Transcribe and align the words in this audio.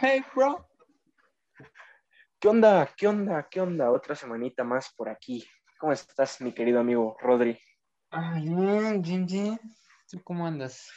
Hey, 0.00 0.22
bro. 0.32 0.64
¿Qué 2.38 2.46
onda? 2.46 2.88
¿Qué 2.96 3.08
onda? 3.08 3.48
¿Qué 3.50 3.60
onda? 3.60 3.90
Otra 3.90 4.14
semanita 4.14 4.62
más 4.62 4.94
por 4.94 5.08
aquí. 5.08 5.44
¿Cómo 5.80 5.92
estás, 5.92 6.40
mi 6.40 6.52
querido 6.52 6.78
amigo 6.78 7.16
Rodri? 7.20 7.58
Ah, 8.12 8.38
bien, 8.40 9.26
bien. 9.26 9.58
¿Tú 10.08 10.22
cómo 10.22 10.46
andas? 10.46 10.88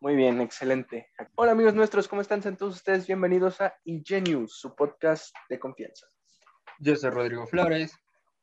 Muy 0.00 0.16
bien, 0.16 0.40
excelente. 0.40 1.12
Hola, 1.36 1.52
amigos 1.52 1.74
nuestros, 1.74 2.08
¿cómo 2.08 2.20
están 2.20 2.40
todos 2.56 2.74
ustedes? 2.74 3.06
Bienvenidos 3.06 3.60
a 3.60 3.78
Ingenious, 3.84 4.58
su 4.58 4.74
podcast 4.74 5.32
de 5.48 5.60
confianza. 5.60 6.08
Yo 6.80 6.96
soy 6.96 7.10
Rodrigo 7.10 7.46
Flores 7.46 7.96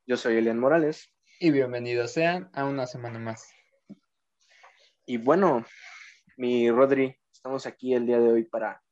Yo 0.06 0.16
soy 0.16 0.38
Elian 0.38 0.58
Morales. 0.58 1.14
y 1.38 1.50
bienvenidos 1.50 2.12
sean 2.12 2.48
a 2.54 2.64
una 2.64 2.86
semana 2.86 3.18
más. 3.18 3.46
Y 5.04 5.18
bueno, 5.18 5.66
mi 6.38 6.70
Rodri, 6.70 7.14
estamos 7.30 7.66
aquí 7.66 7.92
el 7.92 8.06
día 8.06 8.18
de 8.18 8.32
hoy 8.32 8.44
para 8.44 8.82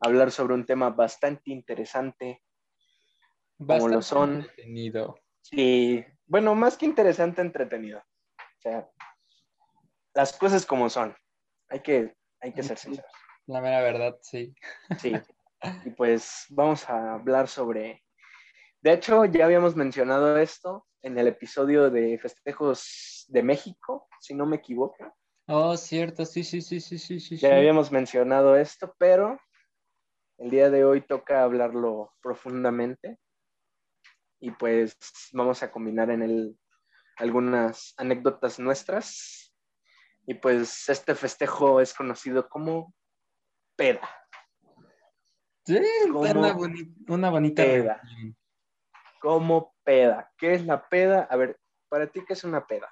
hablar 0.00 0.30
sobre 0.30 0.54
un 0.54 0.64
tema 0.66 0.90
bastante 0.90 1.50
interesante. 1.50 2.42
Como 3.58 3.88
lo 3.88 3.96
Bastante 3.96 4.02
son. 4.02 4.34
entretenido. 4.36 5.18
Y 5.50 6.04
bueno, 6.26 6.54
más 6.54 6.76
que 6.76 6.86
interesante, 6.86 7.42
entretenido. 7.42 7.98
O 7.98 8.60
sea, 8.60 8.90
las 10.14 10.32
cosas 10.36 10.64
como 10.64 10.88
son. 10.88 11.14
Hay 11.68 11.80
que, 11.80 12.14
hay 12.40 12.52
que 12.52 12.62
ser 12.62 12.78
sinceros. 12.78 13.12
La 13.46 13.60
mera 13.60 13.80
verdad, 13.82 14.16
sí. 14.22 14.54
Sí. 14.98 15.12
Y 15.84 15.90
pues 15.90 16.46
vamos 16.50 16.88
a 16.88 17.14
hablar 17.14 17.48
sobre. 17.48 18.02
De 18.80 18.92
hecho, 18.94 19.26
ya 19.26 19.44
habíamos 19.44 19.76
mencionado 19.76 20.38
esto 20.38 20.86
en 21.02 21.18
el 21.18 21.28
episodio 21.28 21.90
de 21.90 22.18
festejos 22.18 23.26
de 23.28 23.42
México, 23.42 24.08
si 24.20 24.34
no 24.34 24.46
me 24.46 24.56
equivoco. 24.56 25.14
Oh, 25.48 25.76
cierto, 25.76 26.24
sí, 26.24 26.44
sí, 26.44 26.62
sí, 26.62 26.80
sí, 26.80 26.98
sí, 26.98 27.20
sí. 27.20 27.36
Ya 27.36 27.50
sí. 27.50 27.54
habíamos 27.54 27.90
mencionado 27.92 28.56
esto, 28.56 28.94
pero 28.98 29.38
el 30.40 30.50
día 30.50 30.70
de 30.70 30.84
hoy 30.84 31.02
toca 31.02 31.42
hablarlo 31.44 32.12
profundamente. 32.22 33.18
Y 34.40 34.50
pues 34.52 34.96
vamos 35.32 35.62
a 35.62 35.70
combinar 35.70 36.10
en 36.10 36.22
él 36.22 36.58
algunas 37.16 37.94
anécdotas 37.98 38.58
nuestras. 38.58 39.54
Y 40.26 40.34
pues 40.34 40.88
este 40.88 41.14
festejo 41.14 41.80
es 41.80 41.92
conocido 41.94 42.48
como 42.48 42.94
peda. 43.76 44.00
Sí, 45.66 45.78
¿Cómo? 46.10 46.20
una, 46.20 46.54
boni- 46.54 46.94
una 47.08 47.30
bonita 47.30 47.62
Peda. 47.62 48.02
Como 49.20 49.74
peda. 49.84 50.32
¿Qué 50.38 50.54
es 50.54 50.64
la 50.64 50.88
peda? 50.88 51.24
A 51.30 51.36
ver, 51.36 51.60
para 51.90 52.06
ti, 52.06 52.24
¿qué 52.26 52.32
es 52.32 52.44
una 52.44 52.66
peda? 52.66 52.88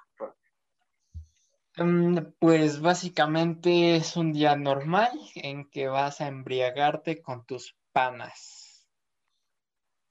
Mm, 1.83 2.33
Pues 2.39 2.81
básicamente 2.81 3.95
es 3.95 4.17
un 4.17 4.31
día 4.31 4.55
normal 4.55 5.11
en 5.35 5.69
que 5.69 5.87
vas 5.87 6.21
a 6.21 6.27
embriagarte 6.27 7.21
con 7.21 7.45
tus 7.45 7.75
panas. 7.91 8.87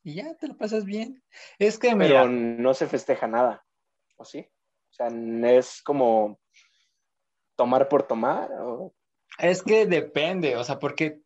Y 0.02 0.14
ya 0.14 0.34
te 0.36 0.48
lo 0.48 0.56
pasas 0.56 0.84
bien. 0.84 1.22
Es 1.58 1.78
que, 1.78 1.94
mira, 1.94 2.22
Pero 2.22 2.28
no 2.28 2.74
se 2.74 2.86
festeja 2.86 3.26
nada, 3.26 3.66
¿o 4.16 4.24
sí? 4.24 4.48
O 4.90 4.92
sea, 4.92 5.08
es 5.08 5.82
como 5.82 6.38
tomar 7.56 7.88
por 7.88 8.04
tomar. 8.04 8.50
¿o? 8.60 8.94
es 9.38 9.62
que 9.62 9.86
depende, 9.86 10.56
o 10.56 10.64
sea, 10.64 10.78
porque 10.78 11.20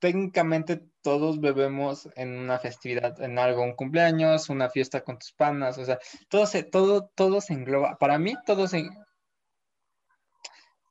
técnicamente 0.00 0.82
todos 1.02 1.40
bebemos 1.40 2.08
en 2.16 2.36
una 2.38 2.58
festividad, 2.58 3.20
en 3.22 3.38
algo, 3.38 3.62
un 3.62 3.74
cumpleaños, 3.74 4.48
una 4.48 4.68
fiesta 4.70 5.02
con 5.02 5.18
tus 5.18 5.32
panas, 5.32 5.78
o 5.78 5.84
sea, 5.84 5.98
todo 6.28 6.46
se, 6.46 6.62
todo, 6.62 7.10
todo 7.14 7.40
se 7.40 7.52
engloba. 7.54 7.96
Para 7.98 8.18
mí, 8.18 8.34
todo 8.46 8.66
se, 8.66 8.88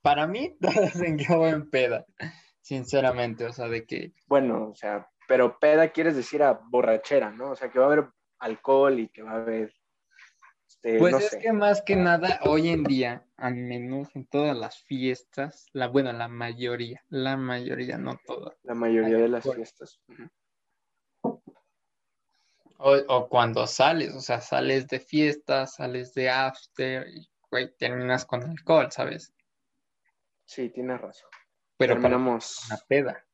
para 0.04 0.28
mí, 0.28 0.56
engloba 1.08 1.50
en 1.50 1.70
peda, 1.70 2.06
sinceramente, 2.62 3.46
o 3.46 3.54
sea, 3.54 3.68
de 3.70 3.86
que 3.86 4.14
Bueno, 4.28 4.70
o 4.70 4.76
sea, 4.76 5.10
pero 5.28 5.58
peda 5.58 5.90
quieres 5.90 6.16
decir 6.16 6.44
a 6.44 6.60
borrachera, 6.70 7.32
¿no? 7.32 7.52
O 7.52 7.56
sea, 7.56 7.72
que 7.72 7.80
va 7.80 7.86
a 7.86 7.88
haber 7.94 8.10
alcohol 8.40 9.00
y 9.00 9.08
que 9.08 9.24
va 9.24 9.32
a 9.32 9.36
haber, 9.38 9.74
este, 10.68 11.00
Pues 11.00 11.14
no 11.14 11.18
es 11.20 11.30
sé. 11.30 11.40
que 11.40 11.54
más 11.54 11.82
que 11.82 11.96
nada, 11.96 12.42
hoy 12.44 12.70
en 12.70 12.84
día, 12.84 13.26
al 13.38 13.56
menos 13.56 14.14
en 14.16 14.26
todas 14.28 14.56
las 14.58 14.84
fiestas, 14.84 15.68
la, 15.72 15.88
bueno, 15.88 16.12
la 16.12 16.28
mayoría, 16.28 17.02
la 17.10 17.38
mayoría, 17.38 17.98
no 17.98 18.20
todas, 18.26 18.56
La 18.64 18.76
mayoría 18.76 19.18
de 19.18 19.30
las 19.30 19.44
fiestas. 19.44 20.02
O, 22.78 22.92
o 23.08 23.30
cuando 23.30 23.66
sales, 23.66 24.14
o 24.14 24.20
sea, 24.20 24.42
sales 24.42 24.88
de 24.90 25.00
fiesta, 25.00 25.66
sales 25.66 26.14
de 26.14 26.30
after, 26.30 27.08
y, 27.08 27.30
güey, 27.50 27.74
terminas 27.78 28.26
con 28.26 28.44
alcohol, 28.44 28.92
¿sabes? 28.92 29.34
Sí, 30.46 30.70
tienes 30.70 31.02
razón. 31.02 31.30
Pero 31.78 31.96
para 31.96 32.10
Terminamos. 32.10 32.66
una 32.70 32.80
peda. 32.88 33.26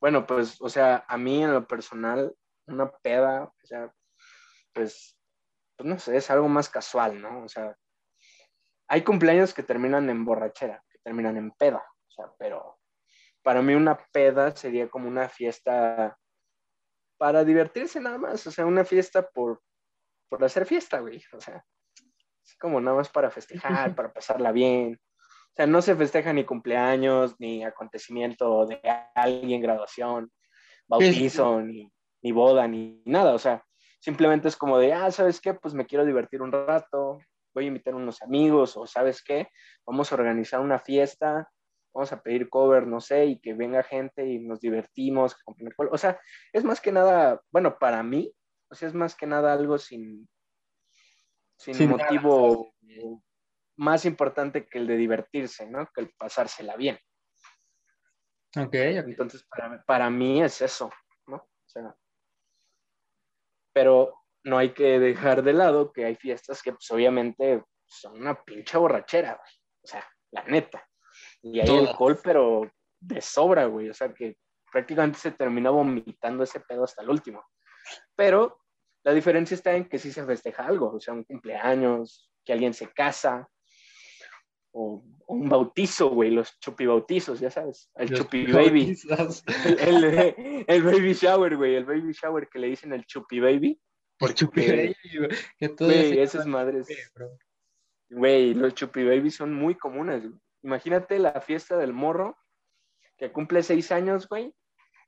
Bueno, 0.00 0.26
pues, 0.26 0.60
o 0.60 0.68
sea, 0.68 1.04
a 1.08 1.16
mí 1.16 1.42
en 1.42 1.52
lo 1.52 1.66
personal, 1.66 2.34
una 2.66 2.90
peda, 2.90 3.44
o 3.44 3.66
sea, 3.66 3.92
pues, 4.72 5.18
pues 5.76 5.88
no 5.88 5.98
sé, 5.98 6.16
es 6.16 6.30
algo 6.30 6.48
más 6.48 6.68
casual, 6.68 7.20
¿no? 7.20 7.42
O 7.44 7.48
sea, 7.48 7.76
hay 8.88 9.02
cumpleaños 9.02 9.52
que 9.54 9.62
terminan 9.62 10.08
en 10.08 10.24
borrachera, 10.24 10.84
que 10.88 10.98
terminan 10.98 11.36
en 11.36 11.50
peda, 11.52 11.84
o 12.06 12.10
sea, 12.10 12.32
pero 12.38 12.78
para 13.42 13.62
mí 13.62 13.74
una 13.74 13.98
peda 14.12 14.54
sería 14.54 14.88
como 14.88 15.08
una 15.08 15.28
fiesta 15.28 16.18
para 17.18 17.44
divertirse 17.44 18.00
nada 18.00 18.18
más, 18.18 18.46
o 18.46 18.50
sea, 18.50 18.66
una 18.66 18.84
fiesta 18.84 19.28
por, 19.28 19.62
por 20.28 20.44
hacer 20.44 20.64
fiesta, 20.64 21.00
güey, 21.00 21.22
o 21.32 21.40
sea, 21.40 21.64
es 22.44 22.56
como 22.56 22.80
nada 22.80 22.96
más 22.96 23.08
para 23.08 23.30
festejar, 23.30 23.94
para 23.96 24.12
pasarla 24.12 24.52
bien. 24.52 24.98
O 25.50 25.56
sea, 25.56 25.66
no 25.66 25.82
se 25.82 25.96
festeja 25.96 26.32
ni 26.32 26.44
cumpleaños, 26.44 27.34
ni 27.38 27.64
acontecimiento 27.64 28.66
de 28.66 28.80
alguien, 29.14 29.60
graduación, 29.60 30.30
bautizo, 30.86 31.60
ni, 31.60 31.90
ni 32.22 32.32
boda, 32.32 32.68
ni 32.68 33.02
nada. 33.04 33.34
O 33.34 33.38
sea, 33.38 33.64
simplemente 34.00 34.48
es 34.48 34.56
como 34.56 34.78
de, 34.78 34.92
ah, 34.92 35.10
¿sabes 35.10 35.40
qué? 35.40 35.54
Pues 35.54 35.74
me 35.74 35.86
quiero 35.86 36.04
divertir 36.04 36.42
un 36.42 36.52
rato, 36.52 37.18
voy 37.54 37.64
a 37.64 37.68
invitar 37.68 37.94
a 37.94 37.96
unos 37.96 38.22
amigos, 38.22 38.76
o 38.76 38.86
¿sabes 38.86 39.22
qué? 39.22 39.48
Vamos 39.84 40.12
a 40.12 40.14
organizar 40.14 40.60
una 40.60 40.78
fiesta, 40.78 41.50
vamos 41.92 42.12
a 42.12 42.22
pedir 42.22 42.48
cover, 42.48 42.86
no 42.86 43.00
sé, 43.00 43.26
y 43.26 43.40
que 43.40 43.54
venga 43.54 43.82
gente 43.82 44.26
y 44.26 44.38
nos 44.38 44.60
divertimos. 44.60 45.36
O 45.90 45.98
sea, 45.98 46.20
es 46.52 46.64
más 46.64 46.80
que 46.80 46.92
nada, 46.92 47.40
bueno, 47.50 47.78
para 47.78 48.02
mí, 48.02 48.32
o 48.70 48.74
sea, 48.74 48.88
es 48.88 48.94
más 48.94 49.16
que 49.16 49.26
nada 49.26 49.52
algo 49.52 49.78
sin, 49.78 50.28
sin, 51.56 51.74
Sin 51.74 51.90
nada, 51.90 52.04
motivo 52.04 52.72
más 53.78 54.04
importante 54.04 54.66
que 54.66 54.78
el 54.78 54.86
de 54.86 54.96
divertirse, 54.96 55.66
¿no? 55.66 55.86
Que 55.94 56.02
el 56.02 56.10
pasársela 56.10 56.76
bien. 56.76 56.98
Ok, 58.56 58.74
ok. 58.74 59.08
Entonces, 59.08 59.44
para, 59.44 59.82
para 59.84 60.10
mí 60.10 60.42
es 60.42 60.60
eso, 60.60 60.90
¿no? 61.26 61.36
O 61.36 61.68
sea, 61.68 61.94
pero 63.72 64.14
no 64.44 64.58
hay 64.58 64.72
que 64.72 64.98
dejar 64.98 65.42
de 65.42 65.52
lado 65.52 65.92
que 65.92 66.04
hay 66.04 66.16
fiestas 66.16 66.62
que, 66.62 66.72
pues, 66.72 66.90
obviamente 66.90 67.64
son 67.86 68.18
una 68.18 68.42
pinche 68.42 68.76
borrachera, 68.76 69.34
güey. 69.34 69.52
O 69.82 69.86
sea, 69.86 70.06
la 70.32 70.42
neta. 70.44 70.84
Y 71.42 71.60
hay 71.60 71.66
Todas. 71.66 71.90
alcohol, 71.90 72.18
pero 72.22 72.70
de 73.00 73.20
sobra, 73.20 73.66
güey. 73.66 73.88
O 73.88 73.94
sea, 73.94 74.12
que 74.12 74.36
prácticamente 74.72 75.18
se 75.18 75.30
termina 75.30 75.70
vomitando 75.70 76.42
ese 76.42 76.60
pedo 76.60 76.84
hasta 76.84 77.02
el 77.02 77.10
último. 77.10 77.44
Pero 78.16 78.60
la 79.04 79.12
diferencia 79.12 79.54
está 79.54 79.74
en 79.74 79.88
que 79.88 79.98
sí 79.98 80.12
se 80.12 80.24
festeja 80.26 80.66
algo, 80.66 80.94
o 80.94 81.00
sea, 81.00 81.14
un 81.14 81.24
cumpleaños, 81.24 82.30
que 82.44 82.52
alguien 82.52 82.74
se 82.74 82.92
casa, 82.92 83.48
o, 84.72 85.02
o 85.26 85.34
un 85.34 85.48
bautizo, 85.48 86.10
güey, 86.10 86.30
los 86.30 86.58
chupibautizos, 86.60 87.40
ya 87.40 87.50
sabes, 87.50 87.90
el 87.96 88.10
Los 88.10 88.20
chupi 88.20 88.46
baby. 88.46 88.96
El, 89.64 90.04
el- 90.04 90.64
el 90.68 90.82
baby 90.82 91.12
shower, 91.14 91.56
güey, 91.56 91.74
el 91.76 91.84
baby 91.84 92.12
shower 92.12 92.48
que 92.48 92.58
le 92.58 92.68
dicen 92.68 92.92
el 92.92 93.04
chupi 93.04 93.40
baby. 93.40 93.80
Por 94.18 94.34
chupi 94.34 94.62
Porque, 94.62 94.76
baby, 94.76 95.18
güey, 95.18 95.30
que 95.58 95.68
güey, 95.68 96.18
esas 96.20 96.46
madres, 96.46 96.88
chupi, 96.88 97.24
güey, 98.10 98.54
los 98.54 98.74
chupi 98.74 99.04
baby 99.04 99.30
son 99.30 99.54
muy 99.54 99.74
comunes. 99.74 100.22
güey. 100.22 100.40
Imagínate 100.62 101.18
la 101.18 101.40
fiesta 101.40 101.76
del 101.76 101.92
morro 101.92 102.36
que 103.16 103.30
cumple 103.32 103.62
seis 103.62 103.90
años, 103.92 104.28
güey, 104.28 104.54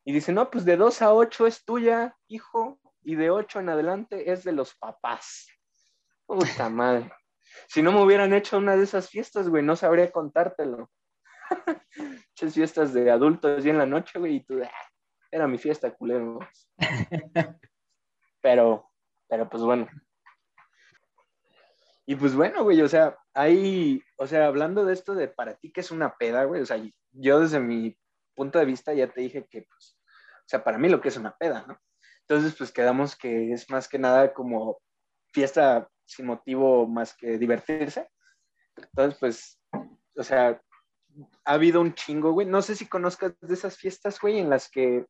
y 0.05 0.13
dice, 0.13 0.33
no, 0.33 0.51
pues 0.51 0.65
de 0.65 0.77
dos 0.77 1.03
a 1.03 1.13
ocho 1.13 1.47
es 1.47 1.65
tuya, 1.65 2.17
hijo, 2.29 2.81
y 3.03 3.15
de 3.17 3.31
ocho 3.31 3.61
en 3.61 3.69
adelante 3.69 4.31
es 4.33 4.45
de 4.45 4.53
los 4.53 4.75
papás. 4.77 5.49
Puta 6.27 6.69
madre. 6.69 7.11
Si 7.69 7.83
no 7.83 7.93
me 7.93 8.03
hubieran 8.03 8.33
hecho 8.35 8.59
una 8.59 8.77
de 8.77 8.85
esas 8.85 9.09
fiestas, 9.09 9.49
güey, 9.49 9.63
no 9.63 9.77
sabría 9.77 10.11
contártelo. 10.11 10.91
Muchas 11.97 12.55
fiestas 12.55 12.95
de 12.95 13.11
adultos 13.11 13.65
y 13.65 13.71
en 13.71 13.79
la 13.79 13.87
noche, 13.87 14.19
güey, 14.19 14.37
y 14.37 14.45
tú, 14.45 14.61
"Ah, 14.63 14.71
era 15.31 15.47
mi 15.47 15.59
fiesta, 15.59 15.95
culero. 15.95 16.39
Pero, 18.43 18.91
pero 19.29 19.51
pues 19.51 19.63
bueno. 19.63 19.87
Y 22.07 22.17
pues 22.17 22.35
bueno, 22.35 22.65
güey, 22.65 22.81
o 22.81 22.89
sea, 22.89 23.19
hay, 23.35 24.03
o 24.17 24.27
sea, 24.27 24.47
hablando 24.47 24.85
de 24.87 24.95
esto 24.95 25.15
de 25.15 25.29
para 25.29 25.55
ti 25.57 25.71
que 25.71 25.83
es 25.83 25.91
una 25.91 26.17
peda, 26.17 26.45
güey, 26.45 26.63
o 26.63 26.67
sea, 26.67 26.83
yo 27.13 27.41
desde 27.41 27.61
mi 27.61 27.97
punto 28.35 28.59
de 28.59 28.65
vista 28.65 28.95
ya 28.95 29.09
te 29.13 29.21
dije 29.21 29.47
que, 29.49 29.63
pues, 29.63 29.99
o 30.39 30.49
sea, 30.49 30.65
para 30.65 30.79
mí 30.79 30.89
lo 30.89 31.01
que 31.01 31.09
es 31.09 31.17
una 31.19 31.37
peda, 31.37 31.65
¿no? 31.69 31.79
Entonces, 32.23 32.55
pues 32.57 32.73
quedamos 32.73 33.15
que 33.17 33.53
es 33.53 33.69
más 33.71 33.89
que 33.89 33.99
nada 33.99 34.33
como 34.33 34.81
fiesta 35.33 35.89
sin 36.11 36.27
motivo 36.27 36.87
más 36.87 37.17
que 37.17 37.39
divertirse. 37.39 38.09
Entonces, 38.77 39.19
pues, 39.19 39.61
o 40.17 40.23
sea, 40.23 40.61
ha 41.45 41.53
habido 41.53 41.81
un 41.81 41.95
chingo, 41.95 42.33
güey. 42.33 42.47
No 42.47 42.63
sé 42.63 42.75
si 42.77 42.87
conozcas 42.87 43.35
de 43.41 43.55
esas 43.55 43.77
fiestas, 43.77 44.21
güey, 44.21 44.39
en 44.39 44.51
las 44.51 44.71
que 44.71 45.07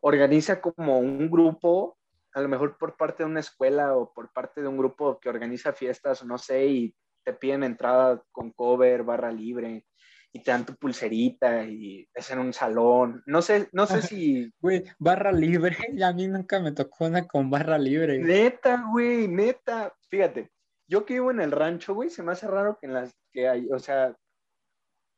organiza 0.00 0.60
como 0.60 0.98
un 0.98 1.30
grupo, 1.30 1.98
a 2.34 2.40
lo 2.40 2.48
mejor 2.48 2.78
por 2.78 2.96
parte 2.96 3.22
de 3.22 3.30
una 3.30 3.40
escuela 3.40 3.96
o 3.96 4.12
por 4.12 4.32
parte 4.32 4.60
de 4.60 4.68
un 4.68 4.76
grupo 4.76 5.18
que 5.18 5.28
organiza 5.28 5.72
fiestas, 5.72 6.24
no 6.24 6.38
sé, 6.38 6.66
y 6.66 6.96
te 7.24 7.32
piden 7.32 7.64
entrada 7.64 8.22
con 8.32 8.52
cover, 8.52 9.02
barra 9.02 9.32
libre, 9.32 9.86
y 10.32 10.42
te 10.42 10.50
dan 10.50 10.66
tu 10.66 10.74
pulserita 10.74 11.64
y 11.64 12.08
es 12.14 12.30
en 12.30 12.38
un 12.38 12.52
salón. 12.52 13.22
No 13.26 13.42
sé, 13.42 13.68
no 13.72 13.86
sé 13.86 14.02
si. 14.02 14.52
Güey, 14.60 14.84
barra 14.98 15.32
libre, 15.32 15.76
y 15.92 16.02
a 16.02 16.12
mí 16.12 16.28
nunca 16.28 16.60
me 16.60 16.72
tocó 16.72 17.06
una 17.06 17.26
con 17.26 17.50
barra 17.50 17.78
libre. 17.78 18.18
Neta, 18.18 18.84
güey, 18.90 19.28
neta. 19.28 19.94
Fíjate, 20.08 20.50
yo 20.86 21.04
que 21.04 21.14
vivo 21.14 21.30
en 21.30 21.40
el 21.40 21.52
rancho, 21.52 21.94
güey, 21.94 22.10
se 22.10 22.22
me 22.22 22.32
hace 22.32 22.46
raro 22.46 22.78
que 22.80 22.86
en 22.86 22.94
las 22.94 23.14
que 23.32 23.48
hay, 23.48 23.68
o 23.70 23.78
sea, 23.78 24.16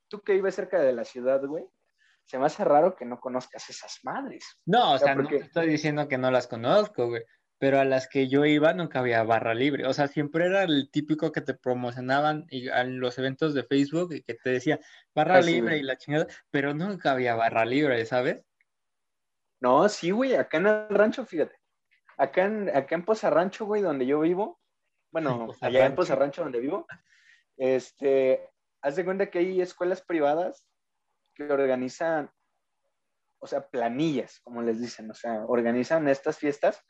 tú 0.09 0.21
que 0.21 0.35
vives 0.35 0.55
cerca 0.55 0.81
de 0.81 0.93
la 0.93 1.05
ciudad, 1.05 1.45
güey, 1.45 1.65
se 2.25 2.39
me 2.39 2.47
hace 2.47 2.65
raro 2.65 2.95
que 2.95 3.05
no 3.05 3.19
conozcas 3.19 3.69
esas 3.71 3.99
madres. 4.05 4.45
No, 4.67 4.93
o 4.93 4.99
sea, 4.99 5.15
no 5.15 5.29
estoy 5.29 5.69
diciendo 5.69 6.07
que 6.07 6.19
no 6.19 6.31
las 6.31 6.47
conozco, 6.47 7.09
güey, 7.09 7.23
pero 7.61 7.79
a 7.79 7.85
las 7.85 8.09
que 8.09 8.27
yo 8.27 8.47
iba 8.47 8.73
nunca 8.73 9.01
había 9.01 9.23
barra 9.23 9.53
libre. 9.53 9.87
O 9.87 9.93
sea, 9.93 10.09
siempre 10.09 10.47
era 10.47 10.63
el 10.63 10.91
típico 10.91 11.31
que 11.31 11.43
te 11.43 11.53
promocionaban 11.53 12.47
en 12.49 13.01
los 13.01 13.19
eventos 13.19 13.53
de 13.53 13.65
Facebook 13.65 14.15
y 14.15 14.23
que 14.23 14.33
te 14.33 14.49
decía 14.49 14.81
barra 15.15 15.37
ah, 15.37 15.41
libre 15.43 15.77
y 15.77 15.83
la 15.83 15.99
chingada, 15.99 16.27
pero 16.51 16.73
nunca 16.73 17.13
había 17.13 17.35
barra 17.35 17.67
libre, 17.67 18.07
¿sabes? 18.07 18.43
No, 19.61 19.87
sí, 19.91 20.11
güey, 20.11 20.37
acá 20.37 20.57
en 20.57 20.69
el 20.69 20.89
rancho, 20.89 21.27
fíjate. 21.27 21.55
Acá 22.17 22.47
en, 22.47 22.75
acá 22.75 22.95
en 22.95 23.05
Poza 23.05 23.29
Rancho, 23.29 23.67
güey, 23.67 23.83
donde 23.83 24.07
yo 24.07 24.21
vivo, 24.21 24.59
bueno, 25.13 25.49
allá 25.61 25.85
en 25.85 25.95
Poza 25.95 26.15
Rancho 26.15 26.43
donde 26.43 26.61
vivo, 26.61 26.87
este, 27.59 28.49
haz 28.81 28.97
de 28.97 29.05
cuenta 29.05 29.31
que 29.31 29.39
hay 29.39 29.61
escuelas 29.61 30.01
privadas 30.01 30.67
que 31.35 31.45
organizan, 31.45 32.31
o 33.39 33.47
sea, 33.47 33.69
planillas, 33.69 34.41
como 34.41 34.63
les 34.63 34.81
dicen, 34.81 35.11
o 35.11 35.15
sea, 35.15 35.45
organizan 35.45 36.09
estas 36.09 36.39
fiestas, 36.39 36.83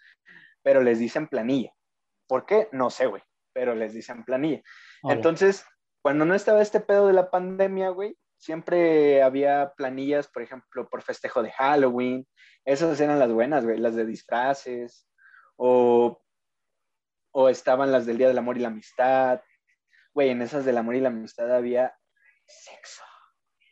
pero 0.63 0.83
les 0.83 0.99
dicen 0.99 1.29
planilla. 1.29 1.73
¿Por 2.27 2.47
qué? 2.47 2.69
No 2.73 2.91
sé, 2.91 3.07
güey, 3.07 3.23
pero 3.53 3.75
les 3.75 3.93
dicen 3.93 4.25
planilla. 4.25 4.63
Entonces, 5.05 5.65
cuando 6.03 6.25
no 6.25 6.35
estaba 6.35 6.63
este 6.63 6.81
pedo 6.81 7.07
de 7.07 7.13
la 7.13 7.31
pandemia, 7.31 7.91
güey, 7.91 8.17
siempre 8.39 9.23
había 9.23 9.73
planillas, 9.77 10.29
por 10.29 10.43
ejemplo, 10.43 10.89
por 10.89 11.03
festejo 11.03 11.43
de 11.43 11.53
Halloween. 11.53 12.27
Esas 12.65 13.01
eran 13.01 13.19
las 13.19 13.33
buenas, 13.33 13.65
güey, 13.65 13.79
las 13.79 13.95
de 13.95 14.07
disfraces. 14.07 15.07
O, 15.57 16.23
o 17.33 17.49
estaban 17.49 17.93
las 17.93 18.07
del 18.07 18.19
Día 18.19 18.29
del 18.29 18.39
Amor 18.39 18.57
y 18.57 18.61
la 18.61 18.69
Amistad. 18.69 19.43
Güey, 20.15 20.31
en 20.31 20.43
esas 20.43 20.65
del 20.65 20.79
amor 20.79 20.97
y 20.97 21.01
la 21.01 21.09
amistad 21.09 21.55
había 21.55 21.95
sexo. 22.45 23.05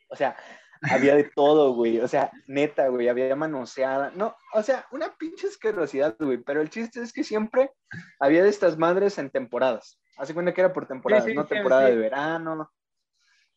O 0.09 0.15
sea, 0.15 0.37
había 0.81 1.15
de 1.15 1.25
todo, 1.35 1.73
güey. 1.73 1.99
O 1.99 2.07
sea, 2.07 2.31
neta, 2.47 2.87
güey, 2.87 3.09
había 3.09 3.35
manoseada. 3.35 4.11
No, 4.15 4.35
o 4.53 4.63
sea, 4.63 4.85
una 4.91 5.15
pinche 5.17 5.47
asquerosidad, 5.47 6.15
güey. 6.19 6.37
Pero 6.37 6.61
el 6.61 6.69
chiste 6.69 7.01
es 7.01 7.13
que 7.13 7.23
siempre 7.23 7.71
había 8.19 8.43
de 8.43 8.49
estas 8.49 8.77
madres 8.77 9.17
en 9.17 9.29
temporadas. 9.29 9.99
Hace 10.17 10.33
cuenta 10.33 10.53
que 10.53 10.61
era 10.61 10.73
por 10.73 10.87
temporadas, 10.87 11.27
¿no? 11.33 11.45
Temporada 11.45 11.87
de 11.87 11.95
verano, 11.95 12.71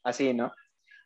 así, 0.03 0.33
¿no? 0.33 0.53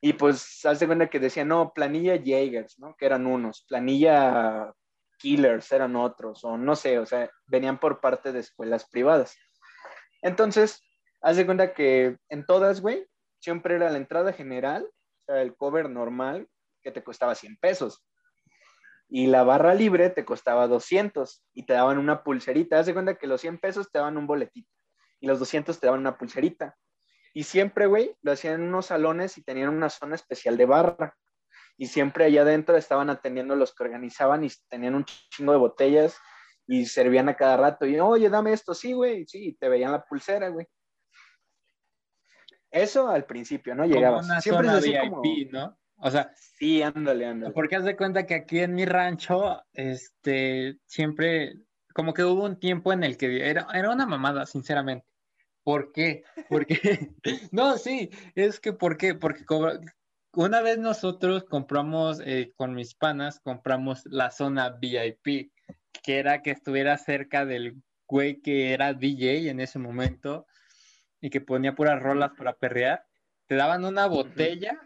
Y 0.01 0.13
pues 0.13 0.65
hace 0.65 0.87
cuenta 0.87 1.09
que 1.09 1.19
decía, 1.19 1.45
no, 1.45 1.73
planilla 1.73 2.17
Jaegers, 2.23 2.79
¿no? 2.79 2.95
Que 2.97 3.07
eran 3.07 3.27
unos, 3.27 3.65
planilla 3.67 4.73
Killers 5.19 5.73
eran 5.73 5.97
otros, 5.97 6.45
o 6.45 6.57
no 6.59 6.77
sé, 6.77 6.99
o 6.99 7.07
sea, 7.07 7.31
venían 7.47 7.79
por 7.79 8.01
parte 8.01 8.33
de 8.33 8.41
escuelas 8.41 8.89
privadas. 8.89 9.37
Entonces, 10.23 10.83
haz 11.23 11.37
de 11.37 11.47
cuenta 11.47 11.73
que 11.73 12.19
en 12.29 12.45
todas, 12.45 12.81
güey, 12.81 13.07
siempre 13.41 13.77
era 13.77 13.91
la 13.91 13.99
entrada 13.99 14.33
general 14.33 14.87
el 15.29 15.57
cover 15.57 15.91
normal 15.91 16.49
que 16.83 16.93
te 16.93 17.03
costaba 17.03 17.35
100 17.35 17.57
pesos. 17.57 18.05
Y 19.09 19.29
la 19.29 19.45
barra 19.45 19.75
libre 19.75 20.11
te 20.11 20.25
costaba 20.25 20.67
200 20.67 21.45
y 21.55 21.65
te 21.65 21.75
daban 21.75 21.99
una 21.99 22.25
pulserita. 22.25 22.79
Haz 22.79 22.87
de 22.87 22.95
cuenta 22.95 23.17
que 23.17 23.27
los 23.27 23.41
100 23.41 23.59
pesos 23.59 23.91
te 23.91 23.99
daban 23.99 24.17
un 24.17 24.27
boletito 24.27 24.71
y 25.21 25.27
los 25.27 25.39
200 25.39 25.79
te 25.79 25.87
daban 25.87 26.01
una 26.01 26.19
pulserita. 26.19 26.77
Y 27.33 27.45
siempre, 27.45 27.87
güey, 27.87 28.17
lo 28.23 28.33
hacían 28.33 28.55
en 28.55 28.69
unos 28.69 28.87
salones 28.87 29.37
y 29.39 29.43
tenían 29.43 29.69
una 29.69 29.91
zona 29.91 30.15
especial 30.15 30.57
de 30.57 30.65
barra. 30.65 31.17
Y 31.77 31.87
siempre 31.87 32.25
allá 32.25 32.43
adentro 32.43 32.77
estaban 32.77 33.11
atendiendo 33.11 33.55
los 33.55 33.75
que 33.75 33.85
organizaban 33.85 34.45
y 34.45 34.49
tenían 34.69 34.95
un 34.95 35.05
chingo 35.05 35.53
de 35.53 35.59
botellas 35.59 36.19
y 36.67 36.87
servían 36.87 37.29
a 37.29 37.37
cada 37.37 37.57
rato. 37.57 37.87
Y, 37.87 38.01
oye, 38.01 38.31
dame 38.31 38.53
esto, 38.53 38.75
sí, 38.75 38.93
güey, 38.93 39.27
sí, 39.27 39.57
te 39.61 39.69
veían 39.69 39.93
la 39.93 40.05
pulsera, 40.05 40.49
güey. 40.49 40.67
Eso 42.71 43.09
al 43.09 43.25
principio, 43.25 43.75
¿no? 43.75 43.87
Llegabas. 43.87 44.27
Siempre 44.43 44.69
es 44.69 44.75
así 44.75 44.91
VIP, 44.91 45.53
¿no? 45.53 45.79
O 45.99 46.11
sea, 46.11 46.31
sí, 46.35 46.83
ándale, 46.83 47.27
ándale. 47.27 47.55
Porque 47.55 47.77
haz 47.77 47.85
de 47.85 47.97
cuenta 47.97 48.27
que 48.27 48.35
aquí 48.35 48.59
en 48.61 48.75
mi 48.75 48.85
rancho, 48.85 49.63
este, 49.73 50.79
siempre, 50.85 51.55
como 51.95 52.13
que 52.13 52.23
hubo 52.23 52.45
un 52.45 52.59
tiempo 52.59 52.93
en 52.93 53.03
el 53.03 53.17
que 53.17 53.49
era, 53.49 53.67
era 53.73 53.91
una 53.91 54.07
mamada, 54.07 54.45
sinceramente. 54.47 55.07
¿Por 55.63 55.93
qué? 55.93 56.23
Porque, 56.49 57.15
no, 57.53 57.79
sí, 57.79 58.11
es 58.35 58.61
que 58.61 58.73
¿por 58.73 58.97
qué? 58.99 59.15
Porque 59.15 59.45
una 60.35 60.61
vez 60.61 60.79
nosotros 60.79 61.45
compramos 61.45 62.21
eh, 62.25 62.53
con 62.57 62.75
mis 62.75 62.95
panas, 62.95 63.41
compramos 63.41 64.05
la 64.05 64.31
zona 64.31 64.71
VIP, 64.71 65.51
que 66.03 66.19
era 66.19 66.43
que 66.43 66.51
estuviera 66.51 66.99
cerca 66.99 67.47
del 67.47 67.75
güey 68.07 68.41
que 68.41 68.73
era 68.73 68.93
DJ 68.93 69.51
en 69.51 69.61
ese 69.61 69.79
momento 69.79 70.47
y 71.27 71.31
que 71.31 71.41
ponía 71.41 71.75
puras 71.75 72.01
rolas 72.01 72.31
para 72.39 72.55
perrear, 72.55 73.05
te 73.49 73.57
daban 73.57 73.85
una 73.85 74.07
botella 74.07 74.81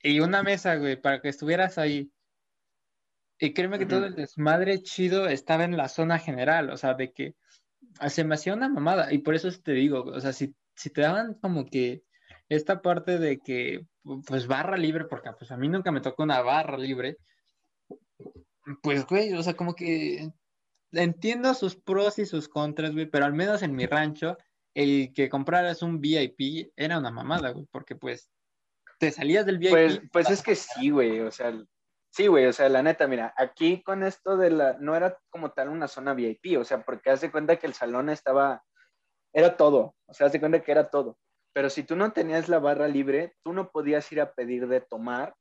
y 0.00 0.20
una 0.20 0.44
mesa, 0.44 0.76
güey, 0.76 0.94
para 0.94 1.20
que 1.20 1.30
estuvieras 1.30 1.78
ahí. 1.78 2.12
Y 3.40 3.52
créeme 3.54 3.80
que 3.80 3.86
todo 3.86 4.06
el 4.06 4.14
desmadre 4.14 4.84
chido 4.84 5.26
estaba 5.26 5.64
en 5.64 5.76
la 5.76 5.88
zona 5.88 6.20
general, 6.20 6.70
o 6.70 6.76
sea, 6.76 6.94
de 6.94 7.12
que 7.12 7.34
se 8.06 8.22
me 8.22 8.36
hacía 8.36 8.54
una 8.54 8.68
mamada. 8.68 9.12
Y 9.12 9.18
por 9.18 9.34
eso 9.34 9.50
te 9.60 9.72
digo, 9.72 10.04
o 10.04 10.20
sea, 10.20 10.32
si, 10.32 10.54
si 10.76 10.90
te 10.90 11.00
daban 11.00 11.34
como 11.34 11.66
que 11.66 12.04
esta 12.48 12.80
parte 12.80 13.18
de 13.18 13.40
que, 13.40 13.84
pues 14.28 14.46
barra 14.46 14.76
libre, 14.76 15.06
porque 15.06 15.30
pues 15.36 15.50
a 15.50 15.56
mí 15.56 15.68
nunca 15.68 15.90
me 15.90 16.00
tocó 16.00 16.22
una 16.22 16.40
barra 16.40 16.78
libre, 16.78 17.16
pues, 18.80 19.04
güey, 19.06 19.32
o 19.32 19.42
sea, 19.42 19.54
como 19.54 19.74
que 19.74 20.30
entiendo 20.92 21.52
sus 21.54 21.74
pros 21.74 22.20
y 22.20 22.26
sus 22.26 22.48
contras, 22.48 22.92
güey, 22.92 23.06
pero 23.06 23.24
al 23.24 23.32
menos 23.32 23.64
en 23.64 23.74
mi 23.74 23.86
rancho 23.86 24.38
el 24.74 25.12
que 25.14 25.28
compraras 25.28 25.82
un 25.82 26.00
VIP 26.00 26.72
era 26.76 26.98
una 26.98 27.10
mamada, 27.10 27.50
güey, 27.50 27.66
porque 27.70 27.96
pues 27.96 28.30
te 28.98 29.10
salías 29.10 29.46
del 29.46 29.58
VIP. 29.58 29.70
Pues, 29.70 30.00
pues 30.12 30.30
es 30.30 30.42
que 30.42 30.54
sí, 30.54 30.90
güey, 30.90 31.20
o 31.20 31.30
sea, 31.30 31.52
sí, 32.10 32.26
güey, 32.26 32.46
o 32.46 32.52
sea, 32.52 32.68
la 32.68 32.82
neta, 32.82 33.06
mira, 33.06 33.34
aquí 33.36 33.82
con 33.82 34.02
esto 34.02 34.36
de 34.36 34.50
la, 34.50 34.76
no 34.80 34.94
era 34.96 35.18
como 35.30 35.52
tal 35.52 35.68
una 35.68 35.88
zona 35.88 36.14
VIP, 36.14 36.58
o 36.58 36.64
sea, 36.64 36.82
porque 36.84 37.10
hace 37.10 37.30
cuenta 37.30 37.56
que 37.56 37.66
el 37.66 37.74
salón 37.74 38.10
estaba, 38.10 38.64
era 39.32 39.56
todo, 39.56 39.94
o 40.06 40.14
sea, 40.14 40.26
hace 40.26 40.40
cuenta 40.40 40.62
que 40.62 40.72
era 40.72 40.90
todo. 40.90 41.18
Pero 41.54 41.70
si 41.70 41.82
tú 41.82 41.96
no 41.96 42.12
tenías 42.12 42.48
la 42.48 42.58
barra 42.58 42.88
libre, 42.88 43.34
tú 43.42 43.52
no 43.52 43.70
podías 43.70 44.10
ir 44.12 44.20
a 44.20 44.32
pedir 44.32 44.68
de 44.68 44.80
tomar 44.80 45.34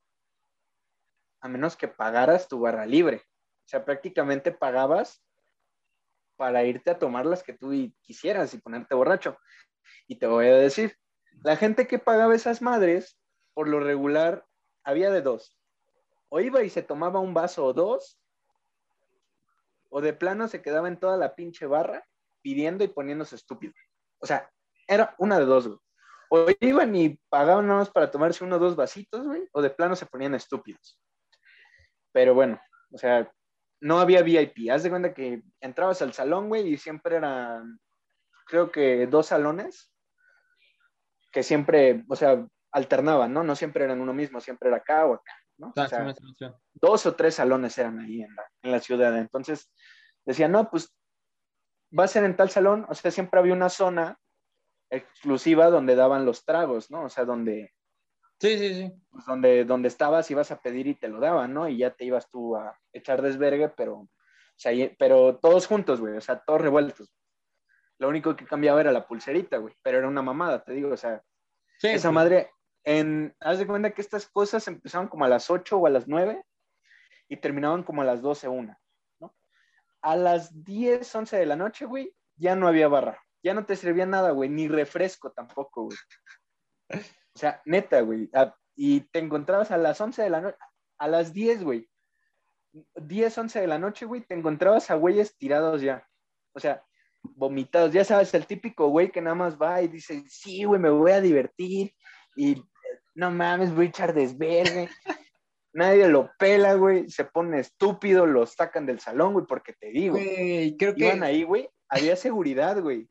a 1.41 1.47
menos 1.47 1.75
que 1.75 1.87
pagaras 1.87 2.47
tu 2.47 2.59
barra 2.59 2.85
libre. 2.85 3.17
O 3.17 3.69
sea, 3.69 3.85
prácticamente 3.85 4.51
pagabas 4.51 5.21
para 6.37 6.63
irte 6.63 6.91
a 6.91 6.99
tomar 6.99 7.25
las 7.25 7.43
que 7.43 7.53
tú 7.53 7.71
quisieras 8.01 8.53
y 8.53 8.59
ponerte 8.59 8.95
borracho. 8.95 9.37
Y 10.07 10.17
te 10.17 10.27
voy 10.27 10.47
a 10.47 10.55
decir, 10.55 10.95
la 11.43 11.57
gente 11.57 11.87
que 11.87 11.99
pagaba 11.99 12.35
esas 12.35 12.61
madres, 12.61 13.19
por 13.53 13.67
lo 13.67 13.79
regular, 13.79 14.45
había 14.83 15.11
de 15.11 15.21
dos. 15.21 15.57
O 16.29 16.39
iba 16.39 16.63
y 16.63 16.69
se 16.69 16.83
tomaba 16.83 17.19
un 17.19 17.33
vaso 17.33 17.65
o 17.65 17.73
dos, 17.73 18.21
o 19.89 20.01
de 20.01 20.13
plano 20.13 20.47
se 20.47 20.61
quedaba 20.61 20.87
en 20.87 20.99
toda 20.99 21.17
la 21.17 21.35
pinche 21.35 21.65
barra 21.65 22.05
pidiendo 22.41 22.83
y 22.83 22.87
poniéndose 22.87 23.35
estúpido. 23.35 23.73
O 24.19 24.25
sea, 24.25 24.49
era 24.87 25.15
una 25.17 25.39
de 25.39 25.45
dos. 25.45 25.69
O 26.29 26.45
iban 26.59 26.95
y 26.95 27.19
pagaban 27.29 27.67
nada 27.67 27.79
más 27.79 27.89
para 27.89 28.11
tomarse 28.11 28.43
uno 28.43 28.57
o 28.57 28.59
dos 28.59 28.75
vasitos, 28.75 29.25
o 29.51 29.61
de 29.61 29.69
plano 29.69 29.95
se 29.95 30.05
ponían 30.05 30.35
estúpidos. 30.35 31.01
Pero 32.11 32.33
bueno, 32.33 32.59
o 32.91 32.97
sea, 32.97 33.31
no 33.79 33.99
había 33.99 34.21
VIP. 34.21 34.69
Haz 34.71 34.83
de 34.83 34.89
cuenta 34.89 35.13
que 35.13 35.43
entrabas 35.61 36.01
al 36.01 36.13
salón, 36.13 36.49
güey, 36.49 36.67
y 36.73 36.77
siempre 36.77 37.17
eran, 37.17 37.79
creo 38.45 38.71
que 38.71 39.07
dos 39.07 39.27
salones 39.27 39.91
que 41.31 41.43
siempre, 41.43 42.03
o 42.07 42.15
sea, 42.15 42.47
alternaban, 42.71 43.33
¿no? 43.33 43.43
No 43.43 43.55
siempre 43.55 43.83
eran 43.83 44.01
uno 44.01 44.13
mismo, 44.13 44.41
siempre 44.41 44.69
era 44.69 44.77
acá 44.77 45.05
o 45.05 45.15
acá, 45.15 45.33
¿no? 45.57 45.73
O 45.75 45.87
sea, 45.87 46.13
dos 46.73 47.05
o 47.05 47.15
tres 47.15 47.35
salones 47.35 47.77
eran 47.77 47.99
ahí 47.99 48.21
en 48.21 48.35
la, 48.35 48.43
en 48.63 48.71
la 48.71 48.79
ciudad. 48.79 49.17
Entonces, 49.17 49.71
decían, 50.25 50.51
no, 50.51 50.69
pues 50.69 50.95
va 51.97 52.05
a 52.05 52.07
ser 52.07 52.23
en 52.23 52.35
tal 52.35 52.49
salón, 52.49 52.85
o 52.89 52.93
sea, 52.93 53.11
siempre 53.11 53.39
había 53.39 53.53
una 53.53 53.69
zona 53.69 54.17
exclusiva 54.89 55.69
donde 55.69 55.95
daban 55.95 56.25
los 56.25 56.45
tragos, 56.45 56.91
¿no? 56.91 57.03
O 57.03 57.09
sea, 57.09 57.25
donde 57.25 57.73
Sí, 58.39 58.57
sí, 58.57 58.73
sí. 58.75 58.93
Pues 59.09 59.25
donde, 59.25 59.65
donde 59.65 59.87
estabas 59.87 60.29
ibas 60.29 60.51
a 60.51 60.61
pedir 60.61 60.87
y 60.87 60.95
te 60.95 61.07
lo 61.07 61.19
daban, 61.19 61.53
¿no? 61.53 61.67
Y 61.67 61.77
ya 61.77 61.91
te 61.91 62.05
ibas 62.05 62.29
tú 62.29 62.55
a 62.55 62.79
echar 62.93 63.21
desvergue, 63.21 63.69
pero, 63.69 63.95
o 63.95 64.09
sea, 64.55 64.71
pero 64.99 65.37
todos 65.37 65.65
juntos, 65.65 65.99
güey, 65.99 66.17
o 66.17 66.21
sea, 66.21 66.39
todos 66.39 66.61
revueltos. 66.61 67.11
Lo 67.97 68.09
único 68.09 68.35
que 68.35 68.45
cambiaba 68.45 68.79
era 68.79 68.91
la 68.91 69.07
pulserita, 69.07 69.57
güey, 69.57 69.73
pero 69.81 69.97
era 69.97 70.07
una 70.07 70.21
mamada, 70.21 70.63
te 70.63 70.73
digo, 70.73 70.91
o 70.91 70.97
sea, 70.97 71.23
esa 71.81 72.11
madre, 72.11 72.51
en, 72.83 73.35
haz 73.39 73.57
de 73.57 73.65
cuenta 73.65 73.91
que 73.91 74.01
estas 74.01 74.27
cosas 74.27 74.67
empezaban 74.67 75.07
como 75.07 75.25
a 75.25 75.29
las 75.29 75.49
8 75.49 75.77
o 75.77 75.87
a 75.87 75.89
las 75.89 76.07
9 76.07 76.43
y 77.27 77.37
terminaban 77.37 77.83
como 77.83 78.03
a 78.03 78.05
las 78.05 78.21
12, 78.21 78.47
una, 78.47 78.79
¿no? 79.19 79.35
A 80.01 80.15
las 80.15 80.63
10, 80.63 81.15
11 81.15 81.37
de 81.37 81.45
la 81.47 81.55
noche, 81.55 81.85
güey, 81.85 82.15
ya 82.35 82.55
no 82.55 82.67
había 82.67 82.87
barra. 82.87 83.19
Ya 83.43 83.53
no 83.53 83.65
te 83.65 83.75
servía 83.75 84.05
nada, 84.05 84.31
güey, 84.31 84.49
ni 84.49 84.67
refresco 84.67 85.31
tampoco, 85.31 85.85
güey. 85.85 85.97
O 87.37 87.39
sea, 87.39 87.61
neta, 87.65 88.01
güey. 88.01 88.31
Y 88.75 89.01
te 89.11 89.19
encontrabas 89.19 89.69
a 89.69 89.77
las 89.77 90.01
11 90.01 90.23
de 90.23 90.29
la 90.31 90.41
noche, 90.41 90.57
a 90.97 91.07
las 91.07 91.33
10, 91.33 91.63
güey. 91.63 91.87
10, 92.95 93.37
11 93.37 93.61
de 93.61 93.67
la 93.67 93.77
noche, 93.77 94.07
güey, 94.07 94.21
te 94.21 94.33
encontrabas 94.33 94.89
a 94.89 94.95
güeyes 94.95 95.37
tirados 95.37 95.83
ya. 95.83 96.03
O 96.53 96.59
sea, 96.59 96.83
vomitados. 97.21 97.93
Ya 97.93 98.03
sabes, 98.03 98.33
el 98.33 98.47
típico 98.47 98.87
güey 98.87 99.11
que 99.11 99.21
nada 99.21 99.35
más 99.35 99.55
va 99.55 99.83
y 99.83 99.87
dice, 99.87 100.23
sí, 100.27 100.63
güey, 100.63 100.81
me 100.81 100.89
voy 100.89 101.11
a 101.11 101.21
divertir. 101.21 101.93
Y 102.35 102.63
no 103.13 103.29
mames, 103.29 103.69
echar 103.79 104.15
desverde. 104.15 104.89
Nadie 105.73 106.07
lo 106.07 106.31
pela, 106.39 106.73
güey. 106.73 107.07
Se 107.07 107.23
pone 107.23 107.59
estúpido, 107.59 108.25
lo 108.25 108.47
sacan 108.47 108.87
del 108.87 108.99
salón, 108.99 109.33
güey, 109.33 109.45
porque 109.45 109.73
te 109.73 109.91
digo. 109.91 110.15
Güey, 110.15 110.75
creo 110.75 110.95
que. 110.95 111.05
Iban 111.05 111.21
ahí, 111.21 111.43
güey. 111.43 111.69
Había 111.87 112.15
seguridad, 112.15 112.81
güey. 112.81 113.07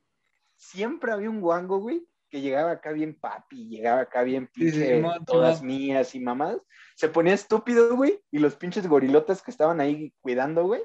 Siempre 0.56 1.12
había 1.12 1.30
un 1.30 1.40
guango, 1.40 1.78
güey, 1.78 2.04
que 2.30 2.40
llegaba 2.40 2.72
acá 2.72 2.92
bien 2.92 3.14
papi, 3.14 3.68
llegaba 3.68 4.02
acá 4.02 4.22
bien 4.22 4.48
pinche, 4.48 5.02
todas 5.26 5.62
mías 5.62 6.14
y 6.14 6.20
mamás. 6.20 6.58
Se 6.94 7.08
ponía 7.08 7.34
estúpido, 7.34 7.96
güey, 7.96 8.20
y 8.30 8.38
los 8.38 8.56
pinches 8.56 8.86
gorilotas 8.86 9.42
que 9.42 9.50
estaban 9.50 9.80
ahí 9.80 10.12
cuidando, 10.20 10.64
güey, 10.64 10.82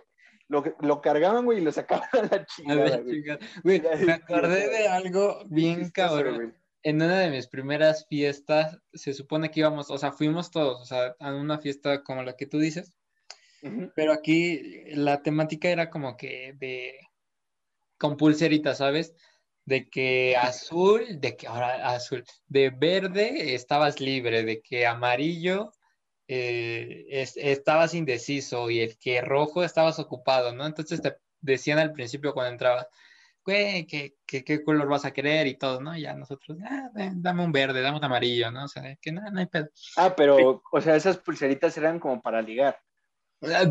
lo, 0.47 0.63
lo 0.81 1.01
cargaban, 1.01 1.45
güey, 1.45 1.59
y 1.59 1.61
lo 1.61 1.71
sacaban 1.71 2.09
a 2.13 2.21
la 2.23 2.45
chingada, 2.45 2.97
güey. 2.97 3.23
Güey, 3.63 3.81
me 4.05 4.13
acordé 4.13 4.69
de 4.69 4.87
algo 4.87 5.43
bien 5.47 5.89
cabrón. 5.89 6.55
En 6.83 6.95
una 6.95 7.19
de 7.19 7.29
mis 7.29 7.47
primeras 7.47 8.07
fiestas, 8.07 8.79
se 8.93 9.13
supone 9.13 9.51
que 9.51 9.59
íbamos, 9.59 9.91
o 9.91 9.97
sea, 9.97 10.11
fuimos 10.11 10.49
todos, 10.49 10.81
o 10.81 10.85
sea, 10.85 11.15
a 11.19 11.33
una 11.35 11.59
fiesta 11.59 12.03
como 12.03 12.23
la 12.23 12.35
que 12.35 12.47
tú 12.47 12.57
dices, 12.57 12.91
pero 13.95 14.11
aquí 14.11 14.83
la 14.95 15.21
temática 15.21 15.69
era 15.69 15.91
como 15.91 16.17
que 16.17 16.55
de 16.57 16.95
con 17.99 18.17
pulseritas, 18.17 18.79
¿sabes? 18.79 19.13
De 19.65 19.89
que 19.89 20.35
azul, 20.35 21.19
de 21.19 21.35
que 21.37 21.47
ahora 21.47 21.89
azul, 21.89 22.23
de 22.47 22.69
verde 22.69 23.55
estabas 23.55 23.99
libre, 23.99 24.43
de 24.43 24.61
que 24.61 24.85
amarillo 24.85 25.71
eh, 26.27 27.05
estabas 27.09 27.93
indeciso 27.93 28.69
y 28.69 28.79
el 28.79 28.97
que 28.97 29.21
rojo 29.21 29.63
estabas 29.63 29.99
ocupado, 29.99 30.53
¿no? 30.53 30.65
Entonces 30.65 31.01
te 31.01 31.17
decían 31.41 31.79
al 31.79 31.91
principio 31.91 32.33
cuando 32.33 32.53
entraba, 32.53 32.87
güey, 33.43 33.85
¿qué, 33.85 34.15
qué, 34.25 34.63
color 34.63 34.87
vas 34.87 35.05
a 35.05 35.11
querer 35.11 35.47
y 35.47 35.57
todo, 35.57 35.81
¿no? 35.81 35.95
Y 35.95 36.03
ya 36.03 36.13
nosotros, 36.13 36.57
ah, 36.63 36.89
dame 36.93 37.43
un 37.43 37.51
verde, 37.51 37.81
dame 37.81 37.97
un 37.97 38.05
amarillo, 38.05 38.51
¿no? 38.51 38.65
O 38.65 38.67
sea, 38.67 38.95
que 39.01 39.11
nada, 39.11 39.29
no 39.31 39.39
hay 39.39 39.47
pedo. 39.47 39.69
Ah, 39.97 40.13
pero, 40.15 40.61
o 40.71 40.81
sea, 40.81 40.95
esas 40.95 41.17
pulseritas 41.17 41.77
eran 41.77 41.99
como 41.99 42.21
para 42.21 42.41
ligar. 42.41 42.79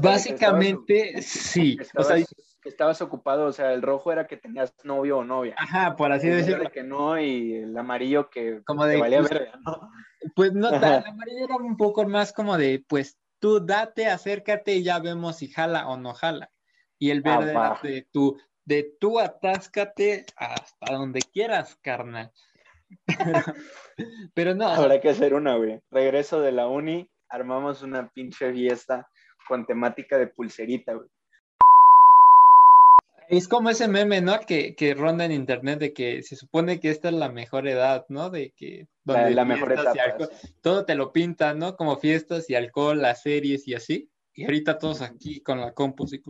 Básicamente, 0.00 1.22
sí. 1.22 1.78
o 1.96 2.02
sea, 2.02 2.16
que 2.60 2.68
estabas 2.68 3.00
ocupado, 3.00 3.46
o 3.46 3.52
sea, 3.52 3.72
el 3.72 3.82
rojo 3.82 4.12
era 4.12 4.26
que 4.26 4.36
tenías 4.36 4.74
novio 4.84 5.18
o 5.18 5.24
novia. 5.24 5.54
Ajá, 5.58 5.96
por 5.96 6.12
así 6.12 6.28
decirlo. 6.28 6.70
que 6.70 6.82
no, 6.82 7.18
y 7.18 7.54
el 7.54 7.76
amarillo 7.76 8.28
que, 8.28 8.62
como 8.64 8.84
de, 8.84 8.98
valía 8.98 9.20
pues, 9.20 9.40
¿no? 9.64 9.90
Pues 10.34 10.52
no, 10.52 10.68
el 10.68 10.84
amarillo 10.84 11.44
era 11.44 11.56
un 11.56 11.76
poco 11.76 12.06
más 12.06 12.32
como 12.32 12.58
de, 12.58 12.84
pues 12.86 13.18
tú 13.38 13.64
date, 13.64 14.06
acércate 14.06 14.74
y 14.74 14.82
ya 14.82 14.98
vemos 14.98 15.38
si 15.38 15.48
jala 15.48 15.88
o 15.88 15.96
no 15.96 16.14
jala. 16.14 16.50
Y 16.98 17.10
el 17.10 17.22
verde 17.22 17.52
era 17.52 17.80
de 17.82 18.06
tú, 18.12 18.38
de 18.64 18.94
tú 19.00 19.18
atáscate 19.18 20.26
hasta 20.36 20.94
donde 20.94 21.20
quieras, 21.20 21.76
carnal. 21.80 22.30
Pero, 24.34 24.54
no. 24.54 24.66
Habrá 24.66 25.00
que 25.00 25.08
hacer 25.08 25.34
una, 25.34 25.56
güey. 25.56 25.80
Regreso 25.90 26.40
de 26.40 26.52
la 26.52 26.68
uni, 26.68 27.10
armamos 27.28 27.82
una 27.82 28.08
pinche 28.10 28.52
fiesta 28.52 29.08
con 29.48 29.64
temática 29.64 30.18
de 30.18 30.26
pulserita, 30.26 30.94
güey. 30.94 31.08
Es 33.30 33.46
como 33.46 33.70
ese 33.70 33.86
meme, 33.86 34.20
¿no? 34.20 34.40
Que, 34.40 34.74
que, 34.74 34.92
ronda 34.92 35.24
en 35.24 35.30
internet 35.30 35.78
de 35.78 35.92
que 35.92 36.20
se 36.24 36.34
supone 36.34 36.80
que 36.80 36.90
esta 36.90 37.10
es 37.10 37.14
la 37.14 37.28
mejor 37.28 37.68
edad, 37.68 38.04
¿no? 38.08 38.28
De 38.28 38.52
que 38.56 38.88
donde 39.04 39.30
la, 39.30 39.44
mejor 39.44 39.72
etapa, 39.72 39.94
todo 40.60 40.84
te 40.84 40.96
lo 40.96 41.12
pintan, 41.12 41.60
¿no? 41.60 41.76
Como 41.76 41.96
fiestas 41.96 42.50
y 42.50 42.56
alcohol, 42.56 43.00
las 43.00 43.22
series 43.22 43.68
y 43.68 43.74
así. 43.74 44.10
Y 44.34 44.44
ahorita 44.44 44.78
todos 44.78 45.00
aquí 45.00 45.42
con 45.42 45.60
la 45.60 45.72
compu, 45.72 46.08
Sí, 46.08 46.20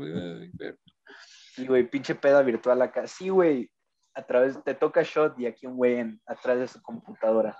güey, 1.66 1.88
pinche 1.88 2.14
peda 2.14 2.42
virtual 2.42 2.82
acá. 2.82 3.06
Sí, 3.06 3.30
güey, 3.30 3.70
a 4.14 4.26
través, 4.26 4.62
te 4.62 4.74
toca 4.74 5.02
shot 5.02 5.38
y 5.38 5.46
aquí 5.46 5.66
un 5.66 5.76
güey 5.76 6.04
atrás 6.26 6.58
de 6.58 6.68
su 6.68 6.82
computadora. 6.82 7.56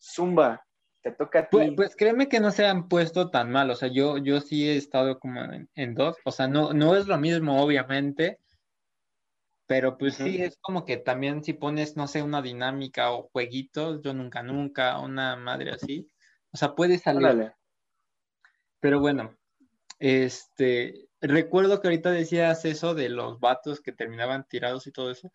Zumba, 0.00 0.60
te 1.02 1.12
toca 1.12 1.38
a 1.38 1.42
ti. 1.42 1.48
Pues, 1.52 1.70
pues, 1.76 1.96
créeme 1.96 2.28
que 2.28 2.40
no 2.40 2.50
se 2.50 2.66
han 2.66 2.88
puesto 2.88 3.30
tan 3.30 3.52
mal, 3.52 3.70
o 3.70 3.76
sea, 3.76 3.88
yo, 3.92 4.18
yo 4.18 4.40
sí 4.40 4.68
he 4.68 4.76
estado 4.76 5.20
como 5.20 5.40
en, 5.40 5.68
en 5.76 5.94
dos, 5.94 6.16
o 6.24 6.32
sea, 6.32 6.48
no, 6.48 6.72
no 6.72 6.96
es 6.96 7.06
lo 7.06 7.16
mismo, 7.18 7.62
obviamente, 7.62 8.40
pero 9.72 9.96
pues 9.96 10.16
sí, 10.16 10.42
es 10.42 10.58
como 10.60 10.84
que 10.84 10.98
también 10.98 11.42
si 11.42 11.54
pones, 11.54 11.96
no 11.96 12.06
sé, 12.06 12.22
una 12.22 12.42
dinámica 12.42 13.10
o 13.10 13.30
jueguitos, 13.32 14.02
yo 14.02 14.12
nunca, 14.12 14.42
nunca, 14.42 14.98
una 14.98 15.34
madre 15.34 15.70
así, 15.70 16.10
o 16.52 16.58
sea, 16.58 16.74
puede 16.74 16.98
salir. 16.98 17.54
Pero 18.80 19.00
bueno, 19.00 19.34
este, 19.98 21.08
recuerdo 21.22 21.80
que 21.80 21.88
ahorita 21.88 22.10
decías 22.10 22.66
eso 22.66 22.94
de 22.94 23.08
los 23.08 23.40
vatos 23.40 23.80
que 23.80 23.92
terminaban 23.92 24.46
tirados 24.46 24.86
y 24.86 24.92
todo 24.92 25.10
eso. 25.10 25.32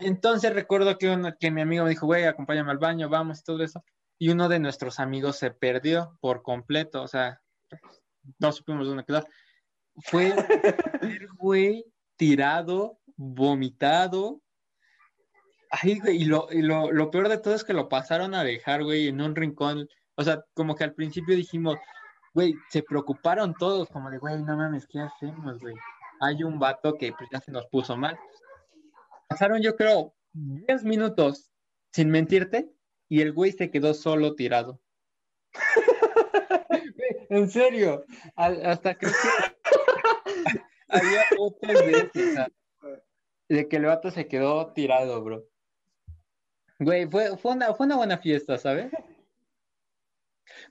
Entonces 0.00 0.52
recuerdo 0.52 0.98
que, 0.98 1.32
que 1.40 1.50
mi 1.50 1.62
amigo 1.62 1.84
me 1.84 1.90
dijo, 1.90 2.04
güey, 2.04 2.24
acompáñame 2.24 2.72
al 2.72 2.76
baño, 2.76 3.08
vamos 3.08 3.40
y 3.40 3.42
todo 3.42 3.64
eso. 3.64 3.82
Y 4.18 4.28
uno 4.28 4.50
de 4.50 4.58
nuestros 4.58 5.00
amigos 5.00 5.38
se 5.38 5.50
perdió 5.50 6.18
por 6.20 6.42
completo, 6.42 7.00
o 7.00 7.08
sea, 7.08 7.40
no 8.38 8.52
supimos 8.52 8.86
dónde 8.86 9.06
quedar. 9.06 9.26
Fue 9.96 10.34
el 11.00 11.26
güey 11.38 11.86
tirado 12.18 12.98
vomitado. 13.18 14.40
Ay, 15.70 15.98
güey, 15.98 16.22
y, 16.22 16.24
lo, 16.24 16.48
y 16.50 16.62
lo, 16.62 16.90
lo, 16.90 17.10
peor 17.10 17.28
de 17.28 17.36
todo 17.36 17.54
es 17.54 17.64
que 17.64 17.74
lo 17.74 17.90
pasaron 17.90 18.34
a 18.34 18.42
dejar, 18.42 18.84
güey, 18.84 19.08
en 19.08 19.20
un 19.20 19.36
rincón. 19.36 19.86
O 20.14 20.24
sea, 20.24 20.42
como 20.54 20.74
que 20.74 20.84
al 20.84 20.94
principio 20.94 21.36
dijimos, 21.36 21.76
güey, 22.32 22.54
se 22.70 22.82
preocuparon 22.82 23.54
todos, 23.54 23.88
como 23.90 24.10
de, 24.10 24.18
güey, 24.18 24.42
no 24.42 24.56
mames, 24.56 24.86
¿qué 24.86 25.00
hacemos, 25.00 25.58
güey? 25.60 25.74
Hay 26.20 26.42
un 26.42 26.58
vato 26.58 26.94
que 26.94 27.12
pues 27.12 27.28
ya 27.30 27.40
se 27.40 27.52
nos 27.52 27.66
puso 27.66 27.96
mal. 27.96 28.18
Pasaron, 29.28 29.60
yo 29.60 29.76
creo, 29.76 30.14
10 30.32 30.84
minutos, 30.84 31.50
sin 31.92 32.10
mentirte, 32.10 32.70
y 33.08 33.20
el 33.20 33.32
güey 33.32 33.52
se 33.52 33.70
quedó 33.70 33.92
solo 33.92 34.34
tirado. 34.34 34.80
en 37.28 37.50
serio, 37.50 38.04
hasta 38.36 38.96
creo 38.96 39.12
que 39.12 40.60
había 40.88 41.22
otras 41.38 41.86
veces, 41.86 42.38
de 43.48 43.68
que 43.68 43.76
el 43.76 43.86
vato 43.86 44.10
se 44.10 44.28
quedó 44.28 44.72
tirado, 44.72 45.22
bro. 45.22 45.44
Güey, 46.78 47.08
fue, 47.08 47.36
fue, 47.36 47.52
una, 47.52 47.74
fue 47.74 47.86
una 47.86 47.96
buena 47.96 48.18
fiesta, 48.18 48.58
¿sabes? 48.58 48.92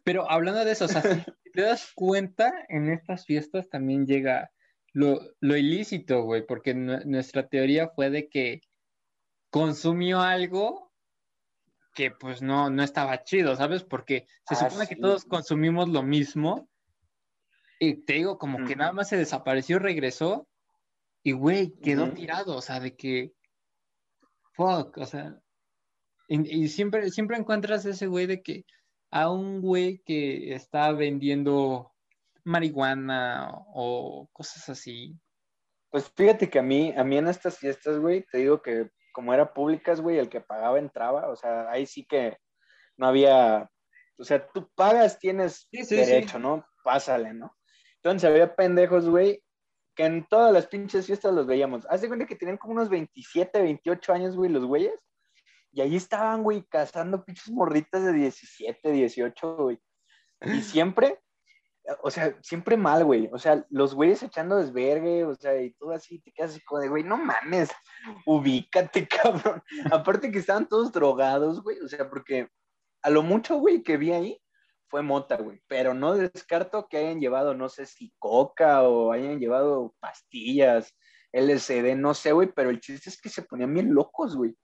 Pero 0.04 0.30
hablando 0.30 0.64
de 0.64 0.72
eso, 0.72 0.86
o 0.86 0.88
sea, 0.88 1.02
si 1.02 1.10
te 1.54 1.62
das 1.62 1.92
cuenta, 1.94 2.54
en 2.70 2.90
estas 2.90 3.26
fiestas 3.26 3.70
también 3.70 4.06
llega 4.06 4.52
lo, 4.94 5.20
ilícito, 5.42 6.24
güey, 6.24 6.46
porque 6.46 6.74
nuestra 6.74 7.48
teoría 7.48 7.90
fue 7.90 8.10
de 8.10 8.30
que 8.30 8.62
consumió 9.50 10.22
algo 10.22 10.92
que 11.94 12.12
pues 12.12 12.42
no, 12.42 12.70
no 12.70 12.84
estaba 12.84 13.24
chido, 13.24 13.56
¿sabes? 13.56 13.84
Porque 13.84 14.28
se 14.48 14.56
ah, 14.56 14.70
supone 14.70 14.88
que 14.88 14.96
todos 14.96 15.26
consumimos 15.26 15.90
lo 15.90 16.04
mismo 16.04 16.70
y 17.80 18.06
te 18.06 18.14
digo, 18.14 18.38
como 18.38 18.66
que 18.66 18.76
nada 18.76 18.92
más 18.92 19.10
se 19.10 19.18
desapareció, 19.18 19.78
regresó 19.78 20.48
y, 21.24 21.32
güey, 21.34 21.74
quedó 21.82 22.12
tirado, 22.14 22.56
o 22.56 22.62
sea, 22.62 22.80
de 22.80 22.96
que, 22.96 23.34
fuck, 24.54 24.98
o 24.98 25.06
sea, 25.06 25.40
y, 26.28 26.68
siempre, 26.68 27.10
siempre 27.10 27.38
encuentras 27.38 27.86
ese 27.86 28.08
güey 28.08 28.26
de 28.26 28.42
que 28.42 28.66
a 29.12 29.32
un 29.32 29.62
güey 29.62 30.02
que 30.06 30.54
está 30.54 30.92
vendiendo 30.92 31.94
marihuana 32.44 33.50
o 33.74 34.30
cosas 34.34 34.68
así. 34.70 35.18
Pues 35.90 36.12
fíjate 36.16 36.50
que 36.50 36.60
a 36.60 36.64
mí, 36.64 36.94
a 36.96 37.04
mí 37.04 37.18
en 37.18 37.28
estas 37.28 37.58
fiestas, 37.58 38.00
güey, 38.00 38.26
te 38.30 38.40
digo 38.40 38.62
que 38.62 38.90
como 39.14 39.34
era 39.34 39.54
públicas, 39.54 40.02
güey, 40.02 40.18
el 40.18 40.30
que 40.30 40.42
pagaba 40.42 40.78
entraba, 40.78 41.30
o 41.30 41.36
sea, 41.36 41.72
ahí 41.72 41.86
sí 41.86 42.06
que 42.06 42.38
no 42.98 43.08
había, 43.08 43.70
o 44.18 44.24
sea, 44.24 44.46
tú 44.48 44.70
pagas, 44.76 45.18
tienes 45.18 45.68
derecho, 45.72 46.40
¿no? 46.40 46.66
Pásale, 46.84 47.34
¿no? 47.34 47.56
Entonces 47.96 48.30
había 48.30 48.56
pendejos, 48.56 49.10
güey, 49.10 49.42
que 49.98 50.06
en 50.06 50.26
todas 50.28 50.54
las 50.54 50.68
pinches 50.68 51.08
fiestas 51.08 51.34
los 51.34 51.48
veíamos. 51.48 51.86
Hace 51.90 52.08
cuenta 52.08 52.28
que 52.28 52.36
tenían 52.36 52.58
como 52.58 52.74
unos 52.74 52.88
27, 52.88 53.62
28 53.62 54.14
años, 54.14 54.36
güey, 54.36 54.52
los 54.52 54.64
güeyes. 54.64 55.04
Y 55.72 55.82
ahí 55.82 55.96
estaban, 55.96 56.44
güey, 56.44 56.64
cazando 56.70 57.26
pinches 57.26 57.50
morritas 57.50 58.06
de 58.06 58.14
17, 58.14 58.92
18, 58.92 59.58
güey. 59.58 59.80
Y 60.42 60.62
siempre, 60.62 61.20
o 62.04 62.12
sea, 62.12 62.38
siempre 62.44 62.78
mal, 62.78 63.06
güey. 63.06 63.28
O 63.34 63.40
sea, 63.40 63.66
los 63.72 63.96
güeyes 63.96 64.22
echando 64.22 64.58
desvergue, 64.58 65.26
o 65.26 65.34
sea, 65.34 65.60
y 65.60 65.74
todo 65.74 65.92
así, 65.92 66.20
te 66.20 66.32
quedas 66.32 66.52
así 66.52 66.62
como 66.64 66.80
de, 66.80 66.90
güey, 66.90 67.04
no 67.04 67.18
mames, 67.18 67.72
ubícate, 68.28 69.08
cabrón. 69.24 69.64
Aparte 69.92 70.32
que 70.32 70.40
estaban 70.40 70.68
todos 70.68 70.92
drogados, 70.92 71.64
güey, 71.64 71.80
o 71.80 71.88
sea, 71.88 72.08
porque 72.08 72.50
a 73.02 73.10
lo 73.10 73.24
mucho, 73.24 73.58
güey, 73.58 73.82
que 73.82 73.98
vi 73.98 74.12
ahí 74.12 74.40
fue 74.90 75.02
mota, 75.02 75.38
güey. 75.38 75.62
Pero 75.68 75.94
no 75.94 76.16
descarto 76.16 76.88
que 76.88 76.98
hayan 76.98 77.20
llevado, 77.20 77.54
no 77.54 77.70
sé 77.70 77.86
si 77.86 78.14
coca 78.20 78.84
o 78.84 79.12
hayan 79.12 79.40
llevado 79.40 79.96
pastillas, 80.00 80.96
LCD, 81.32 81.96
no 81.96 82.14
sé, 82.14 82.32
güey, 82.32 82.52
pero 82.54 82.70
el 82.70 82.80
chiste 82.80 83.10
es 83.10 83.22
que 83.22 83.30
se 83.30 83.44
ponían 83.44 83.74
bien 83.74 83.94
locos, 83.94 84.36
güey. 84.36 84.56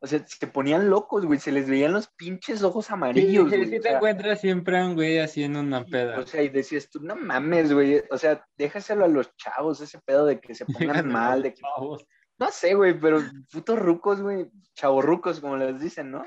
O 0.00 0.06
sea, 0.06 0.24
se 0.26 0.46
ponían 0.46 0.88
locos, 0.88 1.26
güey, 1.26 1.40
se 1.40 1.50
les 1.50 1.68
veían 1.68 1.92
los 1.92 2.08
pinches 2.16 2.62
ojos 2.62 2.90
amarillos. 2.90 3.50
Sí, 3.50 3.56
güey, 3.56 3.66
o 3.66 3.70
te 3.70 3.82
sea, 3.82 3.96
encuentras 3.96 4.40
siempre 4.40 4.78
a 4.78 4.86
un 4.86 4.94
güey 4.94 5.18
haciendo 5.18 5.58
una 5.58 5.84
peda. 5.84 6.20
O 6.20 6.26
sea, 6.26 6.40
y 6.42 6.48
decías 6.50 6.88
tú, 6.88 7.00
no 7.02 7.16
mames, 7.16 7.72
güey. 7.72 8.04
O 8.10 8.16
sea, 8.16 8.46
déjaselo 8.56 9.04
a 9.04 9.08
los 9.08 9.34
chavos, 9.36 9.80
ese 9.80 9.98
pedo 10.00 10.24
de 10.26 10.40
que 10.40 10.54
se 10.54 10.66
pongan 11.02 11.08
mal, 11.08 11.42
de 11.42 11.52
que 11.52 11.62
Chavos. 11.62 12.06
no 12.38 12.50
sé, 12.52 12.74
güey, 12.74 12.98
pero 12.98 13.20
putos 13.50 13.76
rucos, 13.76 14.20
güey, 14.20 14.48
chavorrucos, 14.74 15.40
como 15.40 15.56
les 15.56 15.80
dicen, 15.80 16.12
¿no? 16.12 16.24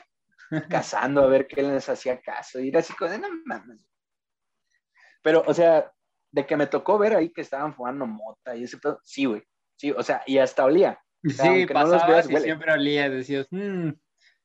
Cazando 0.69 1.21
a 1.23 1.27
ver 1.27 1.47
qué 1.47 1.61
les 1.61 1.87
hacía 1.87 2.21
caso. 2.21 2.59
Y 2.59 2.69
era 2.69 2.79
así 2.79 2.93
como 2.93 3.11
de, 3.11 3.19
no 3.19 3.29
mames. 3.45 3.87
Pero, 5.21 5.43
o 5.45 5.53
sea, 5.53 5.91
de 6.31 6.45
que 6.45 6.57
me 6.57 6.67
tocó 6.67 6.97
ver 6.97 7.15
ahí 7.15 7.31
que 7.31 7.41
estaban 7.41 7.73
fumando 7.73 8.05
mota 8.05 8.55
y 8.55 8.63
ese 8.63 8.77
pedo, 8.77 8.99
sí, 9.03 9.25
güey. 9.25 9.43
Sí, 9.77 9.91
o 9.91 10.03
sea, 10.03 10.23
y 10.25 10.37
hasta 10.37 10.65
olía. 10.65 11.01
sea, 11.27 11.45
Sí, 11.45 11.65
no 11.65 11.73
pasabas 11.73 12.07
veas, 12.07 12.29
y 12.29 12.43
siempre 12.43 12.71
olía, 12.71 13.09
decías, 13.09 13.47
mmm, 13.51 13.91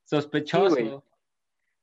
sospechoso. 0.05 0.77
Sí, 0.77 0.83
güey. 0.83 1.01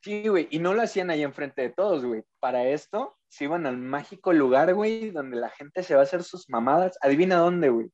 Sí, 0.01 0.27
güey, 0.27 0.47
y 0.51 0.59
no 0.59 0.73
lo 0.73 0.81
hacían 0.81 1.09
ahí 1.09 1.23
enfrente 1.23 1.61
de 1.61 1.69
todos, 1.69 2.03
güey. 2.03 2.23
Para 2.39 2.65
esto, 2.65 3.17
se 3.29 3.45
iban 3.45 3.65
al 3.65 3.77
mágico 3.77 4.33
lugar, 4.33 4.73
güey, 4.73 5.11
donde 5.11 5.37
la 5.37 5.49
gente 5.49 5.81
se 5.81 5.95
va 5.95 6.01
a 6.01 6.03
hacer 6.03 6.23
sus 6.23 6.49
mamadas. 6.49 6.97
Adivina 7.01 7.37
dónde, 7.37 7.69
güey. 7.69 7.91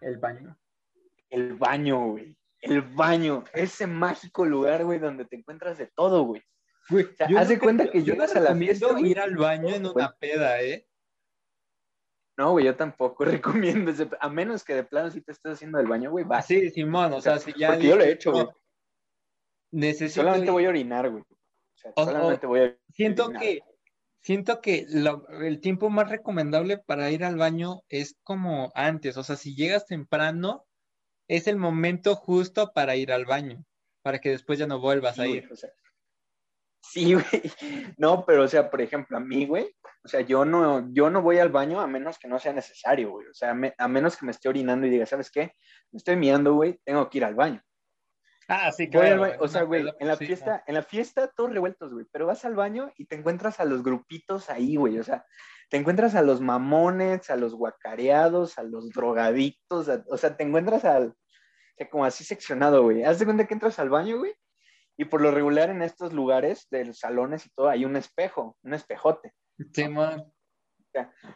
El 0.00 0.18
baño. 0.18 0.56
El 1.30 1.54
baño, 1.54 2.06
güey. 2.10 2.36
El 2.62 2.80
baño. 2.82 3.44
Ese 3.52 3.86
mágico 3.86 4.44
lugar, 4.46 4.84
güey, 4.84 4.98
donde 4.98 5.24
te 5.26 5.36
encuentras 5.36 5.76
de 5.78 5.88
todo, 5.94 6.22
güey. 6.24 6.42
Güey, 6.88 7.06
sea, 7.14 7.28
yo 7.28 7.38
haz 7.38 7.48
de 7.48 7.54
nunca- 7.56 7.64
cuenta 7.64 7.90
que 7.90 8.02
yo 8.02 8.14
no 8.16 8.24
a 8.24 8.26
la 8.40 8.54
fiesta, 8.56 8.88
güey, 8.92 9.10
ir 9.10 9.20
al 9.20 9.36
baño 9.36 9.74
en 9.74 9.86
una 9.86 10.16
peda, 10.18 10.60
¿eh? 10.62 10.86
No, 12.38 12.52
güey, 12.52 12.64
yo 12.64 12.74
tampoco 12.76 13.24
recomiendo 13.86 13.90
ese. 13.90 14.08
A 14.20 14.28
menos 14.28 14.64
que 14.64 14.74
de 14.74 14.84
plano 14.84 15.10
si 15.10 15.20
te 15.20 15.32
estés 15.32 15.52
haciendo 15.52 15.78
el 15.78 15.86
baño, 15.86 16.10
güey, 16.10 16.24
vas. 16.24 16.46
Sí, 16.46 16.70
Simón, 16.70 17.12
o 17.12 17.20
sea, 17.20 17.38
si 17.38 17.52
ya... 17.58 17.72
Porque 17.72 17.88
yo 17.88 17.96
lo 17.96 18.04
he 18.04 18.12
hecho, 18.12 18.32
güey. 18.32 18.44
"No, 18.44 18.52
Necesito 19.72 20.20
Solamente 20.22 20.46
ir". 20.46 20.52
voy 20.52 20.64
a 20.64 20.68
orinar, 20.68 21.10
güey. 21.10 21.22
O 21.22 21.36
sea, 21.76 21.92
O- 21.96 22.02
o- 22.02 22.04
solamente 22.06 22.46
voy 22.46 22.60
a 22.60 22.76
Siento 22.90 23.24
orinar. 23.26 23.42
que, 23.42 23.60
siento 24.20 24.60
que 24.60 24.86
lo- 24.88 25.26
el 25.28 25.60
tiempo 25.60 25.88
más 25.90 26.10
recomendable 26.10 26.78
para 26.78 27.10
ir 27.10 27.24
al 27.24 27.36
baño 27.36 27.82
es 27.88 28.16
como 28.22 28.70
antes, 28.74 29.16
o 29.16 29.22
sea, 29.22 29.36
si 29.36 29.54
llegas 29.54 29.86
temprano, 29.86 30.64
es 31.28 31.46
el 31.46 31.56
momento 31.56 32.14
justo 32.16 32.72
para 32.72 32.96
ir 32.96 33.12
al 33.12 33.24
baño, 33.26 33.64
para 34.02 34.20
que 34.20 34.30
después 34.30 34.58
ya 34.58 34.66
no 34.66 34.80
vuelvas 34.80 35.18
a 35.18 35.24
Sí, 35.24 35.30
ir. 35.30 35.40
güey, 35.42 35.52
o 35.52 35.56
sea, 35.56 35.70
sí, 36.82 37.14
güey. 37.14 37.52
No, 37.98 38.24
pero, 38.26 38.42
o 38.44 38.48
sea, 38.48 38.70
por 38.70 38.80
ejemplo, 38.80 39.16
a 39.16 39.20
mí, 39.20 39.46
güey, 39.46 39.74
o 40.04 40.08
sea, 40.08 40.20
yo 40.20 40.44
no, 40.44 40.92
yo 40.92 41.10
no 41.10 41.22
voy 41.22 41.38
al 41.38 41.50
baño 41.50 41.80
a 41.80 41.86
menos 41.86 42.18
que 42.18 42.28
no 42.28 42.38
sea 42.38 42.52
necesario, 42.52 43.10
güey. 43.10 43.28
O 43.28 43.34
sea, 43.34 43.54
me- 43.54 43.74
a 43.78 43.88
menos 43.88 44.16
que 44.16 44.26
me 44.26 44.32
esté 44.32 44.48
orinando 44.48 44.86
y 44.86 44.90
diga, 44.90 45.06
¿sabes 45.06 45.30
qué? 45.30 45.52
Me 45.92 45.98
estoy 45.98 46.16
miando, 46.16 46.54
güey, 46.54 46.80
tengo 46.84 47.08
que 47.08 47.18
ir 47.18 47.24
al 47.24 47.34
baño. 47.34 47.62
Ah, 48.48 48.72
sí, 48.72 48.90
claro. 48.90 49.20
baño, 49.20 49.34
en 49.34 49.40
o 49.40 49.48
sea, 49.48 49.62
güey, 49.62 49.84
en 50.00 50.08
la 50.08 50.16
sí, 50.16 50.26
fiesta, 50.26 50.64
en 50.66 50.74
la 50.74 50.82
fiesta 50.82 51.28
todos 51.28 51.52
revueltos, 51.52 51.92
güey, 51.92 52.06
pero 52.10 52.26
vas 52.26 52.44
al 52.44 52.54
baño 52.56 52.92
y 52.96 53.06
te 53.06 53.14
encuentras 53.14 53.60
a 53.60 53.64
los 53.64 53.82
grupitos 53.84 54.50
ahí, 54.50 54.74
güey, 54.76 54.98
o 54.98 55.04
sea, 55.04 55.24
te 55.72 55.78
encuentras 55.78 56.14
a 56.14 56.20
los 56.20 56.42
mamones, 56.42 57.30
a 57.30 57.36
los 57.36 57.54
guacareados, 57.54 58.58
a 58.58 58.62
los 58.62 58.90
drogadictos, 58.90 59.88
a- 59.88 60.04
o 60.10 60.18
sea, 60.18 60.36
te 60.36 60.44
encuentras 60.44 60.84
al, 60.84 61.06
o 61.06 61.16
sea, 61.78 61.88
como 61.88 62.04
así 62.04 62.24
seccionado, 62.24 62.82
güey. 62.82 63.04
Haz 63.04 63.18
de 63.18 63.24
cuenta 63.24 63.46
que 63.46 63.54
entras 63.54 63.78
al 63.78 63.88
baño, 63.88 64.18
güey, 64.18 64.34
y 64.98 65.06
por 65.06 65.22
lo 65.22 65.30
regular 65.30 65.70
en 65.70 65.80
estos 65.80 66.12
lugares 66.12 66.66
de 66.70 66.84
los 66.84 66.98
salones 66.98 67.46
y 67.46 67.50
todo 67.54 67.70
hay 67.70 67.86
un 67.86 67.96
espejo, 67.96 68.58
un 68.62 68.74
espejote. 68.74 69.32
Simón. 69.72 70.30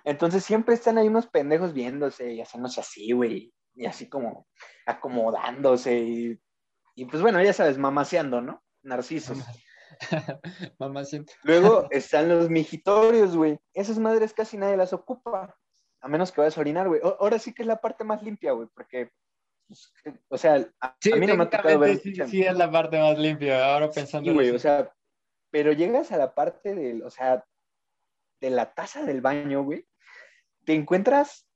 Entonces 0.04 0.44
siempre 0.44 0.74
están 0.74 0.98
ahí 0.98 1.08
unos 1.08 1.28
pendejos 1.28 1.72
viéndose 1.72 2.34
y 2.34 2.42
haciéndose 2.42 2.80
así, 2.80 3.12
güey, 3.12 3.54
y 3.74 3.86
así 3.86 4.06
como 4.06 4.46
acomodándose 4.84 5.98
y, 5.98 6.38
y 6.94 7.06
pues 7.06 7.22
bueno, 7.22 7.42
ya 7.42 7.54
sabes, 7.54 7.78
mamaseando, 7.78 8.42
¿no? 8.42 8.62
Narcisos. 8.82 9.38
Luego 11.42 11.88
están 11.90 12.28
los 12.28 12.50
mijitorios, 12.50 13.36
güey. 13.36 13.58
Esas 13.74 13.98
madres 13.98 14.32
casi 14.32 14.56
nadie 14.56 14.76
las 14.76 14.92
ocupa, 14.92 15.56
a 16.00 16.08
menos 16.08 16.32
que 16.32 16.40
vayas 16.40 16.56
a 16.56 16.60
orinar, 16.60 16.88
güey. 16.88 17.00
Ahora 17.02 17.38
sí 17.38 17.52
que 17.52 17.62
es 17.62 17.68
la 17.68 17.80
parte 17.80 18.04
más 18.04 18.22
limpia, 18.22 18.52
güey, 18.52 18.68
porque, 18.74 19.10
pues, 19.66 19.92
o 20.28 20.38
sea, 20.38 20.66
a, 20.80 20.96
Sí, 21.00 21.12
a 21.12 21.16
mí 21.16 21.26
no 21.26 21.36
me 21.36 21.44
ha 21.44 21.50
tocado 21.50 21.78
ver. 21.78 21.98
sí, 21.98 22.14
sí 22.14 22.42
es 22.42 22.56
la 22.56 22.70
parte 22.70 22.98
más 22.98 23.18
limpia, 23.18 23.72
ahora 23.72 23.90
pensando. 23.90 24.30
Sí, 24.30 24.34
güey, 24.34 24.50
o 24.50 24.58
sea, 24.58 24.92
pero 25.50 25.72
llegas 25.72 26.12
a 26.12 26.18
la 26.18 26.34
parte 26.34 26.74
del, 26.74 27.02
o 27.02 27.10
sea, 27.10 27.44
de 28.40 28.50
la 28.50 28.74
taza 28.74 29.04
del 29.04 29.20
baño, 29.20 29.62
güey, 29.62 29.86
te 30.64 30.74
encuentras, 30.74 31.48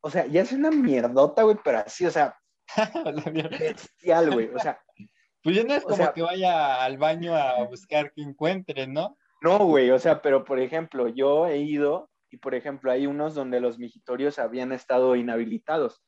o 0.00 0.10
sea, 0.10 0.26
ya 0.26 0.42
es 0.42 0.52
una 0.52 0.70
mierdota, 0.70 1.42
güey, 1.42 1.58
pero 1.62 1.78
así, 1.78 2.06
o 2.06 2.10
sea, 2.10 2.38
bestial, 3.60 4.32
güey, 4.32 4.48
o 4.48 4.58
sea, 4.58 4.80
Pues 5.46 5.54
ya 5.54 5.62
no 5.62 5.74
es 5.74 5.84
o 5.84 5.90
como 5.90 5.96
sea- 5.98 6.12
que 6.12 6.22
vaya 6.22 6.82
al 6.82 6.98
baño 6.98 7.36
a 7.36 7.62
buscar 7.66 8.12
que 8.12 8.20
encuentre, 8.20 8.88
¿no? 8.88 9.16
no, 9.42 9.58
güey, 9.58 9.92
o 9.92 9.98
sea, 10.00 10.20
pero 10.20 10.42
por 10.42 10.58
ejemplo, 10.58 11.06
yo 11.06 11.46
he 11.46 11.58
ido 11.58 12.10
y 12.32 12.38
por 12.38 12.56
ejemplo 12.56 12.90
hay 12.90 13.06
unos 13.06 13.36
donde 13.36 13.60
los 13.60 13.78
mijitorios 13.78 14.40
habían 14.40 14.72
estado 14.72 15.14
inhabilitados, 15.14 16.02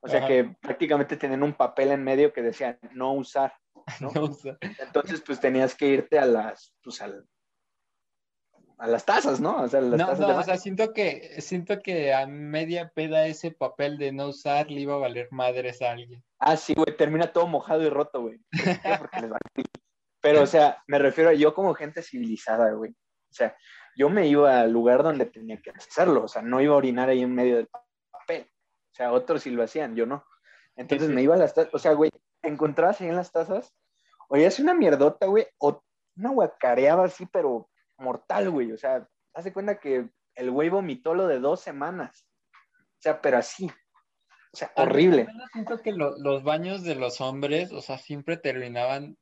o 0.00 0.08
sea 0.08 0.18
Ajá. 0.18 0.26
que 0.26 0.56
prácticamente 0.60 1.16
tenían 1.16 1.44
un 1.44 1.52
papel 1.52 1.92
en 1.92 2.02
medio 2.02 2.32
que 2.32 2.42
decía 2.42 2.80
no 2.92 3.12
usar, 3.12 3.54
¿no? 4.00 4.32
Sea, 4.32 4.58
Entonces, 4.80 5.22
pues 5.24 5.38
tenías 5.38 5.76
que 5.76 5.86
irte 5.86 6.18
a 6.18 6.26
las, 6.26 6.74
pues 6.82 7.00
al, 7.02 7.24
a 8.78 8.86
las 8.86 9.04
tazas, 9.04 9.40
¿no? 9.40 9.62
O 9.62 9.68
sea, 9.68 9.80
las 9.80 9.98
no, 9.98 10.06
tazas 10.06 10.20
no, 10.20 10.28
de 10.28 10.34
o 10.34 10.42
sea, 10.42 10.56
siento 10.56 10.92
que, 10.92 11.40
siento 11.40 11.80
que 11.80 12.12
a 12.12 12.26
media 12.26 12.90
peda 12.94 13.26
ese 13.26 13.50
papel 13.50 13.98
de 13.98 14.12
no 14.12 14.28
usar 14.28 14.70
le 14.70 14.80
iba 14.80 14.94
a 14.94 14.98
valer 14.98 15.28
madres 15.30 15.82
a 15.82 15.92
alguien. 15.92 16.22
Ah, 16.38 16.56
sí, 16.56 16.74
güey, 16.74 16.96
termina 16.96 17.32
todo 17.32 17.46
mojado 17.46 17.82
y 17.82 17.88
roto, 17.88 18.22
güey. 18.22 18.40
Pero, 20.20 20.42
o 20.42 20.46
sea, 20.46 20.82
me 20.86 20.98
refiero 20.98 21.30
a 21.30 21.34
yo 21.34 21.54
como 21.54 21.74
gente 21.74 22.02
civilizada, 22.02 22.70
güey. 22.72 22.90
O 22.92 23.34
sea, 23.34 23.56
yo 23.96 24.08
me 24.08 24.26
iba 24.26 24.60
al 24.60 24.70
lugar 24.70 25.02
donde 25.02 25.26
tenía 25.26 25.60
que 25.60 25.70
hacerlo. 25.70 26.24
O 26.24 26.28
sea, 26.28 26.42
no 26.42 26.60
iba 26.60 26.74
a 26.74 26.78
orinar 26.78 27.08
ahí 27.08 27.22
en 27.22 27.34
medio 27.34 27.56
del 27.56 27.68
papel. 28.10 28.48
O 28.92 28.94
sea, 28.94 29.12
otros 29.12 29.42
sí 29.42 29.50
lo 29.50 29.62
hacían, 29.62 29.96
yo 29.96 30.06
no. 30.06 30.24
Entonces 30.76 31.08
Sí, 31.08 31.10
sí. 31.10 31.14
me 31.14 31.22
iba 31.22 31.34
a 31.34 31.38
las 31.38 31.54
tazas. 31.54 31.74
O 31.74 31.78
sea, 31.78 31.92
güey, 31.94 32.10
te 32.40 32.48
encontrabas 32.48 33.00
ahí 33.00 33.08
en 33.08 33.16
las 33.16 33.32
tazas. 33.32 33.74
Es 34.30 34.60
una 34.60 34.74
mierdota, 34.74 35.26
güey. 35.26 35.46
O 35.58 35.82
una 36.16 36.30
guacareaba 36.30 37.04
así, 37.04 37.26
pero 37.26 37.68
mortal, 38.02 38.50
güey. 38.50 38.72
O 38.72 38.76
sea, 38.76 39.08
hace 39.32 39.52
cuenta 39.52 39.78
que 39.80 40.08
el 40.34 40.50
güey 40.50 40.68
vomitó 40.68 41.14
lo 41.14 41.26
de 41.26 41.38
dos 41.40 41.60
semanas. 41.60 42.26
O 42.74 43.02
sea, 43.02 43.20
pero 43.20 43.38
así. 43.38 43.66
O 44.52 44.56
sea, 44.56 44.70
horrible. 44.76 45.24
menos 45.24 45.48
siento 45.52 45.80
que 45.80 45.92
lo- 45.92 46.18
los 46.18 46.42
baños 46.42 46.82
de 46.82 46.94
los 46.94 47.20
hombres, 47.22 47.72
o 47.72 47.80
sea, 47.80 47.96
siempre 47.96 48.36
terminaban 48.36 49.16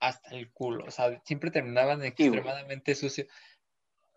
hasta 0.00 0.30
el 0.30 0.50
culo, 0.50 0.86
o 0.86 0.90
sea, 0.90 1.20
siempre 1.24 1.50
terminaban 1.50 2.02
extremadamente 2.02 2.94
sucios. 2.94 3.28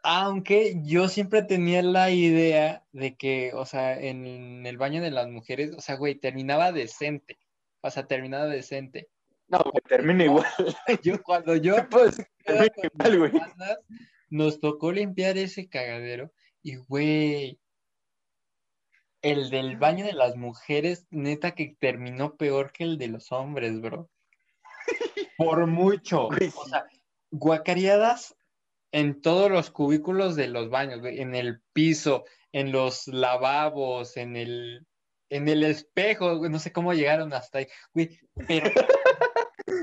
Aunque 0.02 0.82
yo 0.84 1.08
siempre 1.08 1.43
tenía 1.43 1.82
la 1.82 2.10
idea 2.10 2.84
de 2.91 3.15
que, 3.15 3.52
o 3.54 3.65
sea, 3.65 3.98
en 4.00 4.65
el 4.65 4.78
baño 4.78 5.02
de 5.02 5.12
las 5.12 5.30
mujeres, 5.30 5.72
o 5.78 5.82
sea, 5.82 5.96
güey, 5.96 6.15
terminaba 6.15 6.72
decente. 6.72 7.38
O 7.82 7.89
sea, 7.89 8.08
terminaba 8.08 8.48
decente. 8.48 9.10
No, 9.54 9.60
güey, 9.72 9.84
termina 9.88 10.24
igual. 10.24 10.46
Yo, 11.04 11.22
cuando 11.22 11.56
yo 11.56 11.76
con 11.88 12.12
igual, 13.13 13.20
güey. 13.20 13.32
nos 14.32 14.60
tocó 14.60 14.92
limpiar 14.92 15.38
ese 15.38 15.70
cagadero 15.70 16.32
y, 16.63 16.78
güey, 16.78 17.60
el 19.22 19.52
del 19.52 19.78
baño 19.78 20.06
de 20.06 20.13
las 20.13 20.36
mujeres, 20.36 21.06
neta 21.12 21.52
que 21.52 21.78
terminó 21.80 22.36
peor 22.36 22.72
que 22.72 22.84
el 22.84 22.98
de 22.98 23.10
los 23.10 23.32
hombres, 23.32 23.80
bro. 23.80 24.10
Por 25.38 25.68
mucho. 25.68 26.30
Güey, 26.30 26.52
O 26.56 26.66
sea, 26.68 26.88
guacareadas 27.30 28.36
en 28.92 29.22
todos 29.22 29.52
los 29.52 29.70
cubículos 29.70 30.36
de 30.36 30.48
los 30.48 30.72
baños, 30.72 31.00
güey, 31.00 31.22
en 31.22 31.36
el 31.36 31.62
piso, 31.74 32.26
en 32.54 32.72
los 32.72 33.08
lavabos, 33.08 34.18
en 34.18 34.36
el, 34.36 34.88
en 35.30 35.48
el 35.48 35.63
espejo, 35.63 36.39
güey, 36.39 36.50
no 36.50 36.58
sé 36.58 36.72
cómo 36.72 36.94
llegaron 36.96 37.34
hasta 37.34 37.60
ahí, 37.60 37.68
güey, 37.94 38.20
pero 38.48 38.72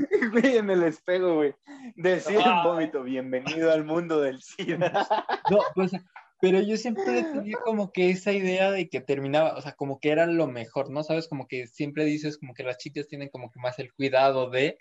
Güey, 0.33 0.57
en 0.59 0.71
el 0.71 0.83
espejo, 0.85 1.35
güey. 1.35 1.55
Decía 1.97 2.41
Ah. 2.45 2.63
en 2.65 2.71
vómito, 2.71 3.03
bienvenido 3.03 3.73
al 3.73 3.85
mundo 3.85 4.21
del 4.21 4.41
SIDA. 4.43 5.07
No, 5.51 5.59
pues, 5.75 5.93
pero 6.41 6.61
yo 6.61 6.77
siempre 6.77 7.23
tenía 7.23 7.57
como 7.65 7.93
que 7.93 8.11
esa 8.11 8.33
idea 8.33 8.71
de 8.71 8.89
que 8.89 9.01
terminaba, 9.01 9.57
o 9.57 9.61
sea, 9.61 9.73
como 9.73 9.99
que 10.01 10.11
era 10.11 10.27
lo 10.27 10.47
mejor, 10.47 10.91
¿no? 10.91 11.03
Sabes, 11.03 11.29
como 11.29 11.47
que 11.47 11.67
siempre 11.67 12.05
dices 12.05 12.39
como 12.39 12.55
que 12.55 12.63
las 12.63 12.79
chicas 12.79 13.09
tienen 13.09 13.29
como 13.29 13.51
que 13.51 13.61
más 13.61 13.79
el 13.79 13.93
cuidado 13.93 14.49
de... 14.51 14.79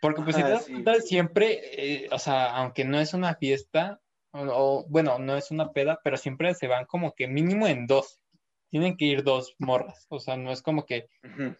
Porque 0.00 0.22
pues 0.22 0.36
si 0.36 0.42
te 0.42 0.48
Ajá, 0.48 0.54
das 0.54 0.66
cuenta, 0.66 0.94
siempre, 1.00 1.60
eh, 2.04 2.08
o 2.10 2.18
sea, 2.18 2.56
aunque 2.56 2.84
no 2.84 2.98
es 2.98 3.12
una 3.12 3.34
fiesta, 3.34 4.00
o, 4.32 4.40
o, 4.40 4.86
bueno, 4.88 5.18
no 5.18 5.36
es 5.36 5.50
una 5.50 5.72
peda, 5.72 6.00
pero 6.02 6.16
siempre 6.16 6.54
se 6.54 6.68
van 6.68 6.86
como 6.86 7.12
que 7.14 7.28
mínimo 7.28 7.66
en 7.66 7.86
dos. 7.86 8.22
Tienen 8.70 8.96
que 8.96 9.04
ir 9.04 9.24
dos 9.24 9.56
morras, 9.58 10.06
o 10.08 10.18
sea, 10.20 10.36
no 10.38 10.52
es 10.52 10.62
como 10.62 10.86
que, 10.86 11.08
Ujú. 11.24 11.54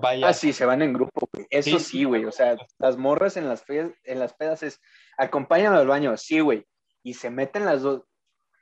Vaya. 0.00 0.28
Ah, 0.28 0.32
sí, 0.32 0.52
se 0.52 0.64
van 0.66 0.82
en 0.82 0.92
grupo, 0.92 1.28
güey. 1.32 1.46
Eso 1.50 1.78
Sí, 1.78 1.84
sí, 1.84 2.04
güey. 2.04 2.24
O 2.24 2.32
sea, 2.32 2.56
las 2.78 2.96
morras 2.96 3.36
en 3.36 3.48
las, 3.48 3.64
fe- 3.64 3.94
en 4.04 4.18
las 4.18 4.34
pedas 4.34 4.62
es, 4.62 4.80
acompáñalo 5.18 5.78
al 5.78 5.86
baño, 5.86 6.16
sí, 6.16 6.40
güey. 6.40 6.66
Y 7.02 7.14
se 7.14 7.30
meten 7.30 7.64
las 7.64 7.82
dos. 7.82 8.02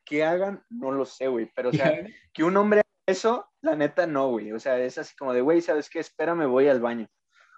¿Qué 0.05 0.25
hagan? 0.25 0.65
No 0.69 0.91
lo 0.91 1.05
sé, 1.05 1.29
güey. 1.29 1.51
Pero, 1.55 1.71
o 1.71 1.73
sea, 1.73 1.93
que 2.33 2.45
un 2.45 2.57
hombre 2.57 2.81
haga 2.81 2.89
eso, 3.07 3.49
la 3.61 3.77
neta 3.77 4.07
no, 4.07 4.29
güey. 4.31 4.53
O 4.53 4.59
sea, 4.61 4.79
es 4.79 4.99
así 4.99 5.15
como 5.17 5.33
de, 5.33 5.41
güey, 5.41 5.61
¿sabes 5.61 5.89
qué? 5.89 6.01
Espérame, 6.01 6.47
voy 6.49 6.69
al 6.69 6.81
baño. 6.81 7.07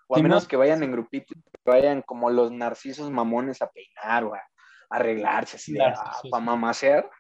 O 0.09 0.17
a 0.17 0.21
menos 0.23 0.47
que 0.47 0.57
vayan 0.57 0.83
en 0.83 0.93
grupitos, 0.93 1.37
que 1.43 1.71
vayan 1.71 2.03
como 2.03 2.29
los 2.29 2.53
narcisos 2.53 3.11
mamones 3.11 3.63
a 3.63 3.71
peinar 3.71 4.25
o 4.25 4.35
a, 4.35 4.39
a 4.39 4.43
arreglarse 4.91 5.57
así 5.57 5.73
de, 5.73 5.83
ah, 5.83 5.89
Narcisos. 5.91 6.31
pa' 6.31 6.41
mamasear. 6.41 7.07
O 7.07 7.11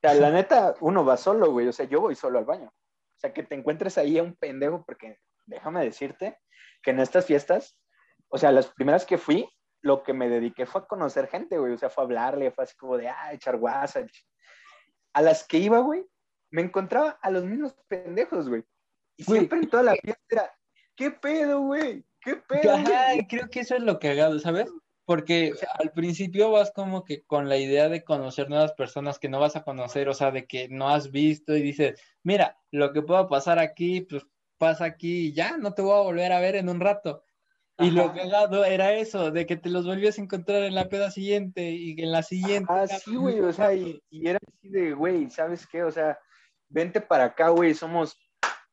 sea, 0.00 0.14
la 0.14 0.30
neta, 0.30 0.74
uno 0.80 1.04
va 1.04 1.18
solo, 1.18 1.52
güey. 1.52 1.68
O 1.68 1.72
sea, 1.72 1.84
yo 1.86 2.00
voy 2.00 2.14
solo 2.14 2.38
al 2.38 2.46
baño. 2.46 2.68
O 2.68 3.18
sea, 3.18 3.34
que 3.34 3.42
te 3.42 3.54
encuentres 3.54 3.98
ahí 3.98 4.18
a 4.18 4.22
un 4.22 4.34
pendejo, 4.34 4.82
porque 4.84 5.18
déjame 5.46 5.84
decirte 5.84 6.38
que 6.82 6.90
en 6.90 7.00
estas 7.00 7.26
fiestas, 7.26 7.76
o 8.28 8.38
sea, 8.38 8.52
las 8.52 8.68
primeras 8.68 9.04
que 9.04 9.18
fui, 9.18 9.48
lo 9.82 10.02
que 10.02 10.12
me 10.12 10.28
dediqué 10.28 10.64
fue 10.66 10.80
a 10.82 10.86
conocer 10.86 11.28
gente, 11.28 11.58
güey. 11.58 11.72
O 11.72 11.78
sea, 11.78 11.90
fue 11.90 12.04
a 12.04 12.06
hablarle, 12.06 12.50
fue 12.50 12.64
así 12.64 12.76
como 12.76 12.96
de, 12.96 13.08
ah, 13.08 13.32
echar 13.32 13.56
guasa. 13.58 14.06
A 15.12 15.22
las 15.22 15.46
que 15.46 15.58
iba, 15.58 15.80
güey, 15.80 16.06
me 16.50 16.62
encontraba 16.62 17.18
a 17.20 17.30
los 17.30 17.44
mismos 17.44 17.74
pendejos, 17.88 18.48
güey. 18.48 18.64
Y 19.16 19.24
Güey. 19.24 19.40
siempre 19.40 19.58
en 19.58 19.68
toda 19.68 19.82
la 19.82 19.94
fiesta 19.96 20.22
era, 20.30 20.54
¿qué 20.96 21.10
pedo, 21.10 21.60
güey? 21.60 22.04
¿Qué 22.20 22.36
pedo? 22.36 22.74
Ajá, 22.74 23.14
güey?" 23.14 23.26
creo 23.26 23.50
que 23.50 23.60
eso 23.60 23.74
es 23.74 23.82
lo 23.82 23.98
cagado, 23.98 24.38
¿sabes? 24.38 24.70
Porque 25.04 25.52
al 25.78 25.90
principio 25.90 26.50
vas 26.52 26.70
como 26.70 27.04
que 27.04 27.24
con 27.24 27.48
la 27.48 27.56
idea 27.56 27.88
de 27.88 28.04
conocer 28.04 28.48
nuevas 28.48 28.72
personas 28.72 29.18
que 29.18 29.28
no 29.28 29.40
vas 29.40 29.56
a 29.56 29.64
conocer, 29.64 30.08
o 30.08 30.14
sea, 30.14 30.30
de 30.30 30.46
que 30.46 30.68
no 30.68 30.88
has 30.88 31.10
visto 31.10 31.56
y 31.56 31.62
dices, 31.62 32.00
mira, 32.22 32.56
lo 32.70 32.92
que 32.92 33.02
pueda 33.02 33.28
pasar 33.28 33.58
aquí, 33.58 34.02
pues 34.02 34.24
pasa 34.62 34.84
aquí 34.84 35.26
y 35.26 35.32
ya, 35.32 35.56
no 35.56 35.74
te 35.74 35.82
voy 35.82 35.98
a 35.98 36.02
volver 36.04 36.30
a 36.30 36.38
ver 36.38 36.54
en 36.54 36.68
un 36.68 36.78
rato. 36.78 37.24
Y 37.78 37.90
lo 37.90 38.04
Ajá. 38.04 38.14
cagado 38.14 38.64
era 38.64 38.92
eso, 38.94 39.32
de 39.32 39.44
que 39.44 39.56
te 39.56 39.70
los 39.70 39.84
volvías 39.84 40.18
a 40.18 40.22
encontrar 40.22 40.62
en 40.62 40.76
la 40.76 40.88
peda 40.88 41.10
siguiente 41.10 41.72
y 41.72 42.00
en 42.00 42.12
la 42.12 42.22
siguiente. 42.22 42.72
Ah, 42.72 42.86
sí, 42.86 43.16
güey, 43.16 43.40
o 43.40 43.52
sea, 43.52 43.74
y, 43.74 44.00
y 44.08 44.28
era 44.28 44.38
así 44.46 44.68
de, 44.68 44.92
güey, 44.92 45.28
¿sabes 45.30 45.66
qué? 45.66 45.82
O 45.82 45.90
sea, 45.90 46.16
vente 46.68 47.00
para 47.00 47.24
acá, 47.24 47.48
güey, 47.48 47.74
somos 47.74 48.16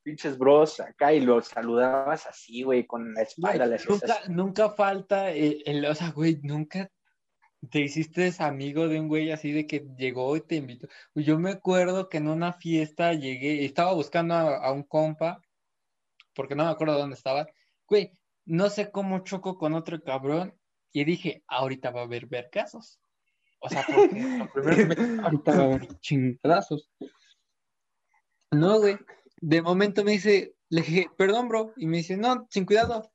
pinches 0.03 0.37
bros 0.37 0.79
acá 0.79 1.11
y 1.11 1.21
los 1.21 1.47
saludabas 1.47 2.27
así, 2.27 2.61
güey, 2.61 2.85
con 2.85 3.11
la 3.15 3.23
espalda, 3.23 3.65
le 3.65 3.75
hacías 3.77 4.03
nunca, 4.03 4.19
nunca 4.29 4.69
falta 4.69 5.31
el, 5.31 5.63
el- 5.65 5.85
o 5.85 5.95
sea, 5.95 6.11
güey, 6.11 6.39
nunca 6.43 6.91
te 7.71 7.81
hiciste 7.81 8.31
amigo 8.37 8.87
de 8.87 8.99
un 8.99 9.07
güey 9.07 9.31
así 9.31 9.51
de 9.51 9.65
que 9.65 9.87
llegó 9.97 10.37
y 10.37 10.41
te 10.41 10.57
invitó. 10.57 10.87
Yo 11.15 11.39
me 11.39 11.49
acuerdo 11.49 12.09
que 12.09 12.17
en 12.17 12.27
una 12.27 12.53
fiesta 12.53 13.13
llegué, 13.13 13.65
estaba 13.65 13.93
buscando 13.93 14.35
a, 14.35 14.57
a 14.67 14.71
un 14.71 14.83
compa, 14.83 15.41
porque 16.33 16.55
no 16.55 16.65
me 16.65 16.69
acuerdo 16.71 16.97
dónde 16.97 17.15
estaba. 17.15 17.47
Güey, 17.87 18.11
no 18.45 18.69
sé 18.69 18.91
cómo 18.91 19.19
choco 19.19 19.57
con 19.57 19.73
otro 19.73 20.01
cabrón 20.01 20.55
y 20.91 21.03
dije, 21.03 21.43
ahorita 21.47 21.91
va 21.91 22.01
a 22.01 22.03
haber 22.05 22.27
vergazos. 22.27 22.99
O 23.59 23.69
sea, 23.69 23.85
porque 23.85 24.21
lo 24.37 24.51
primero 24.51 24.75
que 24.75 24.85
me- 24.85 25.21
ahorita 25.23 25.51
va 25.57 25.61
a 25.63 25.65
haber 25.65 25.99
chingadazos. 25.99 26.89
No, 28.51 28.79
güey. 28.79 28.97
De 29.41 29.61
momento 29.61 30.03
me 30.03 30.13
dice, 30.13 30.55
le 30.69 30.81
dije, 30.81 31.09
perdón, 31.17 31.47
bro. 31.47 31.73
Y 31.77 31.85
me 31.87 31.97
dice, 31.97 32.17
no, 32.17 32.47
sin 32.49 32.65
cuidado. 32.65 33.11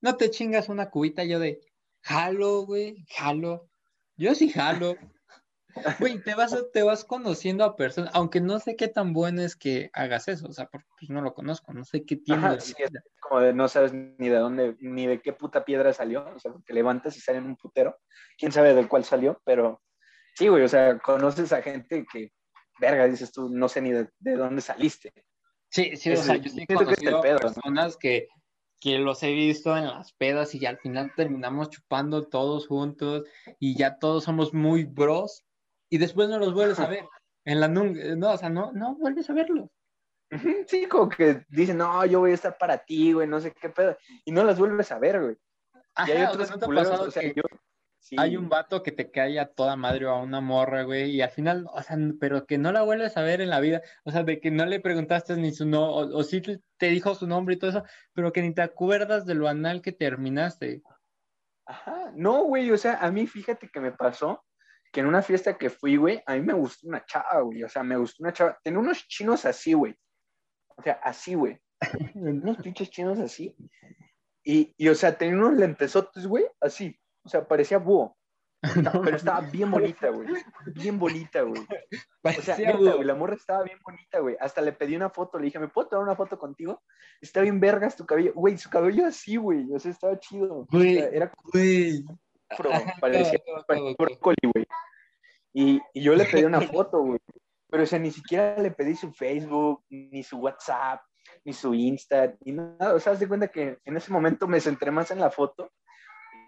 No 0.00 0.16
te 0.16 0.30
chingas 0.30 0.68
una 0.68 0.90
cubita. 0.90 1.24
Yo 1.24 1.38
de, 1.38 1.60
jalo, 2.02 2.66
güey, 2.66 3.04
jalo. 3.08 3.68
Yo 4.16 4.34
sí 4.34 4.50
jalo. 4.50 4.96
Güey, 5.98 6.22
te 6.22 6.34
vas, 6.34 6.56
te 6.72 6.82
vas 6.82 7.04
conociendo 7.04 7.64
a 7.64 7.76
personas, 7.76 8.10
aunque 8.14 8.40
no 8.40 8.58
sé 8.58 8.76
qué 8.76 8.88
tan 8.88 9.12
bueno 9.12 9.42
es 9.42 9.56
que 9.56 9.90
hagas 9.92 10.28
eso, 10.28 10.46
o 10.46 10.52
sea, 10.52 10.66
porque 10.66 10.86
pues, 10.98 11.10
no 11.10 11.20
lo 11.20 11.34
conozco, 11.34 11.72
no 11.72 11.84
sé 11.84 12.04
qué 12.04 12.16
tiene. 12.16 12.46
Ajá, 12.46 12.60
sí. 12.60 12.74
Como 13.20 13.40
de 13.40 13.52
no 13.52 13.68
sabes 13.68 13.92
ni 13.92 14.28
de 14.28 14.36
dónde, 14.36 14.76
ni 14.80 15.06
de 15.06 15.20
qué 15.20 15.32
puta 15.32 15.64
piedra 15.64 15.92
salió, 15.92 16.26
o 16.34 16.38
sea, 16.38 16.52
porque 16.52 16.72
levantas 16.72 17.16
y 17.16 17.20
sale 17.20 17.38
en 17.38 17.46
un 17.46 17.56
putero, 17.56 17.98
quién 18.38 18.52
sabe 18.52 18.74
del 18.74 18.88
cuál 18.88 19.04
salió, 19.04 19.40
pero 19.44 19.82
sí, 20.34 20.48
güey, 20.48 20.62
o 20.62 20.68
sea, 20.68 20.98
conoces 20.98 21.52
a 21.52 21.62
gente 21.62 22.06
que, 22.10 22.32
verga, 22.80 23.06
dices 23.06 23.32
tú, 23.32 23.48
no 23.48 23.68
sé 23.68 23.80
ni 23.80 23.92
de, 23.92 24.08
de 24.18 24.36
dónde 24.36 24.62
saliste. 24.62 25.12
Sí, 25.70 25.96
sí, 25.96 26.12
o 26.12 26.16
sea, 26.16 26.36
yo 26.36 26.50
sí 26.50 26.62
he 26.62 26.66
pienso 26.66 26.86
que 26.86 26.94
conocido 26.94 27.20
pedo, 27.20 27.34
¿no? 27.34 27.40
personas 27.40 27.96
que, 27.96 28.28
que 28.80 28.98
los 28.98 29.22
he 29.22 29.32
visto 29.32 29.76
en 29.76 29.86
las 29.86 30.12
pedas 30.12 30.54
y 30.54 30.64
al 30.66 30.78
final 30.78 31.12
terminamos 31.16 31.70
chupando 31.70 32.28
todos 32.28 32.68
juntos 32.68 33.24
y 33.58 33.76
ya 33.76 33.98
todos 33.98 34.24
somos 34.24 34.52
muy 34.54 34.84
bros 34.84 35.43
y 35.94 35.98
después 35.98 36.28
no 36.28 36.40
los 36.40 36.52
vuelves 36.52 36.80
a 36.80 36.88
ver. 36.88 37.04
En 37.44 37.60
la 37.60 37.68
nun- 37.68 38.16
no, 38.18 38.32
o 38.32 38.36
sea, 38.36 38.50
no, 38.50 38.72
no 38.72 38.96
vuelves 38.96 39.30
a 39.30 39.32
verlos. 39.32 39.70
Sí, 40.66 40.88
como 40.88 41.08
que 41.08 41.44
dicen, 41.48 41.76
no, 41.78 42.04
yo 42.04 42.18
voy 42.18 42.32
a 42.32 42.34
estar 42.34 42.58
para 42.58 42.78
ti, 42.78 43.12
güey, 43.12 43.28
no 43.28 43.38
sé 43.38 43.52
qué 43.52 43.68
pedo, 43.68 43.96
y 44.24 44.32
no 44.32 44.42
las 44.42 44.58
vuelves 44.58 44.90
a 44.90 44.98
ver, 44.98 45.20
güey. 45.22 45.36
Y 46.04 46.10
hay 46.10 46.22
Ajá, 46.22 46.30
o 46.30 46.32
otros 46.32 46.48
sea, 46.48 46.56
¿no 46.56 46.58
te 46.58 46.64
ha 46.64 46.66
culeros, 46.66 46.90
pasado 46.90 47.08
o 47.08 47.10
sea, 47.12 47.22
que 47.22 47.34
yo, 47.36 47.42
sí, 48.00 48.16
hay 48.18 48.36
un 48.36 48.48
vato 48.48 48.82
que 48.82 48.90
te 48.90 49.12
cae 49.12 49.38
a 49.38 49.52
toda 49.52 49.76
madre 49.76 50.06
o 50.06 50.10
a 50.10 50.20
una 50.20 50.40
morra, 50.40 50.82
güey, 50.82 51.12
y 51.12 51.22
al 51.22 51.30
final, 51.30 51.66
o 51.72 51.80
sea, 51.82 51.96
pero 52.18 52.44
que 52.44 52.58
no 52.58 52.72
la 52.72 52.82
vuelves 52.82 53.16
a 53.16 53.22
ver 53.22 53.40
en 53.40 53.50
la 53.50 53.60
vida, 53.60 53.82
o 54.02 54.10
sea, 54.10 54.24
de 54.24 54.40
que 54.40 54.50
no 54.50 54.66
le 54.66 54.80
preguntaste 54.80 55.36
ni 55.36 55.52
su 55.52 55.64
no, 55.66 55.88
o, 55.94 56.18
o 56.18 56.22
sí 56.24 56.40
te 56.40 56.60
te 56.78 56.88
dijo 56.88 57.14
su 57.14 57.28
nombre 57.28 57.54
y 57.54 57.58
todo 57.58 57.70
eso, 57.70 57.84
pero 58.12 58.32
que 58.32 58.42
ni 58.42 58.52
te 58.52 58.62
acuerdas 58.62 59.26
de 59.26 59.34
lo 59.34 59.46
anal 59.46 59.82
que 59.82 59.92
terminaste. 59.92 60.82
Ajá, 61.66 62.12
no, 62.14 62.44
güey, 62.44 62.70
o 62.72 62.76
sea, 62.78 62.98
a 63.00 63.10
mí 63.10 63.26
fíjate 63.26 63.68
que 63.68 63.80
me 63.80 63.92
pasó 63.92 64.44
que 64.94 65.00
en 65.00 65.06
una 65.06 65.22
fiesta 65.22 65.58
que 65.58 65.70
fui, 65.70 65.96
güey, 65.96 66.22
a 66.24 66.34
mí 66.34 66.40
me 66.40 66.52
gustó 66.52 66.86
una 66.86 67.04
chava, 67.04 67.40
güey, 67.40 67.64
o 67.64 67.68
sea, 67.68 67.82
me 67.82 67.96
gustó 67.96 68.22
una 68.22 68.32
chava, 68.32 68.56
tenía 68.62 68.78
unos 68.78 69.08
chinos 69.08 69.44
así, 69.44 69.72
güey, 69.72 69.92
o 70.76 70.82
sea, 70.82 71.00
así, 71.02 71.34
güey, 71.34 71.58
unos 72.14 72.58
pinches 72.58 72.90
chinos 72.90 73.18
así, 73.18 73.56
y, 74.44 74.72
y, 74.76 74.88
o 74.88 74.94
sea, 74.94 75.18
tenía 75.18 75.34
unos 75.34 75.54
lentesotes, 75.54 76.28
güey, 76.28 76.44
así, 76.60 76.96
o 77.24 77.28
sea, 77.28 77.46
parecía 77.46 77.78
búho, 77.78 78.16
pero 79.04 79.16
estaba 79.16 79.40
bien 79.40 79.72
bonita, 79.72 80.10
güey, 80.10 80.28
bien 80.76 80.96
bonita, 80.96 81.42
güey, 81.42 81.66
o 82.22 82.42
sea, 82.42 82.56
neta, 82.56 82.78
güey, 82.78 83.02
la 83.04 83.16
morra 83.16 83.34
estaba 83.34 83.64
bien 83.64 83.80
bonita, 83.84 84.20
güey, 84.20 84.36
hasta 84.38 84.60
le 84.60 84.74
pedí 84.74 84.94
una 84.94 85.10
foto, 85.10 85.40
le 85.40 85.46
dije, 85.46 85.58
¿me 85.58 85.68
puedo 85.68 85.88
tomar 85.88 86.04
una 86.04 86.14
foto 86.14 86.38
contigo? 86.38 86.84
Está 87.20 87.40
bien 87.40 87.58
vergas 87.58 87.96
tu 87.96 88.06
cabello, 88.06 88.32
güey, 88.32 88.56
su 88.58 88.70
cabello 88.70 89.06
así, 89.06 89.34
güey, 89.34 89.66
o 89.72 89.78
sea, 89.80 89.90
estaba 89.90 90.20
chido, 90.20 90.68
Güey, 90.70 90.98
O 90.98 91.00
sea, 91.00 91.08
era 91.08 91.32
güey. 91.52 92.04
Afro, 92.54 92.70
parecía 93.00 93.40
brócoli, 93.98 94.36
güey. 94.52 94.66
Y, 95.52 95.80
y 95.92 96.02
yo 96.02 96.14
le 96.14 96.24
pedí 96.24 96.44
una 96.44 96.60
foto, 96.82 97.00
güey. 97.00 97.18
Pero, 97.70 97.82
o 97.82 97.86
sea, 97.86 97.98
ni 97.98 98.10
siquiera 98.10 98.56
le 98.58 98.70
pedí 98.70 98.94
su 98.94 99.12
Facebook, 99.12 99.84
ni 99.88 100.22
su 100.22 100.38
WhatsApp, 100.38 101.00
ni 101.44 101.52
su 101.52 101.74
Insta, 101.74 102.34
ni 102.44 102.52
nada. 102.52 102.94
O 102.94 103.00
sea, 103.00 103.12
haz 103.12 103.20
de 103.20 103.28
cuenta 103.28 103.48
que 103.48 103.78
en 103.84 103.96
ese 103.96 104.12
momento 104.12 104.46
me 104.46 104.60
centré 104.60 104.90
más 104.90 105.10
en 105.10 105.20
la 105.20 105.30
foto 105.30 105.72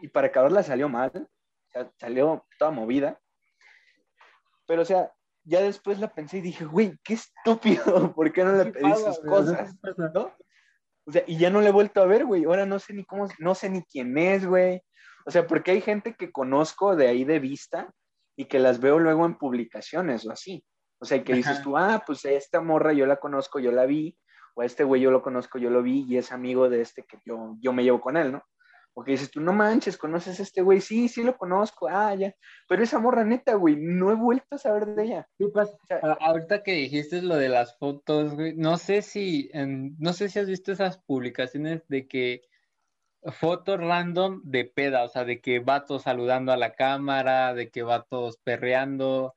y 0.00 0.08
para 0.08 0.28
acabarla 0.28 0.62
salió 0.62 0.88
mal. 0.88 1.10
O 1.14 1.70
sea, 1.70 1.90
salió 1.98 2.46
toda 2.58 2.70
movida. 2.70 3.20
Pero, 4.66 4.82
o 4.82 4.84
sea, 4.84 5.12
ya 5.44 5.62
después 5.62 5.98
la 5.98 6.12
pensé 6.12 6.38
y 6.38 6.42
dije, 6.42 6.64
güey, 6.64 6.98
qué 7.04 7.14
estúpido, 7.14 7.84
¿por 8.14 8.32
qué 8.32 8.44
no 8.44 8.52
le 8.52 8.64
¿Qué 8.64 8.72
pedí 8.72 8.90
pasa, 8.90 9.12
sus 9.12 9.24
cosas? 9.24 9.74
O 11.08 11.12
sea, 11.12 11.22
y 11.26 11.38
ya 11.38 11.50
no 11.50 11.60
le 11.60 11.68
he 11.68 11.72
vuelto 11.72 12.02
a 12.02 12.06
ver, 12.06 12.24
güey. 12.24 12.44
Ahora 12.44 12.66
no 12.66 12.80
sé 12.80 12.92
ni 12.92 13.04
cómo, 13.04 13.28
no 13.38 13.54
sé 13.54 13.70
ni 13.70 13.82
quién 13.84 14.16
es, 14.18 14.44
güey. 14.44 14.82
O 15.26 15.30
sea, 15.30 15.46
porque 15.46 15.72
hay 15.72 15.80
gente 15.80 16.14
que 16.14 16.30
conozco 16.30 16.94
de 16.96 17.08
ahí 17.08 17.24
de 17.24 17.38
vista 17.40 17.92
y 18.36 18.44
que 18.46 18.58
las 18.58 18.80
veo 18.80 18.98
luego 18.98 19.26
en 19.26 19.36
publicaciones 19.38 20.26
o 20.26 20.30
así. 20.32 20.64
O 20.98 21.04
sea, 21.04 21.22
que 21.24 21.34
dices 21.34 21.54
Ajá. 21.56 21.62
tú, 21.62 21.76
ah, 21.76 22.02
pues 22.06 22.24
esta 22.24 22.60
morra 22.60 22.92
yo 22.92 23.06
la 23.06 23.16
conozco, 23.16 23.58
yo 23.58 23.72
la 23.72 23.86
vi, 23.86 24.16
o 24.54 24.62
a 24.62 24.64
este 24.64 24.84
güey 24.84 25.02
yo 25.02 25.10
lo 25.10 25.22
conozco, 25.22 25.58
yo 25.58 25.68
lo 25.68 25.82
vi, 25.82 26.06
y 26.08 26.16
es 26.16 26.32
amigo 26.32 26.68
de 26.70 26.80
este 26.80 27.02
que 27.02 27.18
yo, 27.24 27.56
yo 27.60 27.72
me 27.72 27.82
llevo 27.82 28.00
con 28.00 28.16
él, 28.16 28.32
¿no? 28.32 28.42
O 28.94 29.04
que 29.04 29.10
dices 29.10 29.30
tú, 29.30 29.42
no 29.42 29.52
manches, 29.52 29.98
¿conoces 29.98 30.40
a 30.40 30.42
este 30.42 30.62
güey? 30.62 30.80
Sí, 30.80 31.08
sí 31.08 31.22
lo 31.22 31.36
conozco, 31.36 31.86
ah, 31.86 32.14
ya. 32.14 32.32
Pero 32.66 32.82
esa 32.82 32.98
morra 32.98 33.24
neta, 33.24 33.54
güey, 33.56 33.76
no 33.76 34.10
he 34.10 34.14
vuelto 34.14 34.46
a 34.54 34.58
saber 34.58 34.86
de 34.86 35.04
ella. 35.04 35.28
¿Qué 35.38 35.48
pasa? 35.48 35.72
O 35.74 35.86
sea, 35.86 35.98
A- 36.02 36.18
Ahorita 36.28 36.62
que 36.62 36.72
dijiste 36.72 37.20
lo 37.20 37.36
de 37.36 37.50
las 37.50 37.76
fotos, 37.78 38.34
güey, 38.34 38.54
no 38.56 38.78
sé 38.78 39.02
si, 39.02 39.50
en- 39.52 39.96
no 39.98 40.14
sé 40.14 40.30
si 40.30 40.38
has 40.38 40.46
visto 40.46 40.72
esas 40.72 40.96
publicaciones 40.96 41.86
de 41.88 42.08
que 42.08 42.40
fotos 43.32 43.78
random 43.80 44.40
de 44.44 44.64
peda, 44.64 45.04
o 45.04 45.08
sea, 45.08 45.24
de 45.24 45.40
que 45.40 45.58
vatos 45.60 46.02
saludando 46.02 46.52
a 46.52 46.56
la 46.56 46.74
cámara, 46.74 47.54
de 47.54 47.70
que 47.70 47.82
vatos 47.82 48.38
perreando, 48.44 49.34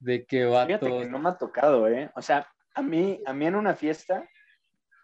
de 0.00 0.24
que 0.26 0.46
Fíjate 0.46 0.78
que 0.80 0.88
vatos... 0.92 1.08
no 1.08 1.18
me 1.18 1.28
ha 1.30 1.38
tocado, 1.38 1.88
¿eh? 1.88 2.10
O 2.14 2.22
sea, 2.22 2.48
a 2.74 2.82
mí, 2.82 3.22
a 3.26 3.32
mí 3.32 3.46
en 3.46 3.54
una 3.54 3.74
fiesta, 3.74 4.28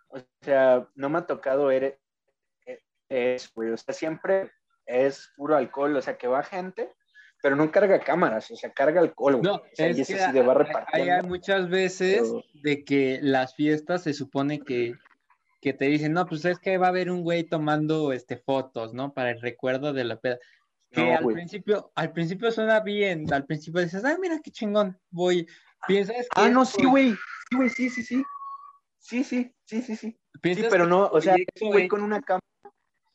o 0.08 0.18
sea, 0.42 0.86
no 0.94 1.08
me 1.08 1.18
ha 1.18 1.26
tocado 1.26 1.70
eh, 1.70 1.98
eso, 3.08 3.50
güey. 3.54 3.70
O 3.70 3.76
sea, 3.76 3.94
siempre 3.94 4.50
es 4.86 5.30
puro 5.36 5.56
alcohol, 5.56 5.96
o 5.96 6.02
sea, 6.02 6.16
que 6.16 6.28
va 6.28 6.42
gente, 6.42 6.90
pero 7.42 7.56
no 7.56 7.70
carga 7.70 8.00
cámaras, 8.00 8.50
o 8.50 8.56
sea, 8.56 8.72
carga 8.72 9.00
alcohol, 9.00 9.36
güey. 9.36 9.44
No, 9.44 9.54
o 9.56 9.62
sea, 9.72 9.88
y 9.90 10.00
es 10.00 10.08
que 10.08 10.14
así 10.20 10.32
de 10.32 10.42
va 10.42 10.86
hay- 10.92 11.08
hay, 11.08 11.22
muchas 11.22 11.68
veces 11.68 12.20
pero- 12.22 12.42
de 12.62 12.84
que 12.84 13.18
las 13.22 13.54
fiestas 13.54 14.02
se 14.02 14.12
supone 14.14 14.60
que, 14.60 14.94
que 15.60 15.72
te 15.72 15.86
dicen, 15.86 16.12
no, 16.12 16.26
pues 16.26 16.44
es 16.44 16.58
que 16.58 16.78
va 16.78 16.86
a 16.86 16.90
haber 16.90 17.10
un 17.10 17.22
güey 17.22 17.44
tomando 17.44 18.12
este, 18.12 18.36
fotos, 18.36 18.94
¿no? 18.94 19.12
Para 19.12 19.30
el 19.30 19.40
recuerdo 19.40 19.92
de 19.92 20.04
la 20.04 20.18
peda. 20.20 20.38
Que 20.90 21.02
No, 21.02 21.16
al 21.16 21.22
güey. 21.24 21.34
principio, 21.34 21.92
al 21.94 22.12
principio 22.12 22.50
suena 22.50 22.80
bien, 22.80 23.30
al 23.32 23.44
principio 23.44 23.80
dices, 23.80 24.04
ay, 24.04 24.16
mira 24.20 24.40
qué 24.42 24.50
chingón, 24.50 24.98
voy. 25.10 25.46
Piensas 25.86 26.16
que 26.16 26.26
Ah, 26.34 26.48
no, 26.48 26.64
sí, 26.64 26.84
güey. 26.84 27.12
Sí, 27.50 27.56
güey, 27.56 27.68
sí, 27.68 27.90
sí, 27.90 28.02
sí. 28.02 28.24
Sí, 28.98 29.24
sí, 29.24 29.54
sí, 29.64 29.82
sí, 29.82 29.96
sí. 29.96 30.18
Sí, 30.42 30.64
pero 30.70 30.86
no, 30.86 31.06
o 31.06 31.20
sea, 31.20 31.36
güey 31.60 31.88
con 31.88 32.02
una 32.02 32.20
cámara. 32.20 32.44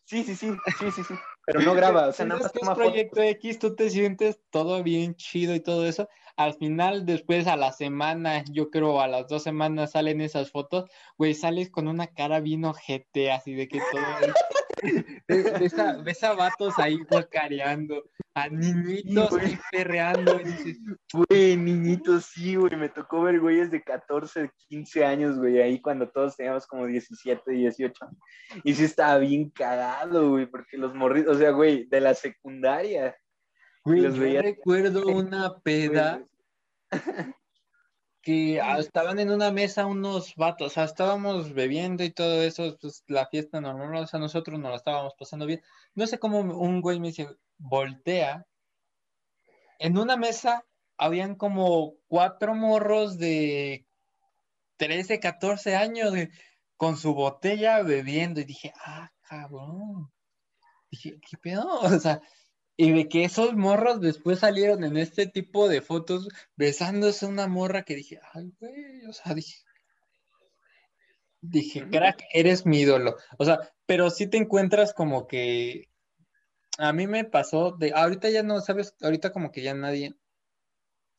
Sí, 0.05 0.23
sí, 0.23 0.35
sí, 0.35 0.51
sí, 0.79 0.91
sí, 0.91 1.03
sí. 1.03 1.13
Pero 1.45 1.61
no 1.61 1.73
graba, 1.73 2.07
o 2.07 2.13
sea, 2.13 2.25
nada 2.25 2.41
más 2.41 2.53
toma 2.53 2.73
Proyecto 2.73 3.21
X, 3.21 3.59
tú 3.59 3.75
te 3.75 3.89
sientes 3.89 4.39
todo 4.49 4.81
bien 4.81 5.15
chido 5.15 5.53
y 5.53 5.59
todo 5.59 5.85
eso. 5.85 6.07
Al 6.37 6.53
final, 6.53 7.05
después 7.05 7.47
a 7.47 7.57
la 7.57 7.73
semana, 7.73 8.43
yo 8.49 8.69
creo 8.69 9.01
a 9.01 9.07
las 9.07 9.27
dos 9.27 9.43
semanas 9.43 9.91
salen 9.91 10.21
esas 10.21 10.51
fotos, 10.51 10.89
güey, 11.17 11.33
sales 11.33 11.69
con 11.69 11.87
una 11.87 12.07
cara 12.07 12.39
bien 12.39 12.63
ojete, 12.63 13.31
así 13.31 13.53
de 13.53 13.67
que 13.67 13.79
todo. 13.79 14.01
ves, 16.03 16.23
a, 16.23 16.33
vatos 16.33 16.73
ahí 16.77 16.97
guacareando, 17.09 18.03
a 18.33 18.49
niñitos 18.49 19.33
ahí 19.33 19.57
perreando. 19.71 20.39
Y 20.41 20.43
dices, 20.43 20.77
güey, 21.13 21.57
niñitos, 21.57 22.25
sí, 22.25 22.55
güey. 22.55 22.75
Me 22.75 22.89
tocó 22.89 23.21
ver 23.21 23.39
güeyes 23.39 23.71
de 23.71 23.81
14, 23.83 24.51
15 24.69 25.05
años, 25.05 25.37
güey, 25.37 25.61
ahí 25.61 25.81
cuando 25.81 26.09
todos 26.09 26.35
teníamos 26.35 26.67
como 26.67 26.85
17, 26.85 27.51
18. 27.51 27.93
Y 28.63 28.73
sí 28.73 28.83
estaba 28.83 29.17
bien 29.17 29.49
cagado, 29.49 30.31
güey, 30.31 30.45
porque 30.45 30.77
los 30.77 30.93
morritos, 30.93 31.35
o 31.35 31.39
sea, 31.39 31.51
güey, 31.51 31.85
de 31.85 32.01
la 32.01 32.13
secundaria. 32.13 33.15
Güey, 33.85 34.01
los 34.01 34.15
yo 34.15 34.41
recuerdo 34.41 35.03
una 35.07 35.57
peda 35.59 36.25
que 38.23 38.61
estaban 38.79 39.19
en 39.19 39.29
una 39.29 39.51
mesa 39.51 39.85
unos 39.85 40.33
vatos, 40.35 40.67
o 40.67 40.69
sea, 40.73 40.85
estábamos 40.85 41.53
bebiendo 41.53 42.05
y 42.05 42.09
todo 42.09 42.41
eso, 42.41 42.77
pues 42.79 43.03
la 43.07 43.27
fiesta 43.27 43.59
normal, 43.59 44.03
o 44.03 44.07
sea, 44.07 44.19
nosotros 44.19 44.59
nos 44.59 44.71
la 44.71 44.77
estábamos 44.77 45.13
pasando 45.19 45.45
bien. 45.45 45.61
No 45.93 46.07
sé 46.07 46.17
cómo 46.19 46.39
un 46.39 46.81
güey 46.81 47.01
me 47.01 47.09
dice, 47.09 47.27
voltea. 47.57 48.47
En 49.77 49.97
una 49.97 50.15
mesa 50.15 50.65
habían 50.97 51.35
como 51.35 51.95
cuatro 52.07 52.55
morros 52.55 53.17
de 53.17 53.85
13, 54.77 55.19
14 55.19 55.75
años 55.75 56.13
con 56.77 56.95
su 56.95 57.13
botella 57.13 57.83
bebiendo 57.83 58.39
y 58.39 58.45
dije, 58.45 58.71
ah, 58.85 59.11
cabrón. 59.21 60.11
Dije, 60.89 61.19
¿qué 61.19 61.37
pedo? 61.37 61.67
O 61.81 61.99
sea, 61.99 62.21
y 62.75 62.91
de 62.91 63.07
que 63.07 63.23
esos 63.23 63.55
morros 63.55 64.01
después 64.01 64.39
salieron 64.39 64.83
en 64.83 64.97
este 64.97 65.27
tipo 65.27 65.69
de 65.69 65.81
fotos 65.81 66.27
besándose 66.55 67.25
una 67.25 67.47
morra 67.47 67.83
que 67.83 67.95
dije, 67.95 68.19
ay, 68.33 68.51
güey, 68.59 69.05
o 69.05 69.13
sea, 69.13 69.33
dije, 69.33 69.57
dije, 71.41 71.87
crack, 71.89 72.23
eres 72.33 72.65
mi 72.65 72.81
ídolo. 72.81 73.17
O 73.37 73.45
sea, 73.45 73.59
pero 73.85 74.09
sí 74.09 74.27
te 74.27 74.37
encuentras 74.37 74.93
como 74.93 75.27
que 75.27 75.89
a 76.79 76.93
mí 76.93 77.05
me 77.05 77.25
pasó 77.25 77.71
de, 77.71 77.91
ahorita 77.93 78.29
ya 78.29 78.41
no, 78.41 78.59
sabes, 78.61 78.95
ahorita 79.01 79.31
como 79.31 79.51
que 79.51 79.61
ya 79.61 79.75
nadie 79.75 80.15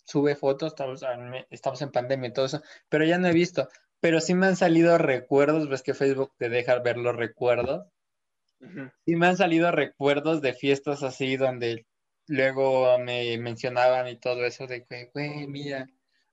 sube 0.05 0.35
fotos, 0.35 0.73
estamos, 0.73 1.05
estamos 1.51 1.83
en 1.83 1.93
pandemia 1.93 2.29
y 2.31 2.33
todo 2.33 2.47
eso, 2.47 2.63
pero 2.89 3.05
ya 3.05 3.19
no 3.19 3.29
he 3.29 3.33
visto, 3.33 3.69
pero 4.01 4.21
sí 4.21 4.35
me 4.35 4.47
han 4.47 4.57
salido 4.57 4.99
recuerdos, 4.99 5.69
ves 5.69 5.83
que 5.83 5.95
Facebook 5.95 6.33
te 6.37 6.49
deja 6.49 6.79
ver 6.81 6.97
los 6.99 7.15
recuerdos 7.17 7.87
y 9.05 9.17
me 9.17 9.27
han 9.27 9.37
salido 9.37 9.71
recuerdos 9.71 10.41
de 10.41 10.55
fiestas 10.55 11.03
así 11.03 11.37
donde 11.37 11.87
luego 12.27 12.99
me 12.99 13.37
mencionaban 13.39 14.09
y 14.09 14.19
todo 14.19 14.45
eso 14.45 14.67
de 14.67 14.85
que, 14.85 15.11
güey, 15.13 15.47
mira, 15.47 15.87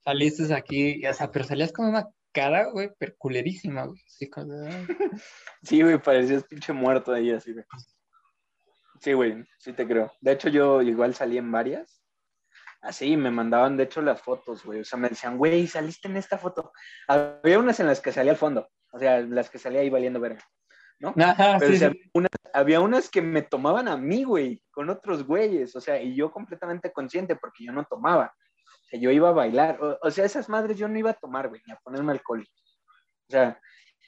saliste 0.03 0.53
aquí, 0.53 1.05
o 1.05 1.13
sea, 1.13 1.31
pero 1.31 1.45
salías 1.45 1.71
con 1.71 1.87
una 1.87 2.07
cara, 2.31 2.69
güey, 2.71 2.89
perculerísima, 2.97 3.85
güey. 3.85 4.01
Sí, 5.63 5.81
güey, 5.81 6.01
parecías 6.01 6.43
pinche 6.45 6.73
muerto 6.73 7.13
ahí, 7.13 7.31
así, 7.31 7.53
güey. 7.53 7.65
Sí, 8.99 9.13
güey, 9.13 9.43
sí 9.57 9.73
te 9.73 9.87
creo. 9.87 10.11
De 10.21 10.31
hecho, 10.31 10.49
yo 10.49 10.81
igual 10.81 11.13
salí 11.13 11.37
en 11.37 11.51
varias. 11.51 12.01
Así, 12.81 13.15
me 13.15 13.29
mandaban, 13.29 13.77
de 13.77 13.83
hecho, 13.83 14.01
las 14.01 14.21
fotos, 14.21 14.63
güey. 14.63 14.79
O 14.79 14.85
sea, 14.85 14.97
me 14.97 15.09
decían, 15.09 15.37
güey, 15.37 15.67
saliste 15.67 16.07
en 16.07 16.17
esta 16.17 16.37
foto. 16.37 16.71
Había 17.07 17.59
unas 17.59 17.79
en 17.79 17.87
las 17.87 18.01
que 18.01 18.11
salía 18.11 18.31
al 18.31 18.37
fondo. 18.37 18.69
O 18.91 18.99
sea, 18.99 19.21
las 19.21 19.49
que 19.49 19.59
salía 19.59 19.81
ahí 19.81 19.89
valiendo 19.89 20.19
verga. 20.19 20.43
¿No? 21.01 21.13
Pero 21.59 21.89
había 22.53 22.79
unas 22.79 23.09
que 23.09 23.21
me 23.21 23.41
tomaban 23.41 23.87
a 23.87 23.97
mí, 23.97 24.23
güey, 24.23 24.61
con 24.71 24.89
otros 24.89 25.25
güeyes, 25.25 25.75
o 25.75 25.81
sea, 25.81 26.01
y 26.01 26.15
yo 26.15 26.31
completamente 26.31 26.93
consciente 26.93 27.35
porque 27.35 27.65
yo 27.65 27.71
no 27.71 27.85
tomaba. 27.85 28.33
O 28.65 28.87
sea, 28.87 28.99
yo 28.99 29.09
iba 29.09 29.29
a 29.29 29.33
bailar, 29.33 29.79
o, 29.81 30.11
sea, 30.11 30.25
esas 30.25 30.47
madres 30.47 30.77
yo 30.77 30.87
no 30.87 30.97
iba 30.97 31.09
a 31.09 31.15
tomar, 31.15 31.49
güey, 31.49 31.61
ni 31.65 31.73
a 31.73 31.79
ponerme 31.83 32.11
alcohol. 32.11 32.45
O 33.27 33.31
sea, 33.31 33.59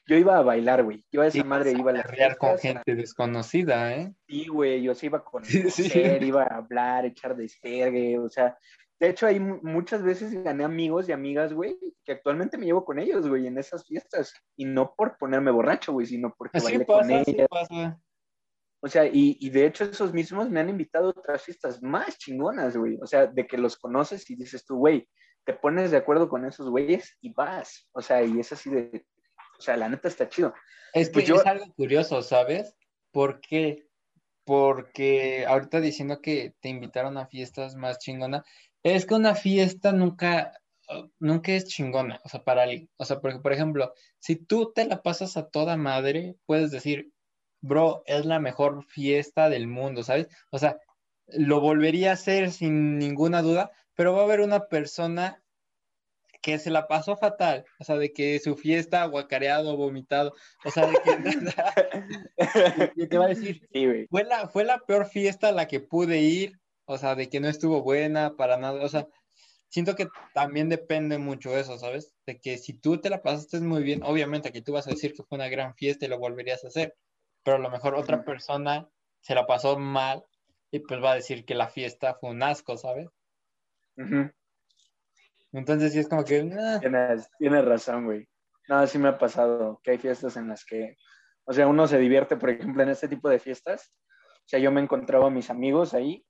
yo 0.05 0.17
iba 0.17 0.37
a 0.37 0.41
bailar, 0.41 0.83
güey. 0.83 1.03
Yo 1.11 1.21
a 1.21 1.27
esa 1.27 1.43
madre 1.43 1.71
iba 1.71 1.91
a 1.91 1.93
la 1.95 2.35
con 2.35 2.59
gente 2.59 2.93
desconocida, 2.93 3.93
¿eh? 3.95 4.13
Sí, 4.27 4.47
güey, 4.47 4.83
yo 4.83 4.93
se 4.93 5.07
iba 5.07 5.19
a 5.19 5.23
conocer, 6.19 6.23
iba 6.23 6.43
a 6.43 6.57
hablar, 6.57 7.05
echar 7.05 7.35
despergue, 7.35 8.19
o 8.19 8.29
sea, 8.29 8.57
de 9.03 9.09
hecho, 9.09 9.27
hay 9.27 9.37
muchas 9.37 10.01
veces 10.01 10.31
gané 10.45 10.63
amigos 10.63 11.09
y 11.09 11.11
amigas, 11.11 11.51
güey, 11.51 11.77
que 12.05 12.13
actualmente 12.13 12.57
me 12.57 12.65
llevo 12.65 12.85
con 12.85 12.99
ellos, 12.99 13.27
güey, 13.27 13.47
en 13.47 13.57
esas 13.57 13.85
fiestas. 13.85 14.33
Y 14.55 14.63
no 14.63 14.95
por 14.95 15.17
ponerme 15.17 15.51
borracho, 15.51 15.91
güey, 15.91 16.07
sino 16.07 16.33
porque 16.37 16.61
bailé 16.61 16.85
con 16.85 17.11
ellos. 17.11 17.47
O 18.79 18.87
sea, 18.87 19.05
y, 19.05 19.35
y, 19.41 19.49
de 19.49 19.65
hecho 19.65 19.83
esos 19.83 20.13
mismos 20.13 20.49
me 20.49 20.61
han 20.61 20.69
invitado 20.69 21.07
a 21.07 21.19
otras 21.19 21.43
fiestas 21.43 21.83
más 21.83 22.17
chingonas, 22.17 22.77
güey. 22.77 22.97
O 23.01 23.05
sea, 23.05 23.27
de 23.27 23.45
que 23.45 23.57
los 23.57 23.75
conoces 23.75 24.29
y 24.29 24.37
dices 24.37 24.65
tú, 24.65 24.77
güey, 24.77 25.09
te 25.43 25.51
pones 25.51 25.91
de 25.91 25.97
acuerdo 25.97 26.29
con 26.29 26.45
esos 26.45 26.69
güeyes 26.69 27.17
y 27.19 27.33
vas. 27.33 27.89
O 27.91 28.01
sea, 28.01 28.23
y 28.23 28.39
es 28.39 28.53
así 28.53 28.69
de, 28.69 29.05
o 29.59 29.61
sea, 29.61 29.75
la 29.75 29.89
neta 29.89 30.07
está 30.07 30.29
chido. 30.29 30.53
Es 30.93 31.09
pues 31.09 31.25
que 31.25 31.33
es 31.33 31.45
algo 31.45 31.65
curioso, 31.75 32.21
¿sabes? 32.21 32.73
¿Por 33.11 33.41
qué? 33.41 33.85
Porque 34.45 35.45
ahorita 35.45 35.81
diciendo 35.81 36.21
que 36.21 36.55
te 36.61 36.69
invitaron 36.69 37.17
a 37.17 37.27
fiestas 37.27 37.75
más 37.75 37.99
chingonas, 37.99 38.43
es 38.83 39.05
que 39.05 39.15
una 39.15 39.35
fiesta 39.35 39.91
nunca, 39.91 40.59
nunca 41.19 41.53
es 41.53 41.65
chingona, 41.65 42.21
o 42.23 42.29
sea, 42.29 42.43
para 42.43 42.63
alguien. 42.63 42.89
O 42.97 43.05
sea, 43.05 43.19
porque, 43.21 43.39
por 43.39 43.53
ejemplo, 43.53 43.93
si 44.19 44.35
tú 44.35 44.71
te 44.73 44.85
la 44.85 45.01
pasas 45.01 45.37
a 45.37 45.49
toda 45.49 45.77
madre, 45.77 46.35
puedes 46.45 46.71
decir, 46.71 47.11
bro, 47.61 48.03
es 48.05 48.25
la 48.25 48.39
mejor 48.39 48.83
fiesta 48.85 49.49
del 49.49 49.67
mundo, 49.67 50.03
¿sabes? 50.03 50.27
O 50.51 50.59
sea, 50.59 50.77
lo 51.27 51.61
volvería 51.61 52.11
a 52.11 52.13
hacer 52.13 52.51
sin 52.51 52.97
ninguna 52.97 53.41
duda, 53.41 53.71
pero 53.95 54.13
va 54.13 54.21
a 54.21 54.25
haber 54.25 54.41
una 54.41 54.67
persona 54.67 55.43
que 56.43 56.59
se 56.59 56.69
la 56.69 56.87
pasó 56.87 57.15
fatal, 57.15 57.63
o 57.79 57.85
sea, 57.85 57.95
de 57.95 58.11
que 58.11 58.37
su 58.39 58.57
fiesta 58.57 59.05
guacareado, 59.05 59.77
vomitado, 59.77 60.33
o 60.65 60.71
sea, 60.71 60.87
de 60.87 60.99
que 63.09 63.17
va 63.17 63.25
a 63.25 63.29
decir, 63.29 63.65
fue, 64.09 64.25
la, 64.25 64.49
fue 64.49 64.65
la 64.65 64.79
peor 64.79 65.05
fiesta 65.05 65.47
a 65.47 65.51
la 65.53 65.69
que 65.69 65.79
pude 65.79 66.19
ir, 66.19 66.59
o 66.85 66.97
sea, 66.97 67.15
de 67.15 67.29
que 67.29 67.39
no 67.39 67.47
estuvo 67.47 67.81
buena 67.81 68.35
para 68.35 68.57
nada, 68.57 68.83
o 68.83 68.89
sea, 68.89 69.07
siento 69.69 69.95
que 69.95 70.07
también 70.33 70.69
depende 70.69 71.17
mucho 71.17 71.57
eso, 71.57 71.77
¿sabes? 71.77 72.13
De 72.25 72.39
que 72.39 72.57
si 72.57 72.73
tú 72.73 72.99
te 72.99 73.09
la 73.09 73.21
pasaste 73.21 73.59
muy 73.59 73.83
bien, 73.83 74.03
obviamente 74.03 74.49
aquí 74.49 74.61
tú 74.61 74.73
vas 74.73 74.87
a 74.87 74.91
decir 74.91 75.13
que 75.13 75.23
fue 75.23 75.37
una 75.37 75.49
gran 75.49 75.75
fiesta 75.75 76.05
y 76.05 76.09
lo 76.09 76.19
volverías 76.19 76.63
a 76.63 76.67
hacer, 76.67 76.95
pero 77.43 77.57
a 77.57 77.59
lo 77.59 77.69
mejor 77.69 77.95
otra 77.95 78.23
persona 78.23 78.87
se 79.21 79.35
la 79.35 79.47
pasó 79.47 79.79
mal 79.79 80.23
y 80.71 80.79
pues 80.79 81.03
va 81.03 81.13
a 81.13 81.15
decir 81.15 81.45
que 81.45 81.55
la 81.55 81.69
fiesta 81.69 82.15
fue 82.15 82.31
un 82.31 82.43
asco, 82.43 82.77
¿sabes? 82.77 83.07
Entonces 85.51 85.93
sí 85.93 85.99
es 85.99 86.07
como 86.07 86.23
que... 86.23 86.43
Tienes, 86.79 87.29
tienes 87.37 87.65
razón, 87.65 88.05
güey. 88.05 88.27
No, 88.67 88.85
sí 88.87 88.97
me 88.97 89.09
ha 89.09 89.17
pasado 89.17 89.79
que 89.83 89.91
hay 89.91 89.97
fiestas 89.97 90.37
en 90.37 90.47
las 90.47 90.65
que, 90.65 90.97
o 91.45 91.53
sea, 91.53 91.67
uno 91.67 91.87
se 91.87 91.97
divierte, 91.97 92.37
por 92.37 92.49
ejemplo, 92.49 92.83
en 92.83 92.89
este 92.89 93.07
tipo 93.07 93.29
de 93.29 93.39
fiestas. 93.39 93.91
O 94.37 94.47
sea, 94.47 94.59
yo 94.59 94.71
me 94.71 94.81
encontraba 94.81 95.27
a 95.27 95.31
mis 95.31 95.49
amigos 95.49 95.93
ahí 95.93 96.25